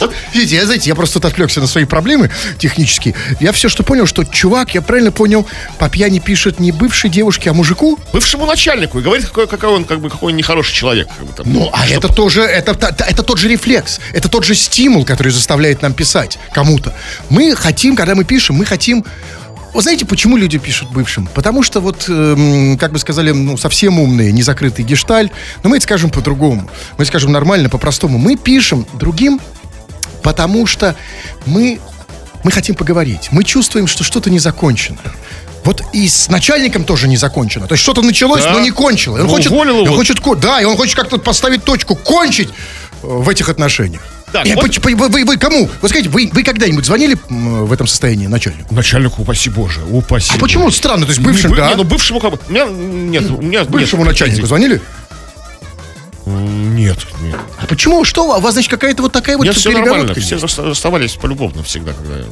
Что? 0.00 0.10
Видите, 0.32 0.56
я, 0.56 0.64
знаете, 0.64 0.88
я 0.88 0.94
просто 0.94 1.20
тут 1.20 1.26
отвлекся 1.30 1.60
на 1.60 1.66
свои 1.66 1.84
проблемы 1.84 2.30
технические. 2.58 3.14
Я 3.38 3.52
все, 3.52 3.68
что 3.68 3.82
понял, 3.82 4.06
что 4.06 4.24
чувак, 4.24 4.74
я 4.74 4.80
правильно 4.80 5.12
понял, 5.12 5.46
по 5.78 5.90
пьяни 5.90 6.20
пишет 6.20 6.58
не 6.58 6.72
бывшей 6.72 7.10
девушке, 7.10 7.50
а 7.50 7.52
мужику. 7.52 7.98
Бывшему 8.12 8.46
начальнику 8.46 8.98
и 8.98 9.02
говорит, 9.02 9.26
какой, 9.26 9.46
какой 9.46 9.68
он, 9.68 9.84
как 9.84 10.00
бы, 10.00 10.08
какой 10.08 10.32
он 10.32 10.36
нехороший 10.38 10.74
человек. 10.74 11.08
как 11.18 11.26
бы 11.26 11.32
там. 11.34 11.52
Ну, 11.52 11.68
а 11.72 11.84
Чтоб- 11.86 11.98
это 12.04 12.08
тоже, 12.14 12.42
это, 12.42 12.74
та- 12.74 12.94
это 13.06 13.22
тот 13.22 13.38
же 13.38 13.48
рефлекс, 13.48 14.00
это 14.14 14.28
тот 14.30 14.44
же 14.44 14.54
стимул, 14.54 15.04
который 15.04 15.32
заставляет 15.32 15.82
нам 15.82 15.92
писать 15.92 16.38
кому-то. 16.54 16.94
Мы 17.28 17.54
хотим, 17.54 17.94
когда 17.94 18.14
мы 18.14 18.24
пишем, 18.24 18.56
мы 18.56 18.64
хотим... 18.64 19.04
Вы 19.74 19.82
знаете, 19.82 20.04
почему 20.06 20.36
люди 20.36 20.58
пишут 20.58 20.90
бывшим? 20.90 21.28
Потому 21.28 21.62
что 21.62 21.80
вот, 21.80 22.06
эм, 22.08 22.76
как 22.76 22.90
бы 22.90 22.98
сказали, 22.98 23.30
ну, 23.30 23.56
совсем 23.56 24.00
умные, 24.00 24.32
незакрытый 24.32 24.84
гешталь. 24.84 25.30
Но 25.62 25.68
мы 25.70 25.76
это 25.76 25.84
скажем 25.84 26.10
по-другому. 26.10 26.68
Мы 26.98 27.04
скажем 27.04 27.30
нормально, 27.30 27.68
по-простому. 27.68 28.18
Мы 28.18 28.34
пишем 28.36 28.84
другим, 28.94 29.40
потому 30.22 30.66
что 30.66 30.94
мы, 31.46 31.80
мы 32.44 32.50
хотим 32.52 32.74
поговорить. 32.74 33.28
Мы 33.30 33.44
чувствуем, 33.44 33.86
что 33.86 34.04
что-то 34.04 34.30
не 34.30 34.38
закончено. 34.38 34.98
Вот 35.64 35.82
и 35.92 36.08
с 36.08 36.28
начальником 36.28 36.84
тоже 36.84 37.06
не 37.06 37.16
закончено. 37.18 37.66
То 37.66 37.74
есть 37.74 37.82
что-то 37.82 38.00
началось, 38.02 38.42
Да. 38.44 38.52
но 38.52 38.60
не 38.60 38.70
кончилось. 38.70 39.18
И 39.20 39.22
Он 39.22 39.28
Ну, 39.28 39.34
хочет, 39.34 39.52
он 39.52 39.68
его. 39.68 39.94
хочет, 39.94 40.18
да, 40.40 40.60
и 40.60 40.64
он 40.64 40.76
хочет 40.76 40.96
как-то 40.96 41.18
поставить 41.18 41.64
точку, 41.64 41.96
кончить 41.96 42.48
э, 42.48 42.52
в 43.02 43.28
этих 43.28 43.48
отношениях. 43.50 44.00
Так, 44.32 44.46
И 44.46 44.54
вот- 44.54 44.78
вы, 44.84 44.94
вы- 44.94 45.24
вы 45.24 45.36
кому? 45.36 45.68
Вы 45.82 45.88
скажите, 45.88 46.08
вы, 46.08 46.30
вы 46.32 46.44
когда-нибудь 46.44 46.86
звонили 46.86 47.18
в 47.28 47.72
этом 47.72 47.86
состоянии 47.88 48.26
начальнику? 48.28 48.72
Начальнику, 48.74 49.22
упаси 49.22 49.50
боже, 49.50 49.80
упаси. 49.90 50.32
А 50.34 50.38
почему 50.38 50.70
странно? 50.70 51.04
То 51.04 51.10
есть 51.10 51.20
Не, 51.20 51.26
бывшим, 51.26 51.50
бы- 51.50 51.56
да? 51.56 51.68
не, 51.68 51.74
ну 51.74 51.84
бывшему 51.84 52.20
как 52.20 52.30
бы... 52.32 52.38
У 52.48 52.52
меня 52.52 52.66
нет, 52.66 53.28
у 53.30 53.42
меня 53.42 53.64
бывшему 53.64 54.02
нет 54.04 54.12
начальнику 54.12 54.46
звонили? 54.46 54.80
Нет, 56.90 57.06
нет. 57.22 57.36
А 57.60 57.66
почему? 57.66 58.04
Что? 58.04 58.36
У 58.36 58.40
вас, 58.40 58.52
значит, 58.54 58.70
какая-то 58.70 59.02
вот 59.02 59.12
такая 59.12 59.36
вот 59.36 59.44
Нет, 59.44 59.56
все 59.56 59.70
нормально. 59.70 60.14
Все 60.14 60.34
есть? 60.36 60.42
рас- 60.42 60.58
оставались 60.58 61.12
полюбовно 61.14 61.62
всегда, 61.62 61.92
когда... 61.92 62.24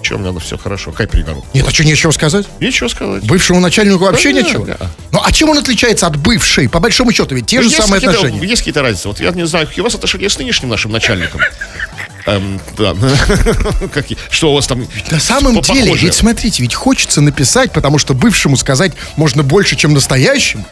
Чем 0.00 0.22
надо, 0.22 0.38
все 0.38 0.56
хорошо. 0.56 0.92
Какая 0.92 1.08
перегородка? 1.08 1.48
Нет, 1.52 1.66
а 1.66 1.70
что, 1.72 1.84
нечего 1.84 2.12
сказать? 2.12 2.46
Нечего 2.60 2.86
сказать. 2.86 3.24
Бывшему 3.24 3.58
начальнику 3.60 4.04
вообще 4.04 4.32
Да, 4.32 4.40
нечего? 4.40 4.64
да. 4.64 4.76
Ну, 5.10 5.20
а 5.22 5.32
чем 5.32 5.50
он 5.50 5.58
отличается 5.58 6.06
от 6.06 6.16
бывшей? 6.16 6.68
По 6.68 6.78
большому 6.78 7.12
счету, 7.12 7.34
ведь 7.34 7.46
те 7.46 7.56
Ну, 7.60 7.64
же 7.64 7.70
самые 7.70 7.98
отношения. 7.98 8.38
Есть 8.46 8.58
какие-то 8.62 8.82
разницы. 8.82 9.08
Вот 9.08 9.18
я 9.20 9.32
не 9.32 9.44
знаю, 9.46 9.66
какие 9.66 9.80
у 9.80 9.84
вас 9.84 9.94
отношения 9.96 10.28
с 10.30 10.38
нынешним 10.38 10.68
нашим 10.68 10.92
начальником. 10.92 11.40
Эм, 12.26 12.60
да. 12.76 12.94
Что 14.30 14.52
у 14.52 14.54
вас 14.54 14.66
там? 14.68 14.86
На 15.10 15.18
самом 15.20 15.60
деле, 15.62 15.94
ведь 15.94 16.14
смотрите, 16.14 16.62
ведь 16.62 16.74
хочется 16.74 17.20
написать, 17.20 17.72
потому 17.72 17.98
что 17.98 18.14
бывшему 18.14 18.56
сказать 18.56 18.92
можно 19.16 19.42
больше, 19.42 19.74
чем 19.76 19.94
настоящему. 19.94 20.64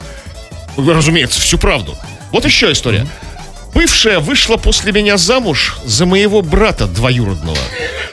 Ну, 0.77 0.93
Разумеется, 0.93 1.41
всю 1.41 1.59
правду. 1.59 1.97
Вот 2.37 2.45
еще 2.45 2.71
история. 2.71 3.07
Бывшая 3.73 4.19
вышла 4.19 4.59
после 4.59 4.93
меня 4.93 5.17
замуж 5.17 5.79
за 5.87 6.05
моего 6.05 6.43
брата 6.43 6.87
двоюродного. 6.87 7.57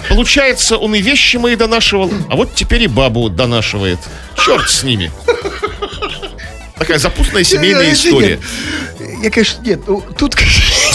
Получается, 0.07 0.77
он 0.77 0.95
и 0.95 1.01
вещи 1.01 1.35
мои 1.35 1.57
донашивал, 1.57 2.09
а 2.29 2.37
вот 2.37 2.55
теперь 2.55 2.83
и 2.83 2.87
бабу 2.87 3.27
донашивает. 3.27 3.99
Черт 4.37 4.69
с 4.69 4.83
ними. 4.83 5.11
Такая 6.77 6.99
запутанная 6.99 7.43
семейная 7.43 7.87
Я- 7.87 7.93
история. 7.93 8.39
Я, 9.21 9.29
конечно, 9.29 9.61
нет, 9.61 9.81
ну, 9.87 10.01
тут... 10.17 10.37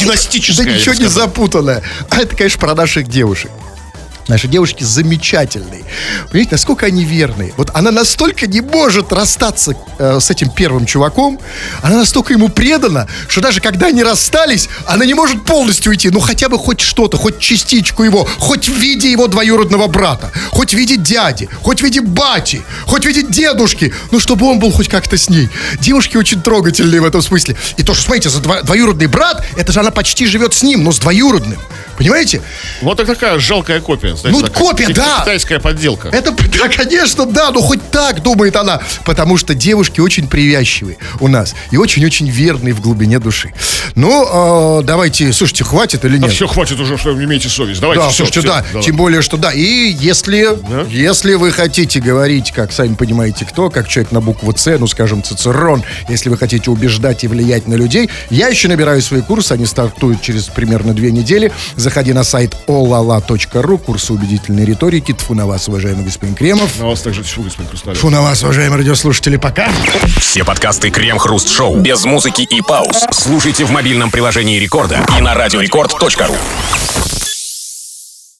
Династическая, 0.00 0.64
Да 0.64 0.72
ничего 0.72 0.94
не 0.94 1.04
запутанное. 1.04 1.82
А 2.08 2.22
это, 2.22 2.34
конечно, 2.34 2.58
про 2.58 2.74
наших 2.74 3.08
девушек. 3.08 3.50
Наши 4.28 4.46
девушки 4.46 4.84
замечательные. 4.84 5.84
Понимаете, 6.30 6.50
насколько 6.52 6.84
они 6.84 7.04
верные. 7.04 7.54
Вот 7.56 7.70
она 7.72 7.90
настолько 7.90 8.46
не 8.46 8.60
может 8.60 9.10
расстаться 9.10 9.74
э, 9.98 10.20
с 10.20 10.30
этим 10.30 10.50
первым 10.50 10.84
чуваком, 10.84 11.40
она 11.82 11.96
настолько 11.96 12.34
ему 12.34 12.50
предана, 12.50 13.08
что 13.26 13.40
даже 13.40 13.62
когда 13.62 13.86
они 13.86 14.02
расстались, 14.02 14.68
она 14.86 15.06
не 15.06 15.14
может 15.14 15.44
полностью 15.44 15.90
уйти. 15.90 16.10
Ну, 16.10 16.20
хотя 16.20 16.50
бы 16.50 16.58
хоть 16.58 16.80
что-то, 16.80 17.16
хоть 17.16 17.38
частичку 17.38 18.02
его, 18.02 18.28
хоть 18.38 18.68
в 18.68 18.76
виде 18.76 19.10
его 19.10 19.28
двоюродного 19.28 19.86
брата, 19.86 20.30
хоть 20.50 20.74
в 20.74 20.76
виде 20.76 20.96
дяди, 20.96 21.48
хоть 21.62 21.80
в 21.80 21.84
виде 21.84 22.02
бати, 22.02 22.62
хоть 22.86 23.04
в 23.04 23.06
виде 23.06 23.22
дедушки. 23.22 23.94
Ну, 24.10 24.20
чтобы 24.20 24.46
он 24.46 24.58
был 24.58 24.70
хоть 24.72 24.88
как-то 24.88 25.16
с 25.16 25.30
ней. 25.30 25.48
Девушки 25.80 26.18
очень 26.18 26.42
трогательные 26.42 27.00
в 27.00 27.06
этом 27.06 27.22
смысле. 27.22 27.56
И 27.78 27.82
то, 27.82 27.94
что, 27.94 28.04
смотрите, 28.04 28.28
за 28.28 28.40
дво- 28.40 28.62
двоюродный 28.62 29.06
брат, 29.06 29.42
это 29.56 29.72
же 29.72 29.80
она 29.80 29.90
почти 29.90 30.26
живет 30.26 30.52
с 30.52 30.62
ним, 30.62 30.84
но 30.84 30.92
с 30.92 30.98
двоюродным. 30.98 31.58
Понимаете? 31.98 32.40
Вот 32.80 32.96
так 32.96 33.06
такая 33.08 33.38
жалкая 33.40 33.80
копия. 33.80 34.14
знаете, 34.16 34.40
Ну, 34.40 34.46
такая 34.46 34.64
копия, 34.64 34.88
да. 34.94 35.18
Китайская 35.20 35.58
подделка. 35.58 36.08
Это, 36.08 36.30
да, 36.58 36.68
конечно, 36.68 37.26
да, 37.26 37.50
но 37.50 37.60
хоть 37.60 37.90
так 37.90 38.22
думает 38.22 38.54
она. 38.54 38.80
Потому 39.04 39.36
что 39.36 39.52
девушки 39.54 40.00
очень 40.00 40.28
привязчивые 40.28 40.96
у 41.18 41.26
нас. 41.26 41.54
И 41.72 41.76
очень-очень 41.76 42.28
верные 42.28 42.72
в 42.72 42.80
глубине 42.80 43.18
души. 43.18 43.52
Ну, 43.96 44.78
э, 44.80 44.84
давайте, 44.84 45.32
слушайте, 45.32 45.64
хватит 45.64 46.04
или 46.04 46.16
А 46.16 46.20
нет? 46.20 46.30
все, 46.32 46.46
хватит 46.46 46.78
уже, 46.78 46.96
что 46.96 47.12
вы 47.14 47.24
имеете 47.24 47.48
совесть. 47.48 47.80
Давайте, 47.80 48.04
Да, 48.04 48.08
всё, 48.10 48.18
слушайте, 48.18 48.40
всё, 48.40 48.48
да, 48.48 48.64
давай. 48.72 48.84
тем 48.86 48.96
более, 48.96 49.20
что 49.22 49.36
да. 49.36 49.52
И 49.52 49.62
если, 49.98 50.48
если 50.88 51.34
вы 51.34 51.50
хотите 51.50 52.00
говорить, 52.00 52.52
как 52.52 52.72
сами 52.72 52.94
понимаете 52.94 53.44
кто, 53.44 53.70
как 53.70 53.88
человек 53.88 54.12
на 54.12 54.20
букву 54.20 54.54
С, 54.56 54.78
ну, 54.78 54.86
скажем, 54.86 55.24
Цицерон, 55.24 55.82
если 56.08 56.28
вы 56.28 56.36
хотите 56.38 56.70
убеждать 56.70 57.24
и 57.24 57.28
влиять 57.28 57.66
на 57.66 57.74
людей, 57.74 58.08
я 58.30 58.46
еще 58.48 58.68
набираю 58.68 59.02
свои 59.02 59.20
курсы, 59.22 59.52
они 59.52 59.66
стартуют 59.66 60.22
через 60.22 60.44
примерно 60.44 60.94
две 60.94 61.10
недели. 61.10 61.50
Заходи 61.88 62.12
на 62.12 62.22
сайт 62.22 62.54
olala.ru, 62.66 63.78
курсы 63.78 64.12
убедительной 64.12 64.66
риторики. 64.66 65.14
Тфу 65.14 65.32
на 65.32 65.46
вас, 65.46 65.68
уважаемый 65.68 66.04
господин 66.04 66.34
Кремов. 66.34 66.78
На 66.78 66.84
вас 66.84 67.00
также 67.00 67.24
тьфу, 67.24 67.40
господин 67.40 67.70
Хрусталев. 67.70 67.98
Фу 67.98 68.10
на 68.10 68.20
вас, 68.20 68.42
уважаемые 68.42 68.80
радиослушатели, 68.80 69.38
пока. 69.38 69.70
Все 70.20 70.44
подкасты 70.44 70.90
Крем-Хруст 70.90 71.48
Шоу 71.48 71.78
без 71.78 72.04
музыки 72.04 72.42
и 72.42 72.60
пауз 72.60 73.06
слушайте 73.10 73.64
в 73.64 73.70
мобильном 73.70 74.10
приложении 74.10 74.58
Рекорда 74.58 75.00
и 75.16 75.22
на 75.22 75.32
радиорекорд.ру. 75.32 76.36